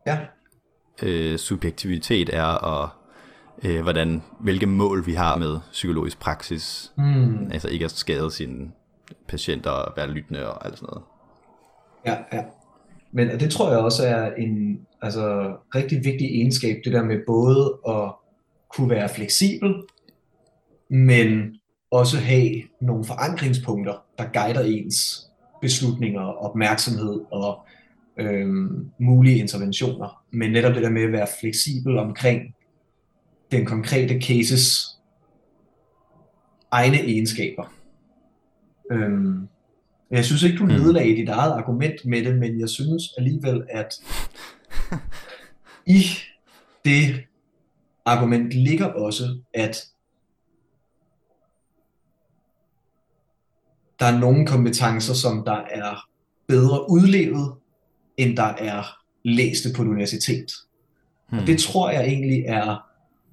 [0.08, 0.20] Ja.
[1.04, 2.90] Øh, subjektivitet er, og
[3.64, 6.94] øh, hvordan, hvilke mål vi har med psykologisk praksis.
[6.98, 7.52] Mm.
[7.52, 8.72] Altså ikke at skade sine
[9.28, 11.04] patienter og være lyttende og alt sådan noget.
[12.06, 12.44] Ja, ja.
[13.12, 17.78] Men det tror jeg også er en altså, rigtig vigtig egenskab, det der med både
[17.88, 18.14] at
[18.76, 19.76] kunne være fleksibel,
[20.90, 21.56] men
[21.92, 25.28] også have nogle forankringspunkter, der guider ens
[25.62, 27.66] beslutninger, opmærksomhed og
[28.18, 30.24] øhm, mulige interventioner.
[30.32, 32.42] Men netop det der med at være fleksibel omkring
[33.52, 34.88] den konkrete cases
[36.72, 37.74] egne egenskaber.
[38.92, 39.48] Øhm,
[40.12, 40.70] jeg synes ikke, du mm.
[40.70, 43.94] nedlagde dit eget argument med det, men jeg synes alligevel, at
[45.86, 46.04] i
[46.86, 47.24] det
[48.06, 49.78] argument ligger også, at
[54.00, 56.08] der er nogle kompetencer, som der er
[56.48, 57.56] bedre udlevet,
[58.18, 58.84] end der er
[59.24, 60.52] læste på et universitet.
[61.30, 61.40] Hmm.
[61.40, 62.87] Og det tror jeg egentlig er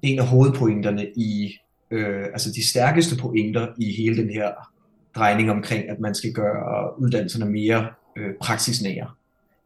[0.05, 1.57] en af hovedpointerne i,
[1.91, 4.51] øh, altså de stærkeste pointer i hele den her
[5.15, 9.11] drejning omkring, at man skal gøre uddannelserne mere øh, praksisnære.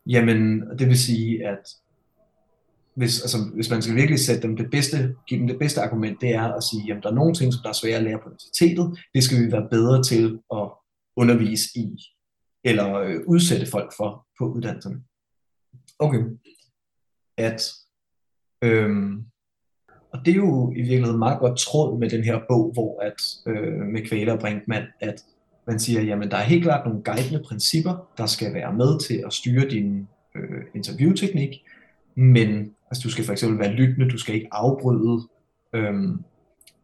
[0.06, 1.60] Jamen, det vil sige, at
[2.96, 6.22] hvis, altså, hvis man skal virkelig sætte dem det bedste, give dem det bedste argument,
[6.22, 8.18] det er at sige, at der er nogle ting, som der er svære at lære
[8.18, 10.68] på universitetet, det skal vi være bedre til at
[11.16, 11.98] undervise i,
[12.64, 15.04] eller øh, udsætte folk for på uddannelserne.
[16.00, 16.24] Okay.
[17.38, 17.72] At,
[18.62, 19.26] øhm,
[20.12, 23.22] og det er jo i virkeligheden meget godt tråd med den her bog, hvor at
[23.48, 25.24] øh, med Kvæler og Brinkmann, at
[25.68, 29.24] man siger, jamen der er helt klart nogle guidende principper, der skal være med til
[29.26, 31.50] at styre din øh, interviewteknik,
[32.16, 35.28] men altså, du skal for eksempel være lyttende, du skal ikke afbryde,
[35.74, 36.24] øhm,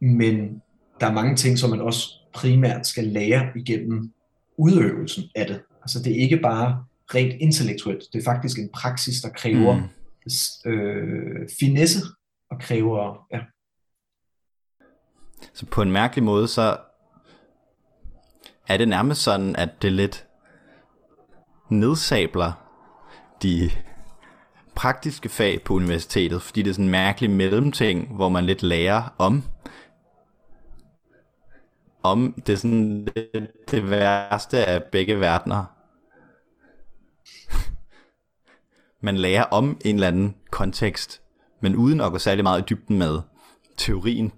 [0.00, 0.62] men
[1.00, 4.12] der er mange ting, som man også primært skal lære igennem
[4.56, 5.60] udøvelsen af det.
[5.82, 6.84] Altså det er ikke bare
[7.14, 10.70] rent intellektuelt, det er faktisk en praksis, der kræver mm.
[10.70, 12.00] øh, finesse
[12.56, 13.40] og kræver, ja.
[15.54, 16.76] Så på en mærkelig måde, så
[18.68, 20.26] er det nærmest sådan, at det lidt
[21.68, 22.52] nedsabler
[23.42, 23.70] de
[24.74, 29.14] praktiske fag på universitetet, fordi det er sådan en mærkelig mellemting, hvor man lidt lærer
[29.18, 29.44] om
[32.02, 35.64] om, det er sådan det, det værste af begge verdener.
[39.00, 41.22] Man lærer om en eller anden kontekst,
[41.60, 43.18] men uden at gå særlig meget i dybden med
[43.76, 44.32] teorien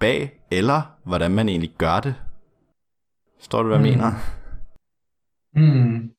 [0.00, 2.14] bag, eller hvordan man egentlig gør det.
[3.38, 3.92] Forstår du, hvad jeg mm.
[3.92, 4.12] mener?
[5.54, 6.10] Mm.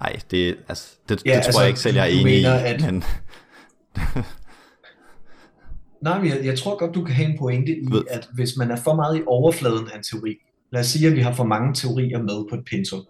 [0.00, 2.58] Nej, det, altså, det, ja, det tror altså, jeg ikke selv, jeg er enig mener,
[2.58, 2.74] i.
[2.74, 2.80] At...
[2.80, 3.04] Men...
[6.02, 8.04] Nej, men jeg, jeg tror godt, du kan have en pointe i, Ved.
[8.10, 10.36] at hvis man er for meget i overfladen af en teori,
[10.72, 13.04] lad os sige, at vi har for mange teorier med på et pensum,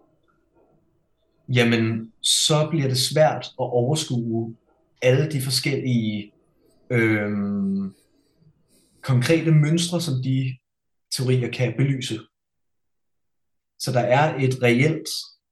[1.48, 4.56] jamen så bliver det svært at overskue
[5.02, 6.32] alle de forskellige
[6.90, 7.94] øhm,
[9.02, 10.56] konkrete mønstre, som de
[11.16, 12.18] teorier kan belyse.
[13.78, 15.08] Så der er et reelt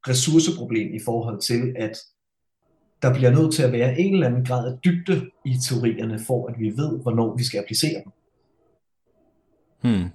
[0.08, 1.96] ressourceproblem i forhold til, at
[3.02, 6.46] der bliver nødt til at være en eller anden grad af dybde i teorierne, for
[6.46, 8.12] at vi ved, hvornår vi skal applicere dem.
[9.82, 10.08] Hmm.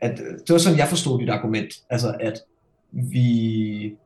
[0.00, 1.74] At, det var sådan, jeg forstod dit argument.
[1.90, 2.40] Altså, at
[2.92, 3.96] vi...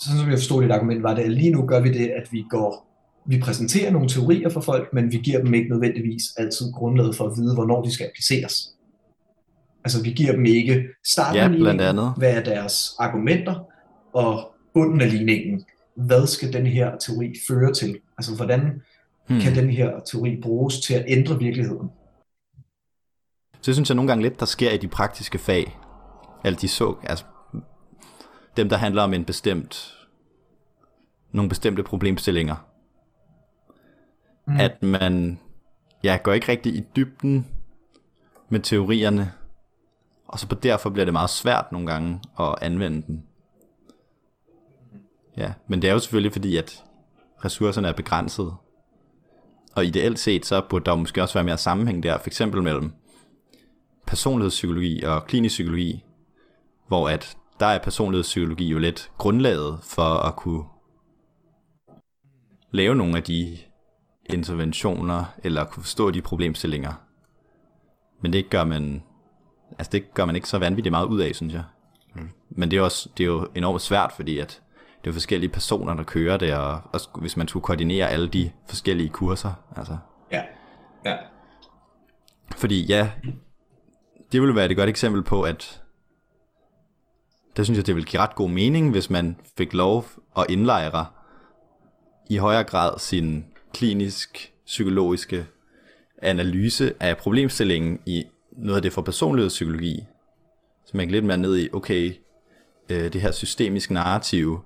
[0.00, 2.32] Sådan som jeg forstod dit argument, var det, at lige nu gør vi det, at
[2.32, 2.86] vi går
[3.28, 7.26] vi præsenterer nogle teorier for folk, men vi giver dem ikke nødvendigvis altid grundlaget for
[7.26, 8.72] at vide, hvornår de skal appliceres.
[9.84, 12.12] Altså vi giver dem ikke starten ja, blandt andet.
[12.16, 13.54] hvad er deres argumenter,
[14.12, 15.64] og bunden af ligningen,
[15.94, 17.98] hvad skal den her teori føre til?
[18.18, 18.82] Altså hvordan
[19.28, 19.40] hmm.
[19.40, 21.90] kan den her teori bruges til at ændre virkeligheden?
[23.60, 25.78] Så synes jeg nogle gange lidt, der sker i de praktiske fag.
[26.44, 27.24] Alle de så, altså
[28.56, 29.96] dem, der handler om en bestemt,
[31.32, 32.56] nogle bestemte problemstillinger.
[34.46, 34.60] Mm.
[34.60, 35.38] At man
[36.04, 37.46] ja, går ikke rigtig i dybden
[38.48, 39.32] med teorierne,
[40.28, 43.26] og så på derfor bliver det meget svært nogle gange at anvende den.
[45.36, 46.84] Ja, men det er jo selvfølgelig fordi, at
[47.44, 48.54] ressourcerne er begrænset.
[49.74, 52.92] Og ideelt set, så burde der måske også være mere sammenhæng der, for eksempel mellem
[54.06, 56.04] personlighedspsykologi og klinisk psykologi,
[56.88, 60.64] hvor at der er personlighedspsykologi jo lidt grundlaget for at kunne
[62.70, 63.58] lave nogle af de
[64.24, 66.92] interventioner, eller kunne forstå de problemstillinger.
[68.20, 69.02] Men det gør man,
[69.78, 71.64] altså det gør man ikke så vanvittigt meget ud af, synes jeg.
[72.14, 72.30] Mm.
[72.50, 74.62] Men det er, også, det er jo enormt svært, fordi at
[75.04, 78.50] det er forskellige personer, der kører det, og, og hvis man skulle koordinere alle de
[78.68, 79.52] forskellige kurser.
[79.76, 79.96] Altså.
[80.32, 80.42] Ja,
[81.04, 81.16] ja.
[82.56, 83.10] Fordi ja,
[84.32, 85.82] det ville være et godt eksempel på, at
[87.56, 90.04] det synes jeg, det ville give ret god mening, hvis man fik lov
[90.38, 91.06] at indlejre
[92.30, 95.46] i højere grad sin klinisk psykologiske
[96.22, 100.04] analyse af problemstillingen i noget af det for personlighedspsykologi.
[100.86, 102.14] Så man kan lidt mere ned i, okay,
[102.88, 104.60] øh, det her systemisk narrativ,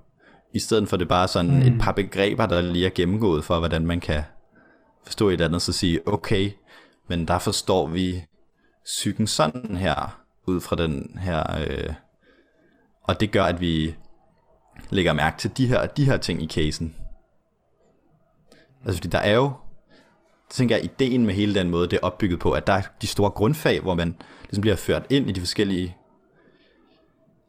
[0.53, 1.61] i stedet for det bare sådan mm.
[1.61, 4.23] et par begreber, der lige er gennemgået for, hvordan man kan
[5.03, 6.51] forstå et andet, så sige, okay,
[7.07, 8.23] men der forstår vi
[8.85, 11.93] psyken sådan her, ud fra den her, øh,
[13.03, 13.95] og det gør, at vi
[14.89, 16.95] lægger mærke til de her, de her ting i casen.
[18.85, 19.51] Altså fordi der er jo,
[20.49, 23.07] tænker jeg, ideen med hele den måde, det er opbygget på, at der er de
[23.07, 25.97] store grundfag, hvor man ligesom bliver ført ind i de forskellige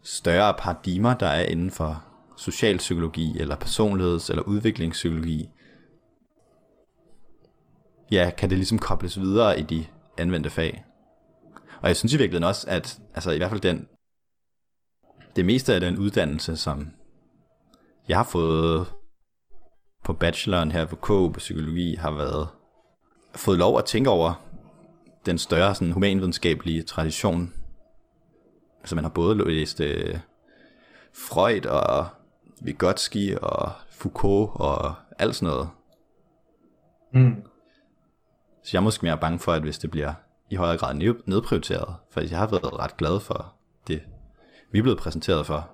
[0.03, 2.05] større paradigmer, der er inden for
[2.37, 5.49] socialpsykologi, eller personligheds- eller udviklingspsykologi.
[8.11, 9.87] Ja, kan det ligesom kobles videre i de
[10.19, 10.85] anvendte fag.
[11.81, 13.89] Og jeg synes i virkeligheden også, at altså i hvert fald den,
[15.37, 16.91] det meste af den uddannelse, som
[18.09, 18.87] jeg har fået
[20.05, 22.49] på bacheloren her på K på psykologi, har været
[23.35, 24.47] fået lov at tænke over
[25.27, 27.55] den større sådan, humanvidenskabelige tradition.
[28.81, 30.19] Altså man har både læst uh,
[31.15, 32.07] Freud og
[32.63, 35.69] Vygotsky og Foucault og alt sådan noget.
[37.15, 37.43] Mm.
[38.65, 40.15] Så jeg er måske mere bange for, at hvis det bliver
[40.51, 40.95] i højere grad
[41.27, 43.55] nedprioriteret, for jeg har været ret glad for
[43.89, 44.03] det,
[44.73, 45.71] vi er blevet præsenteret for.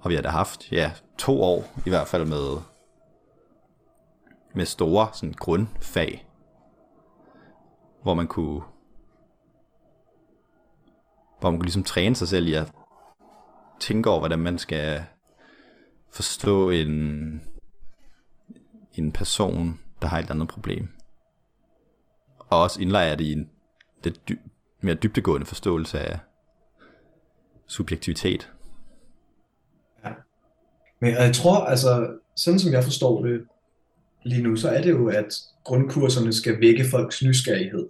[0.00, 2.60] Og vi har da haft, ja, to år i hvert fald med,
[4.54, 6.26] med store sådan grundfag,
[8.02, 8.62] hvor man kunne
[11.40, 12.72] hvor man kunne ligesom træne sig selv i at
[13.80, 15.04] tænke over, hvordan man skal
[16.10, 16.90] forstå en,
[18.92, 20.88] en person, der har et andet problem.
[22.38, 23.50] Og også indlejre det i en
[24.04, 24.50] lidt dy-
[24.80, 26.18] mere dybtegående forståelse af
[27.70, 28.50] subjektivitet.
[30.04, 30.10] Ja.
[31.00, 32.06] Men jeg tror, altså,
[32.36, 33.40] sådan som jeg forstår det
[34.24, 35.34] lige nu, så er det jo, at
[35.64, 37.88] grundkurserne skal vække folks nysgerrighed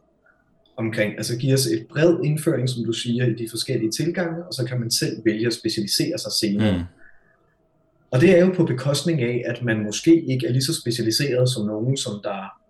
[0.77, 4.55] omkring, altså give os et bred indføring, som du siger, i de forskellige tilgange, og
[4.55, 6.79] så kan man selv vælge at specialisere sig senere.
[6.79, 6.85] Mm.
[8.11, 11.49] Og det er jo på bekostning af, at man måske ikke er lige så specialiseret
[11.49, 12.61] som nogen, som der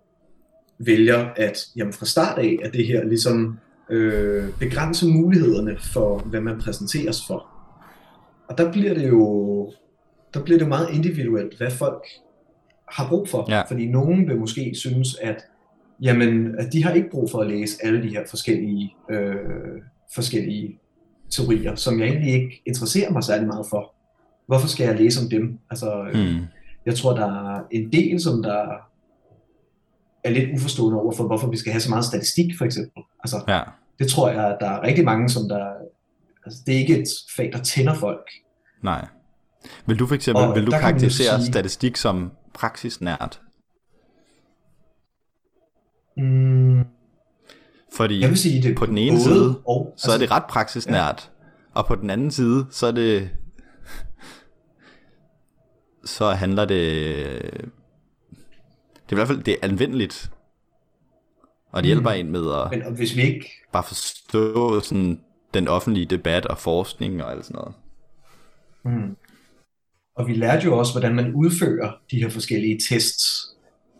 [0.78, 3.58] vælger at jamen fra start af, at det her ligesom
[3.90, 7.46] øh, begrænse mulighederne for, hvad man præsenteres for.
[8.48, 9.72] Og der bliver det jo
[10.34, 12.02] der bliver det meget individuelt, hvad folk
[12.92, 13.46] har brug for.
[13.48, 13.62] Ja.
[13.62, 15.36] Fordi nogen vil måske synes, at
[16.02, 19.34] jamen, at de har ikke brug for at læse alle de her forskellige, øh,
[20.14, 20.78] forskellige
[21.30, 23.94] teorier, som jeg egentlig ikke interesserer mig særlig meget for.
[24.46, 25.58] Hvorfor skal jeg læse om dem?
[25.70, 26.40] Altså, øh, Mm.
[26.86, 27.26] jeg tror, der
[27.56, 28.64] er en del, som der
[30.24, 33.02] er lidt uforstående over for, hvorfor vi skal have så meget statistik, for eksempel.
[33.24, 33.60] Altså, Ja.
[34.00, 35.66] Det tror jeg, der er rigtig mange, som der...
[36.46, 37.06] Altså, det er ikke et
[37.36, 38.30] fag, der tænder folk.
[38.82, 39.06] Nej.
[39.86, 43.40] Vil du for eksempel, Og vil du karakterisere sige- statistik som praksisnært?
[46.16, 46.80] Mm,
[47.96, 51.30] Fordi jeg vil sige, det på den ene side, og, så er det ret praksisnært,
[51.74, 53.30] og på den anden side, så er det...
[56.04, 56.78] Så handler det...
[58.94, 60.30] Det er i hvert fald det er anvendeligt.
[61.72, 63.50] Og det hjælper en med at Men og hvis vi ikke...
[63.72, 65.20] bare forstå sådan
[65.54, 67.74] den offentlige debat og forskning og alt sådan noget.
[68.84, 69.16] Mm,
[70.16, 73.46] og vi lærte jo også, hvordan man udfører de her forskellige tests.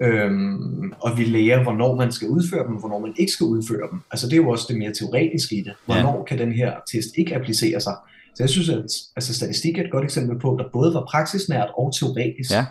[0.02, 4.00] Øhm, og vi lærer, hvornår man skal udføre dem, hvornår man ikke skal udføre dem.
[4.10, 5.72] Altså det er jo også det mere teoretiske i det.
[5.84, 6.24] Hvornår ja.
[6.24, 7.94] kan den her test ikke applicere sig?
[8.34, 8.84] Så jeg synes, at
[9.16, 12.50] altså, statistik er et godt eksempel på, der både var praksisnært og teoretisk.
[12.50, 12.66] Ja.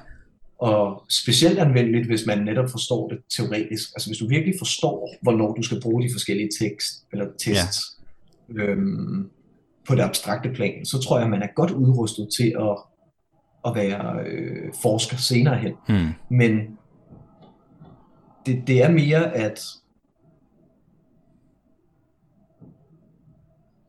[0.60, 3.90] Og specielt anvendeligt, hvis man netop forstår det teoretisk.
[3.96, 7.80] Altså hvis du virkelig forstår, hvornår du skal bruge de forskellige tekst eller tests
[8.58, 8.64] ja.
[8.64, 9.30] øhm,
[9.88, 12.78] på det abstrakte plan, så tror jeg, man er godt udrustet til at,
[13.66, 15.74] at være øh, forsker senere hen.
[15.88, 16.10] Hmm.
[16.30, 16.78] Men
[18.46, 19.62] det, det er mere, at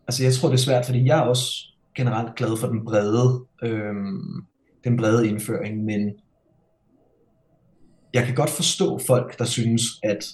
[0.09, 1.53] altså jeg tror, det er svært, fordi jeg er også
[1.97, 4.45] generelt glad for den brede, øhm,
[4.85, 6.11] den brede indføring, men
[8.15, 10.25] jeg kan godt forstå folk, der synes, at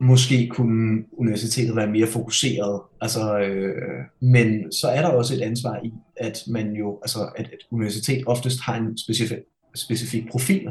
[0.00, 2.80] måske kunne universitetet være mere fokuseret.
[3.00, 7.46] Altså, øh, men så er der også et ansvar i, at man jo, altså, at
[7.46, 9.38] et universitet oftest har en specifik,
[9.74, 10.68] specifik profil.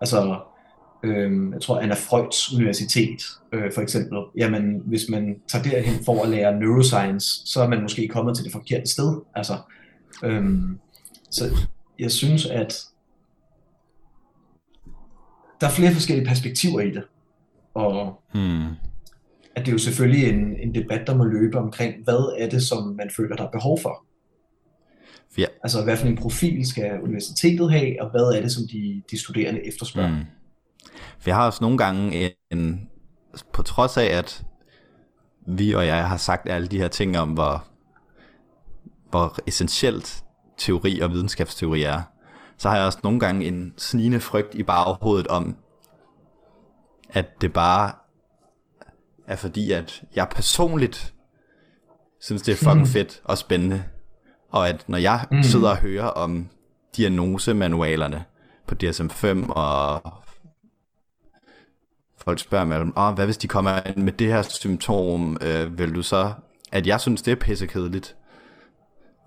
[0.00, 0.40] Altså,
[1.04, 6.22] øh, jeg tror, Anna Freuds universitet, øh, for eksempel, jamen, hvis man tager derhen for
[6.22, 9.20] at lære neuroscience, så er man måske kommet til det forkerte sted.
[9.34, 9.54] Altså,
[10.24, 10.44] øh,
[11.30, 11.44] så
[11.98, 12.74] jeg synes, at
[15.62, 17.02] der er flere forskellige perspektiver i det.
[17.74, 18.66] Og Hmm.
[19.54, 22.62] at det er jo selvfølgelig en, en debat, der må løbe omkring, hvad er det,
[22.62, 24.04] som man føler, der er behov for?
[25.38, 25.46] Ja.
[25.62, 29.18] Altså, hvad for en profil skal universitetet have, og hvad er det, som de, de
[29.18, 30.10] studerende efterspørger?
[30.10, 30.24] Mm.
[31.18, 32.88] For jeg har også nogle gange en,
[33.52, 34.44] på trods af, at
[35.46, 37.64] vi og jeg har sagt alle de her ting om, hvor,
[39.10, 40.24] hvor essentielt
[40.58, 42.02] teori og videnskabsteori er,
[42.58, 45.56] så har jeg også nogle gange en snigende frygt i baghovedet om,
[47.10, 47.92] at det bare
[49.26, 51.14] er fordi, at jeg personligt
[52.20, 53.84] synes, det er fucking fedt og spændende.
[54.50, 55.42] Og at når jeg mm.
[55.42, 56.48] sidder og hører om
[56.96, 58.24] diagnosemanualerne
[58.66, 60.02] på DSM-5, og
[62.16, 65.94] folk spørger mig, oh, hvad hvis de kommer ind med det her symptom, øh, vil
[65.94, 66.32] du så,
[66.72, 68.16] at jeg synes, det er pissekedeligt.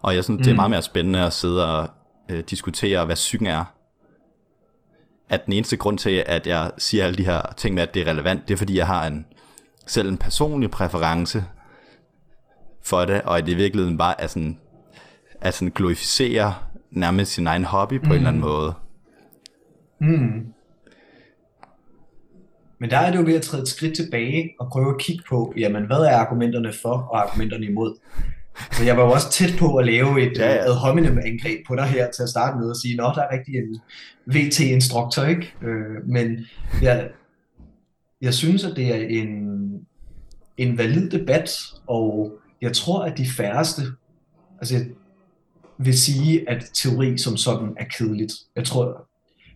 [0.01, 0.43] Og jeg synes, mm.
[0.43, 1.89] det er meget mere spændende at sidde og
[2.29, 3.65] øh, diskutere, hvad psyken er.
[5.29, 8.01] At den eneste grund til, at jeg siger alle de her ting med, at det
[8.01, 9.25] er relevant, det er fordi, jeg har en
[9.85, 11.43] selv en personlig præference
[12.83, 14.59] for det, og at det i virkeligheden bare er sådan,
[15.41, 16.55] at sådan glorificere
[16.91, 18.11] nærmest sin egen hobby på mm.
[18.11, 18.73] en eller anden måde.
[19.99, 20.53] Mm.
[22.79, 25.23] Men der er det jo ved at træde et skridt tilbage og prøve at kigge
[25.29, 27.97] på, jamen hvad er argumenterne for og argumenterne imod?
[28.71, 30.65] Så jeg var jo også tæt på at lave et Ja, ja.
[30.67, 33.37] ad hominem angreb på dig her til at starte med og sige, nå, der er
[33.37, 33.79] rigtig en
[34.25, 35.53] VT-instruktor, ikke?
[35.61, 36.45] Øh, men
[36.81, 37.09] jeg,
[38.21, 39.59] jeg synes, at det er en,
[40.57, 41.49] en valid debat,
[41.87, 43.81] og jeg tror, at de færreste,
[44.59, 44.85] altså
[45.77, 48.33] vil sige, at teori som sådan er kedeligt.
[48.55, 49.07] Jeg tror,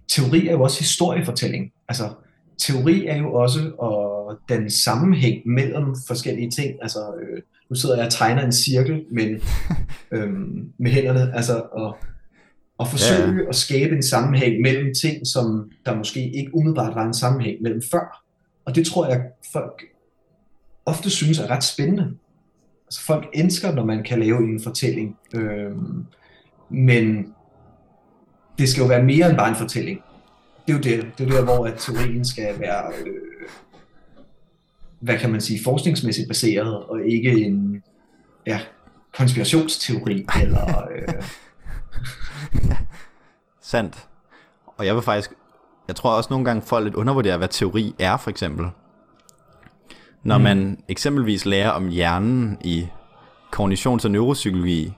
[0.07, 1.71] teori er jo også historiefortælling.
[1.87, 2.09] Altså,
[2.57, 6.75] teori er jo også og den sammenhæng mellem forskellige ting.
[6.81, 9.41] Altså, øh, nu sidder jeg og tegner en cirkel men,
[10.11, 11.97] øhm, med hænderne, altså, og,
[12.77, 13.49] og forsøge Ja, ja.
[13.49, 17.81] at skabe en sammenhæng mellem ting, som der måske ikke umiddelbart var en sammenhæng mellem
[17.91, 18.23] før.
[18.65, 19.21] Og det tror jeg,
[19.53, 19.83] folk
[20.85, 22.11] ofte synes er ret spændende.
[22.87, 25.17] Altså, folk elsker, når man kan lave en fortælling.
[25.35, 26.05] Øhm,
[26.69, 27.33] men
[28.57, 29.99] det skal jo være mere end bare en fortælling.
[30.67, 33.13] Det er jo det, det er der, hvor at teorien skal være, øh,
[34.99, 37.83] hvad kan man sige, forskningsmæssigt baseret, og ikke en
[38.47, 38.59] ja,
[39.17, 41.23] konspirationsteori, eller øh,
[43.61, 44.07] Sandt.
[44.77, 45.31] Og jeg vil faktisk
[45.89, 48.65] jeg tror også nogle gange folk lidt undervurderer, hvad teori er, for eksempel.
[50.23, 50.43] Når mm.
[50.43, 52.87] man eksempelvis lærer om hjernen i
[53.55, 54.93] kognitions- og neuropsykologi,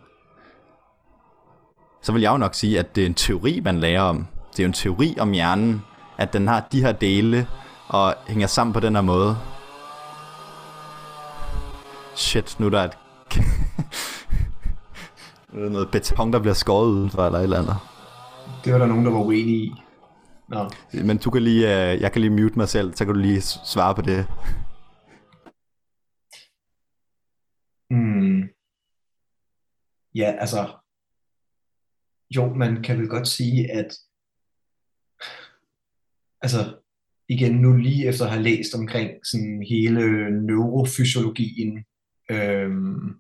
[2.01, 4.27] så vil jeg jo nok sige, at det er en teori, man lærer om.
[4.51, 5.81] Det er jo en teori om hjernen,
[6.17, 7.47] at den har de her dele,
[7.87, 9.37] og hænger sammen på den her måde.
[12.15, 12.97] Shit, nu er der et...
[15.53, 17.75] nu er der noget beton, der bliver skåret udenfor, eller et eller andet.
[18.65, 19.73] Det var der nogen, der var uenige i.
[20.49, 20.69] Nå.
[21.05, 23.41] Men du kan lige, uh, jeg kan lige mute mig selv, så kan du lige
[23.41, 24.27] svare på det.
[27.89, 28.41] Hmm.
[30.15, 30.75] Ja, altså,
[32.35, 33.93] jo, man kan vel godt sige, at
[36.41, 36.77] altså,
[37.29, 40.01] igen nu lige efter at have læst omkring sådan hele
[40.47, 41.85] neurofysiologien
[42.31, 43.15] øhm,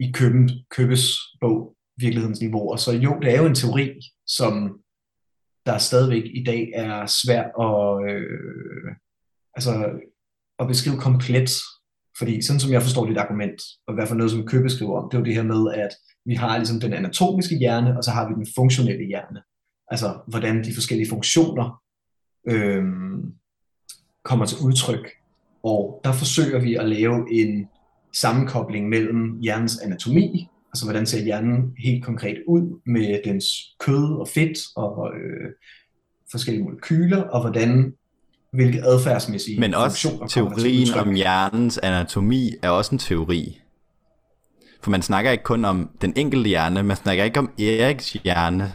[0.00, 2.76] i Køben, Købes bog, Virkelighedens Niveauer.
[2.76, 4.80] Så jo, det er jo en teori, som
[5.66, 8.90] der stadigvæk i dag er svært at, øh,
[9.54, 10.00] altså,
[10.58, 11.50] at beskrive komplet.
[12.18, 15.02] Fordi sådan som jeg forstår dit argument, og i hvert fald noget, som Købe skriver
[15.02, 15.90] om, det er jo det her med, at
[16.24, 19.42] vi har ligesom den anatomiske hjerne, og så har vi den funktionelle hjerne.
[19.88, 21.82] Altså, hvordan de forskellige funktioner
[22.48, 22.84] øh,
[24.24, 25.08] kommer til udtryk.
[25.62, 27.68] Og der forsøger vi at lave en
[28.20, 33.44] sammenkobling mellem hjernens anatomi, altså hvordan ser hjernen helt konkret ud med dens
[33.80, 35.50] kød og fedt og øh,
[36.30, 37.94] forskellige molekyler, og hvordan
[38.52, 43.60] hvilke adfærdsmæssige Men også teorien om hjernens anatomi er også en teori.
[44.82, 48.72] For man snakker ikke kun om den enkelte hjerne, man snakker ikke om Eriks hjerne.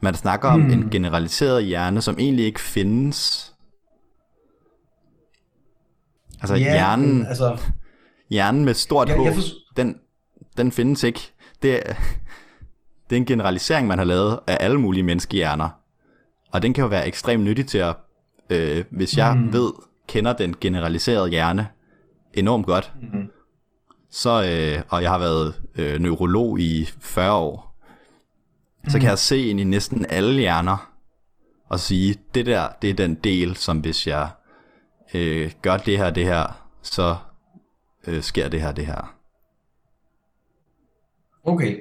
[0.00, 0.72] Man snakker om hmm.
[0.72, 3.52] en generaliseret hjerne, som egentlig ikke findes.
[6.40, 7.58] Altså ja, hjernen, altså,
[8.32, 9.38] hjernen med stort H,
[9.76, 9.98] den,
[10.56, 11.20] den findes ikke.
[11.62, 11.94] Det er,
[13.10, 15.68] det er en generalisering, man har lavet af alle mulige menneskehjerner.
[16.52, 17.96] Og den kan jo være ekstremt nyttig til at,
[18.50, 19.52] øh, hvis jeg mm.
[19.52, 19.72] ved,
[20.08, 21.68] kender den generaliserede hjerne
[22.34, 23.30] enormt godt, mm.
[24.10, 27.78] så, øh, og jeg har været øh, neurolog i 40 år,
[28.84, 28.90] mm.
[28.90, 30.92] så kan jeg se ind i næsten alle hjerner,
[31.68, 34.28] og sige, det der, det er den del, som hvis jeg
[35.14, 37.16] øh, gør det her, det her, så
[38.06, 39.16] øh, sker det her, det her.
[41.44, 41.80] Okay.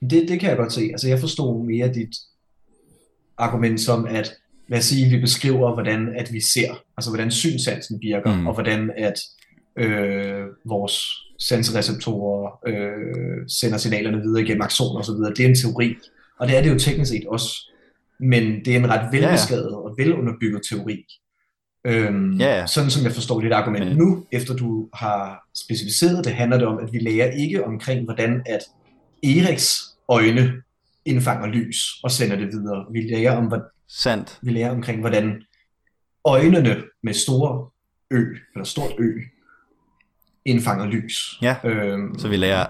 [0.00, 0.80] Det, det kan jeg godt se.
[0.80, 2.16] Altså jeg forstod mere dit
[3.38, 4.34] argument som, at
[4.68, 8.46] lad os sige, vi beskriver, hvordan at vi ser, altså hvordan synsansen virker, mm.
[8.46, 9.20] og hvordan at
[9.76, 11.06] øh, vores
[11.38, 15.14] sansereceptorer øh, sender signalerne videre igennem aksoner osv.
[15.14, 15.96] Det er en teori,
[16.38, 17.72] og det er det jo teknisk set også.
[18.20, 19.76] Men det er en ret velbeskrevet ja, ja.
[19.76, 21.04] og velunderbygget teori.
[21.84, 22.66] Øhm, ja, ja.
[22.66, 23.94] Sådan som jeg forstår dit argument ja.
[23.94, 28.42] nu, efter du har specificeret det, handler det om, at vi lærer ikke omkring, hvordan
[28.46, 28.60] at
[29.22, 30.52] Eriks øjne
[31.04, 32.86] indfanger lys og sender det videre.
[32.92, 34.38] Vi lærer, om, hvad, Sandt.
[34.42, 35.42] vi lærer omkring, hvordan
[36.24, 37.70] øjnene med store
[38.10, 39.12] ø, eller stort ø,
[40.44, 41.38] indfanger lys.
[41.42, 42.66] Ja, øhm, så vi lærer...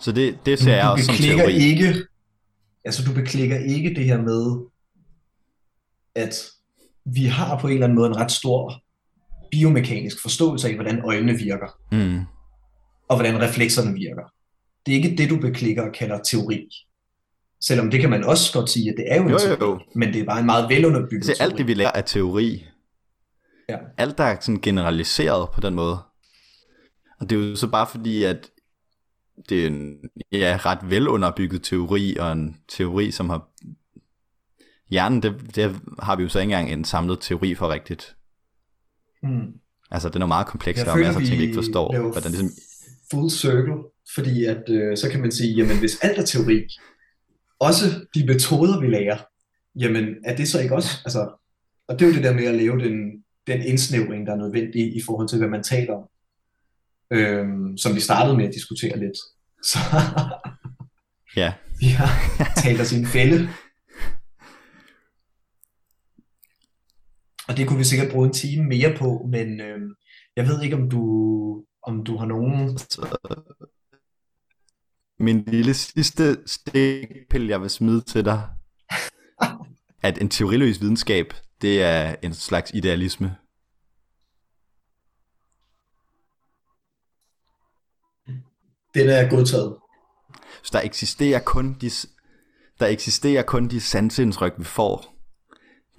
[0.00, 1.52] Så det, det ser jeg også som teori.
[1.52, 1.94] Ikke,
[2.84, 4.66] altså du beklikker ikke det her med,
[6.14, 6.50] at
[7.04, 8.82] vi har på en eller anden måde en ret stor
[9.50, 11.78] biomekanisk forståelse af, hvordan øjnene virker.
[11.92, 12.20] Mm.
[13.08, 14.32] Og hvordan reflekserne virker.
[14.86, 16.68] Det er ikke det, du beklikker og kalder teori.
[17.60, 19.80] Selvom det kan man også godt sige, at det er jo en jo, teori, jo.
[19.94, 21.36] men det er bare en meget velunderbygget teori.
[21.40, 22.66] alt det, vi lærer, er teori.
[23.68, 23.76] Ja.
[23.98, 25.98] Alt, der er sådan generaliseret på den måde.
[27.20, 28.50] Og det er jo så bare fordi, at
[29.48, 29.96] det er en
[30.32, 33.48] ja, ret velunderbygget teori, og en teori, som har
[34.90, 38.16] hjernen, det, det har vi jo så ikke engang en samlet teori for rigtigt.
[39.22, 39.52] Mm.
[39.90, 42.10] Altså, den er meget kompleks, der er masser af ting, vi ikke forstår.
[42.12, 42.50] Hvordan ligesom...
[43.10, 43.74] Full circle,
[44.14, 46.66] fordi at, øh, så kan man sige, jamen hvis alt er teori,
[47.58, 47.84] også
[48.14, 49.18] de metoder, vi lærer,
[49.76, 51.30] jamen er det så ikke også, altså,
[51.88, 54.96] og det er jo det der med at lave den, den indsnævring, der er nødvendig
[54.96, 56.08] i forhold til, hvad man taler om,
[57.10, 59.18] øhm, som vi startede med at diskutere lidt.
[59.70, 59.78] Så
[61.36, 61.52] ja.
[61.80, 63.48] vi har talt os i en fælde,
[67.50, 69.80] Og det kunne vi sikkert bruge en time mere på, men øh,
[70.36, 72.78] jeg ved ikke, om du, om du har nogen...
[75.18, 78.48] Min lille sidste stikpille, jeg vil smide til dig,
[80.08, 83.36] at en teoriløs videnskab, det er en slags idealisme.
[88.94, 89.76] Den er godtaget.
[90.62, 91.90] Så der eksisterer kun de,
[92.80, 95.19] der eksisterer kun de sanseindtryk, vi får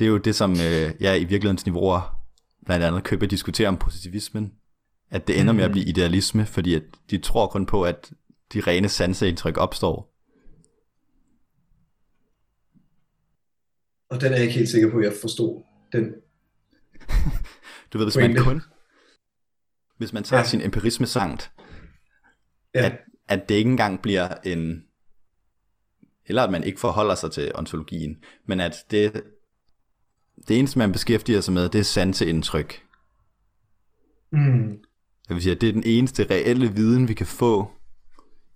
[0.02, 2.26] det er jo det, som øh, jeg i virkelighedens niveauer
[2.66, 4.54] blandt andet køber diskuterer om positivismen.
[5.10, 5.72] At det ender med at mm.
[5.72, 8.12] blive idealisme, fordi at de tror kun på, at
[8.54, 10.16] de rene sanseindtryk opstår.
[14.10, 15.64] Og den er jeg ikke helt sikker på, at jeg forstod.
[15.92, 16.14] Den.
[17.94, 18.62] Du ved, hvis man kun...
[19.98, 20.44] Hvis man tager Ja.
[20.44, 20.50] ja.
[20.50, 21.52] sin empirisme sangt,
[22.76, 22.86] Ja.
[22.86, 24.84] at, at det ikke engang bliver en...
[26.26, 29.24] Eller at man ikke forholder sig til ontologien, men at det,
[30.48, 32.84] det eneste, man beskæftiger sig med, det er sanseindtryk.
[34.32, 34.78] Mm.
[35.30, 37.72] Jeg vil sige, at det er den eneste reelle viden, vi kan få,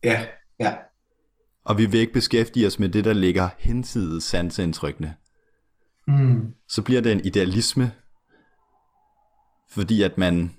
[0.03, 0.25] Ja,
[0.59, 0.75] ja.
[1.63, 5.15] og vi vil ikke beskæftige os med det, der ligger hensides sanseindtrykkene.
[6.07, 6.53] Mm.
[6.69, 7.91] Så bliver det en idealisme,
[9.69, 10.55] fordi at man,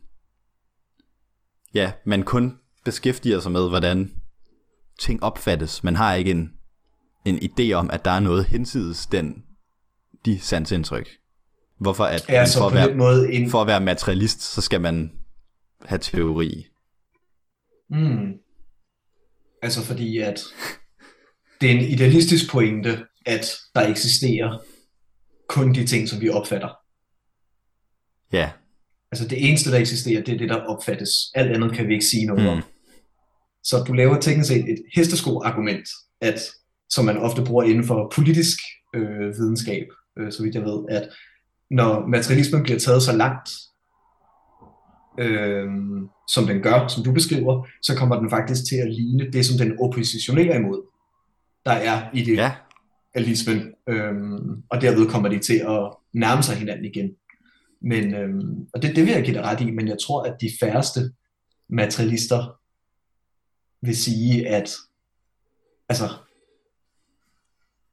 [1.75, 4.13] ja, man kun beskæftiger sig med, hvordan
[4.99, 5.85] ting opfattes.
[5.85, 6.53] Man har ikke en,
[7.25, 9.45] en idé om, at der er noget hensides den,
[10.27, 11.09] de sansindtryk.
[11.81, 13.51] Hvorfor at Ja, så for, at være, måde en...
[13.51, 15.13] for at være materialist, så skal man
[15.85, 16.67] have teori.
[17.91, 18.33] Mm.
[19.63, 20.41] Altså fordi, at
[21.61, 24.59] det er en idealistisk pointe, at der eksisterer
[25.49, 26.69] kun de ting, som vi opfatter.
[28.33, 28.51] Ja,
[29.13, 31.11] Altså det eneste, der eksisterer, det er det, der opfattes.
[31.35, 32.49] Alt andet kan vi ikke sige noget Mm.
[32.49, 32.63] om.
[33.65, 35.89] Så du laver teknisk set et hestesko-argument,
[36.21, 36.41] at,
[36.91, 38.59] som man ofte bruger inden for politisk
[38.95, 39.87] øh, videnskab,
[40.19, 41.09] øh, så vidt jeg ved, at
[41.71, 43.51] når materialismen bliver taget så langt,
[45.19, 45.69] øh,
[46.29, 49.59] som den gør, som du beskriver, så kommer den faktisk til at ligne det, som
[49.59, 50.83] den oppositionerer imod,
[51.65, 52.53] der er i det ja,
[53.17, 57.17] idealismen, øhm, og derved kommer de til at nærme sig hinanden igen.
[57.81, 60.37] Men, øhm, og det, det vil jeg give dig ret i, men jeg tror, at
[60.41, 61.01] de færreste
[61.69, 62.59] materialister
[63.83, 64.71] vil sige, at
[65.89, 66.09] altså,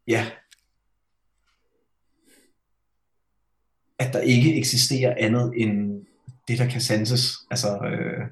[0.08, 0.26] ja,
[4.14, 6.06] at der ikke eksisterer andet end
[6.48, 7.34] det, der kan sanses.
[7.52, 8.28] Altså, øh,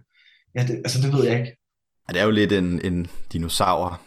[0.56, 1.58] ja, det, altså det ved jeg ikke.
[2.10, 4.02] det er jo lidt en, en dinosaur,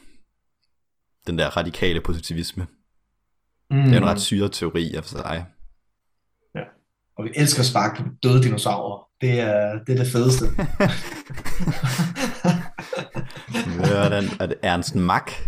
[1.26, 2.66] den der radikale positivisme.
[3.70, 3.82] Mm.
[3.82, 5.46] Det er en ret syret teori af sig.
[7.18, 9.06] Og vi elsker at sparke på døde dinosaurer.
[9.20, 10.46] Det er det, er det fedeste.
[13.76, 14.24] Hvad er den?
[14.24, 15.40] Det Ernst Mach?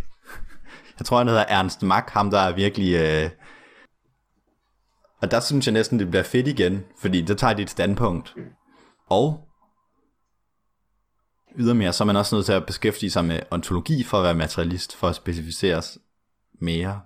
[0.99, 2.95] Jeg tror, han hedder Ernst Mach, ham der er virkelig...
[2.95, 3.31] Øh...
[5.23, 8.35] Og der synes jeg næsten, det bliver fedt igen, fordi der tager de et standpunkt.
[9.07, 9.49] Og
[11.59, 14.35] ydermere, så er man også nødt til at beskæftige sig med ontologi for at være
[14.35, 15.99] materialist, for at specificeres
[16.61, 17.01] mere.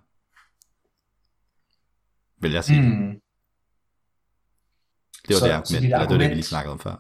[2.40, 2.80] Vil jeg sige.
[2.82, 3.20] Mm.
[5.28, 6.96] Det var Så- det argument, eller det var det, vi argument- lige snakkede om før.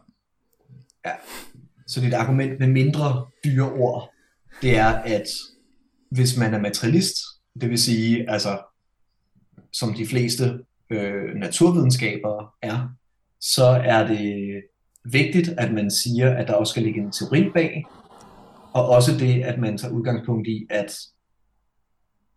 [1.86, 4.14] Så dit argument med mindre dyre ord,
[4.62, 5.26] det er, at
[6.10, 7.14] hvis man er materialist,
[7.60, 8.62] det vil sige, altså,
[9.72, 12.88] som de fleste øh, naturvidenskaber er,
[13.40, 14.62] så er det
[15.04, 17.86] vigtigt, at man siger, at der også skal ligge en teori bag,
[18.72, 20.98] og også det, at man tager udgangspunkt i, at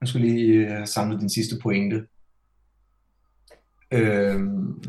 [0.02, 2.06] jeg skulle lige øh, have samlet din sidste pointe.
[3.92, 4.84] Øhm,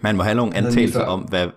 [0.00, 1.48] Man må have nogle antagelser om, hvad,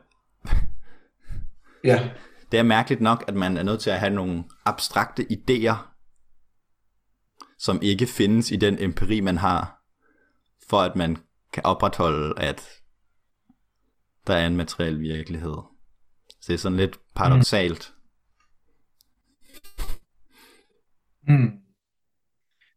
[1.84, 2.10] ja,
[2.52, 5.76] Det er mærkeligt nok, at man er nødt til at have nogle abstrakte idéer,
[7.60, 9.81] som ikke findes i den empiri, man har,
[10.72, 11.18] for at man
[11.54, 12.70] kan opretholde, at
[14.28, 15.58] der er en materiel virkelighed.
[16.30, 17.94] Så det er sådan lidt paradoxalt.
[21.28, 21.52] Mm.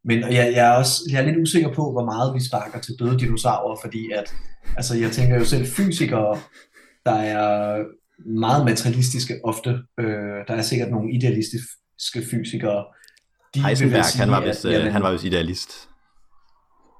[0.04, 2.94] Men jeg, jeg, er også jeg er lidt usikker på, hvor meget vi sparker til
[2.98, 4.34] døde dinosaurer, fordi at,
[4.76, 6.40] altså jeg tænker jo selv fysikere,
[7.06, 7.84] der er
[8.26, 9.70] meget materialistiske ofte.
[9.98, 12.84] Øh, der er sikkert nogle idealistiske fysikere.
[13.54, 15.88] De Heisenberg, sige, han var at, vist, øh, jamen, han var vist idealist.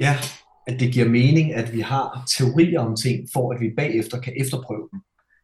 [0.01, 0.19] Ja,
[0.67, 4.33] at det giver mening, at vi har teorier om ting, for at vi bagefter kan
[4.37, 5.01] efterprøve dem.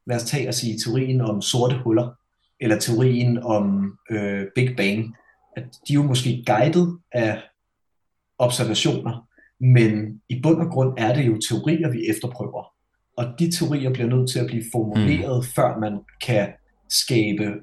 [0.06, 2.10] Lad os tage og sige teorien om sorte huller,
[2.60, 5.16] eller teorien om øh, Big Bang.
[5.56, 7.42] At de er jo måske guidet af
[8.38, 9.28] observationer,
[9.60, 12.64] men i bund og grund er det jo teorier, vi efterprøver.
[13.16, 15.52] Og de teorier bliver nødt til at blive formuleret, mm.
[15.54, 16.52] før man kan
[16.88, 17.54] skabe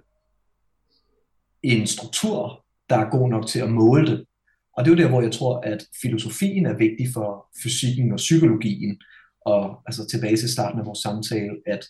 [1.64, 4.26] en struktur, der er god nok til at måle det.
[4.78, 8.18] Og det er jo der, hvor jeg tror, at filosofien er vigtig for fysikken og
[8.18, 9.02] psykologien.
[9.46, 11.86] Og altså tilbage til starten af vores samtale, at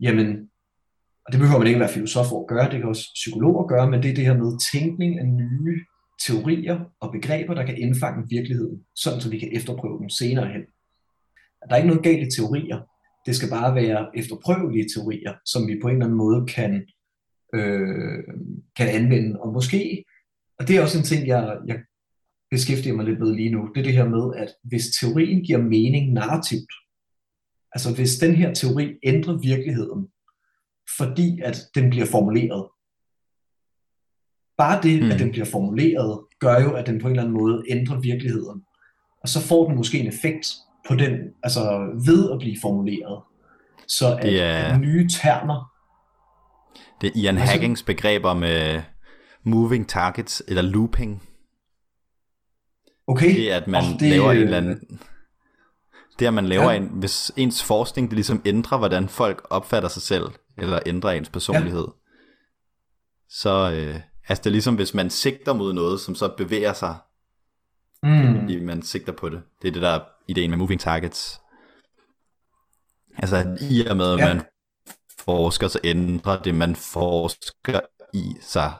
[0.00, 0.50] jamen,
[1.26, 3.90] og det behøver man ikke være filosof for at gøre, det kan også psykologer gøre,
[3.90, 5.80] men det er det her med tænkning af nye
[6.26, 10.62] teorier og begreber, der kan indfange virkeligheden, sådan så vi kan efterprøve dem senere hen.
[11.68, 12.78] Der er ikke noget galt i teorier.
[13.26, 16.86] Det skal bare være efterprøvelige teorier, som vi på en eller anden måde kan,
[17.54, 18.24] øh,
[18.76, 19.40] kan anvende.
[19.40, 20.04] Og måske,
[20.58, 21.78] og det er også en ting, jeg, jeg
[22.50, 25.58] beskæftiger mig lidt med lige nu, det er det her med, at hvis teorien giver
[25.58, 26.72] mening narrativt,
[27.72, 30.08] altså hvis den her teori ændrer virkeligheden,
[30.96, 32.66] fordi at den bliver formuleret,
[34.58, 35.10] bare det, Mm.
[35.10, 38.62] at den bliver formuleret, gør jo, at den på en eller anden måde ændrer virkeligheden.
[39.22, 40.46] og så får den måske en effekt
[40.88, 41.12] på den,
[41.42, 41.60] altså
[42.06, 43.22] ved at blive formuleret.
[43.88, 45.72] Så at, Det er- at nye termer,
[47.00, 48.82] Det er Ian Altså- Hackings begreb om uh,
[49.44, 51.22] moving targets, eller looping.
[53.10, 54.80] Okay, Det er, at man og det, laver en eller anden...
[56.18, 56.76] Det er, at man laver Ja.
[56.76, 56.86] en...
[56.86, 60.24] Hvis ens forskning det ligesom ændrer, hvordan folk opfatter sig selv,
[60.58, 61.86] eller ændrer ens personlighed,
[63.28, 63.70] så...
[63.74, 66.96] Øh, altså det er ligesom, hvis man sigter mod noget, som så bevæger sig,
[68.02, 69.42] Mm, fordi man sigter på det.
[69.62, 71.40] Det er det, der er ideen med moving targets.
[73.18, 74.34] Altså i og med, at Ja.
[74.34, 74.42] man
[75.18, 77.80] forsker, så ændrer det, man forsker
[78.14, 78.72] i sig.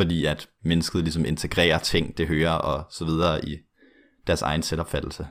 [0.00, 3.58] Fordi at mennesket ligesom integrerer ting, det hører og så videre i
[4.26, 5.26] deres egen selvopfattelse.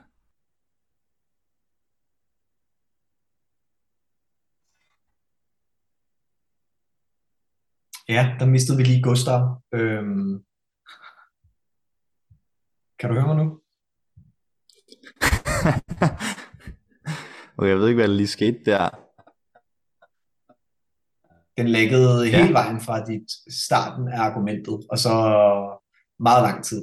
[8.10, 9.62] ja, der mistede vi lige Gustav.
[9.74, 10.44] Øhm,
[13.00, 13.62] kan du høre mig nu?
[17.58, 19.09] og jeg ved ikke, hvad der lige skete der.
[21.60, 22.42] Den læggede Ja.
[22.42, 25.10] hele vejen fra dit starten af argumentet, og så
[26.20, 26.82] meget lang tid.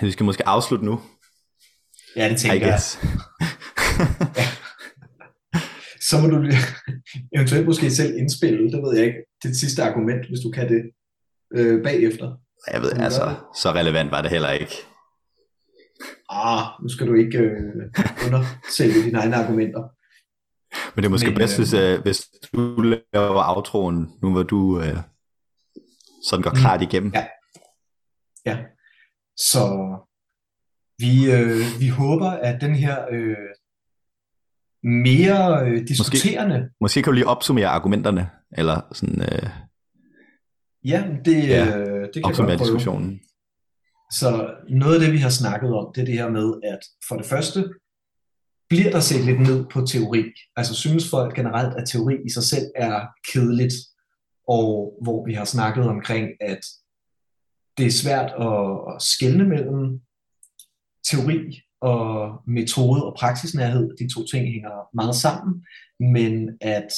[0.00, 1.00] Men vi skal måske afslutte nu,
[2.16, 2.70] Ja, det tænker jeg.
[2.70, 2.98] guess.
[6.08, 6.36] Så må du
[7.36, 10.82] eventuelt måske selv indspille, det ved jeg ikke, det sidste argument, hvis du kan det
[11.54, 12.36] øh, bagefter.
[12.72, 14.74] jeg ved, altså, så relevant var det heller ikke.
[16.30, 17.90] Ah, nu skal du ikke øh,
[18.26, 19.82] undersælge dine egne argumenter.
[20.94, 24.42] Men det er måske Men, bedst, øh, hvis, øh, hvis du laver outroen, nu hvor
[24.42, 24.96] du øh,
[26.28, 26.56] sådan går Mm.
[26.56, 27.12] klart igennem.
[27.14, 27.26] Ja.
[28.46, 28.58] Ja.
[29.36, 29.64] Så
[30.98, 33.36] vi, øh, vi håber, at den her øh,
[34.82, 39.48] mere øh, diskuterende, Måske kan du lige opsummere argumenterne, eller sådan øh,
[40.84, 43.20] ja, det, Ja, øh, det kan jeg godt diskussionen.
[44.12, 46.78] Så noget af det, vi har snakket om, det er det her med, at
[47.08, 47.68] for det første
[48.74, 50.24] bliver der set lidt ned på teori.
[50.56, 53.74] Altså synes folk generelt, at teori i sig selv er kedeligt,
[54.48, 56.60] og hvor vi har snakket omkring, at
[57.78, 60.00] det er svært at, at skelne mellem
[61.10, 63.96] teori og metode og praksisnærhed.
[63.96, 65.64] De to ting hænger meget sammen,
[66.00, 66.92] men at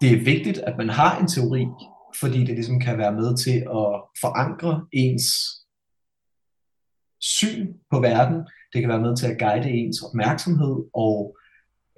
[0.00, 1.66] det er vigtigt, at man har en teori,
[2.20, 5.24] fordi det ligesom kan være med til at forankre ens
[7.22, 8.46] syn på verden.
[8.72, 11.36] Det kan være med til at guide ens opmærksomhed, og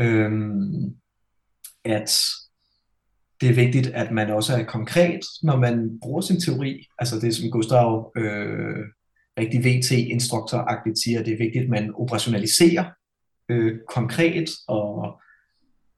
[0.00, 0.96] øhm,
[1.84, 2.10] at
[3.40, 6.86] det er vigtigt, at man også er konkret, når man bruger sin teori.
[6.98, 8.84] Altså det, som Gustav øh,
[9.38, 12.84] rigtig VT-instruktoragtigt siger, det er vigtigt, at man operationaliserer
[13.48, 15.20] øh, konkret, og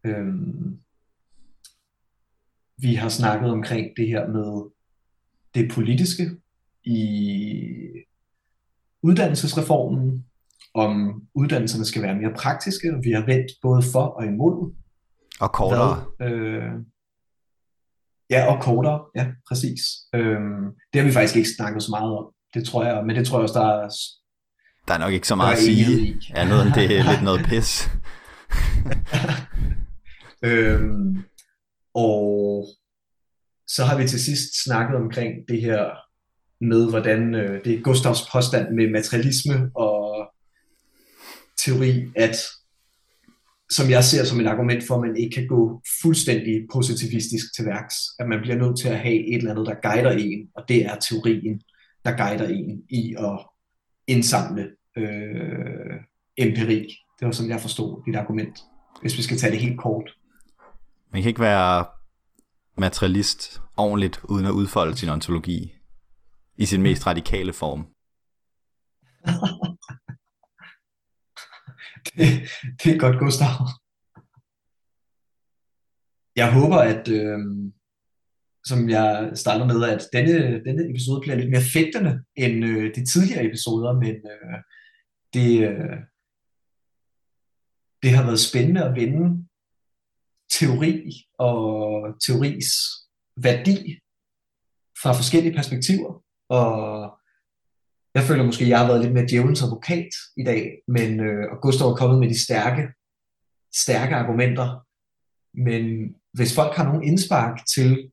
[0.05, 0.35] øh,
[2.79, 4.71] vi har snakket omkring det her med
[5.55, 6.31] det politiske
[6.85, 6.99] i
[9.07, 10.25] uddannelsesreformen,
[10.75, 14.75] om uddannelserne skal være mere praktiske, og vi har vendt både for og imod.
[15.41, 16.05] Og kortere.
[16.17, 16.73] Hvad, øh,
[18.31, 19.81] ja, og kortere, ja, præcis.
[20.15, 23.27] Øhm, det har vi faktisk ikke snakket så meget om, det tror jeg, men det
[23.27, 23.89] tror jeg også, der er,
[24.89, 26.17] Der er nok ikke så meget at sige, i.
[26.41, 27.71] andet end det er lidt noget pis.
[30.43, 31.25] Øhm,
[31.95, 32.67] og
[33.69, 36.06] så har vi til sidst snakket omkring det her
[36.61, 40.29] med, hvordan øh, det er Gustavs påstand med materialisme og
[41.59, 42.37] teori, at
[43.71, 47.67] som jeg ser som et argument for, at man ikke kan gå fuldstændig positivistisk til
[47.67, 47.95] værks.
[48.19, 50.87] At man bliver nødt til at have et eller andet, der guider en, og det
[50.87, 51.61] er teorien,
[52.05, 53.47] der guider en i at
[54.07, 55.97] indsamle øh,
[56.37, 56.97] empiri.
[57.21, 58.59] Det var sådan, jeg forstod dit argument,
[59.01, 60.11] hvis vi skal tage det helt kort.
[61.13, 61.85] Man kan ikke være
[62.79, 65.76] materialist ordentligt, uden at udfolde sin ontologi
[66.59, 67.81] i sin mest radikale form.
[72.07, 72.27] det,
[72.83, 73.55] det er godt, Gustav.
[76.37, 77.39] Jeg håber, at øh,
[78.65, 83.05] som jeg starter med, at denne, denne episode bliver lidt mere fægtende end øh, de
[83.13, 84.59] tidligere episoder, men øh,
[85.35, 85.99] det, øh,
[88.03, 89.47] det har været spændende at vende
[90.51, 91.61] teori og
[92.27, 92.69] teoris
[93.37, 94.01] værdi
[95.03, 97.13] fra forskellige perspektiver, og
[98.15, 101.53] jeg føler måske, at jeg har været lidt mere djævelens advokat i dag, men øh,
[101.53, 102.83] og Gustav er kommet med de stærke,
[103.75, 104.87] stærke argumenter.
[105.55, 108.11] Men hvis folk har nogen indspark til,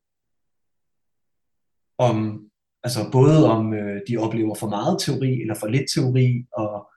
[1.98, 2.46] om,
[2.84, 6.90] altså både om øh, de oplever for meget teori eller for lidt teori, og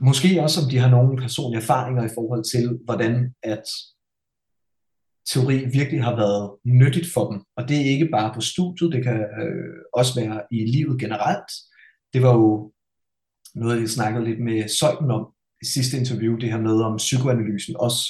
[0.00, 3.64] måske også om de har nogle personlige erfaringer i forhold til, hvordan at
[5.32, 7.40] teori virkelig har været nyttigt for dem.
[7.56, 11.50] Og det er ikke bare på studiet, det kan øh, også være i livet generelt.
[12.12, 12.72] Det var jo
[13.54, 15.26] noget, jeg snakkede lidt med Søjten om
[15.62, 18.04] i sidste interview, det her med, om psykoanalysen også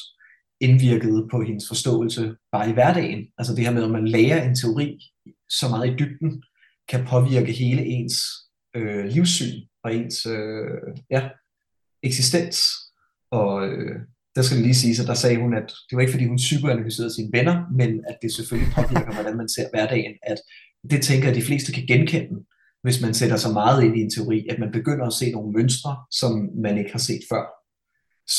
[0.61, 3.27] indvirkede på hendes forståelse bare i hverdagen.
[3.39, 4.99] Altså det her med, at man lærer en teori
[5.51, 6.43] så meget i dybden,
[6.89, 8.15] kan påvirke hele ens
[8.75, 11.29] øh, livssyn og ens øh, ja,
[12.03, 12.59] eksistens.
[13.31, 14.01] Og øh,
[14.39, 16.45] der skal det lige sige, så der sagde hun, at det var ikke fordi hun
[16.47, 20.39] psykoanalyserede sine venner, men at det selvfølgelig påvirker, hvordan man ser hverdagen, at
[20.91, 22.37] det tænker at de fleste kan genkende,
[22.83, 25.53] hvis man sætter sig meget ind i en teori, at man begynder at se nogle
[25.53, 26.33] mønstre, som
[26.65, 27.45] man ikke har set før.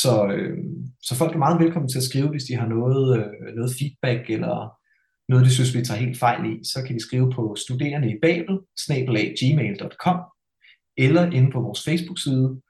[0.02, 0.58] Så, øh,
[1.02, 4.30] så folk er meget velkommen til at skrive, hvis de har noget, øh, noget feedback
[4.30, 4.56] eller
[5.30, 8.18] noget, de synes, vi tager helt fejl i, så kan de skrive på studerende i
[8.22, 8.54] babel,
[9.40, 10.18] gmail.com,
[10.96, 12.60] eller inde på vores Facebook-side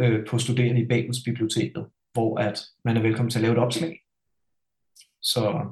[0.00, 3.58] øh, på studerende i Babels biblioteket, hvor at man er velkommen til at lave et
[3.58, 4.00] opslag.
[5.20, 5.70] Så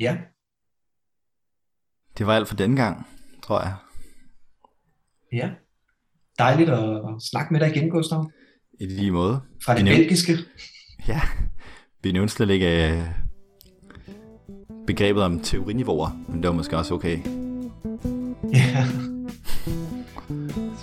[0.00, 0.16] ja.
[2.18, 3.06] Det var alt for denne gang,
[3.42, 3.74] tror jeg.
[5.32, 5.50] Ja.
[6.38, 7.00] Dejligt at
[7.30, 8.30] snakke med dig igen, Gustav.
[8.80, 9.40] I lige måde.
[9.64, 10.32] Fra det belgiske.
[11.08, 11.20] Ja,
[12.02, 13.08] vi nævnte slet ikke uh,
[14.86, 17.18] begrebet om teoriniveauer, men det var måske også okay.
[18.54, 18.86] Ja.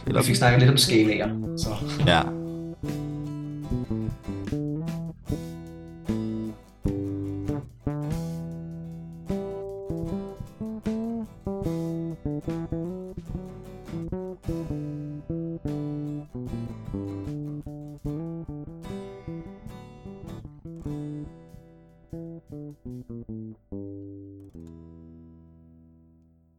[0.06, 1.70] Vi fik snakket lidt om skalaer, så.
[2.08, 2.41] Ja,
[3.72, 4.41] Thank you.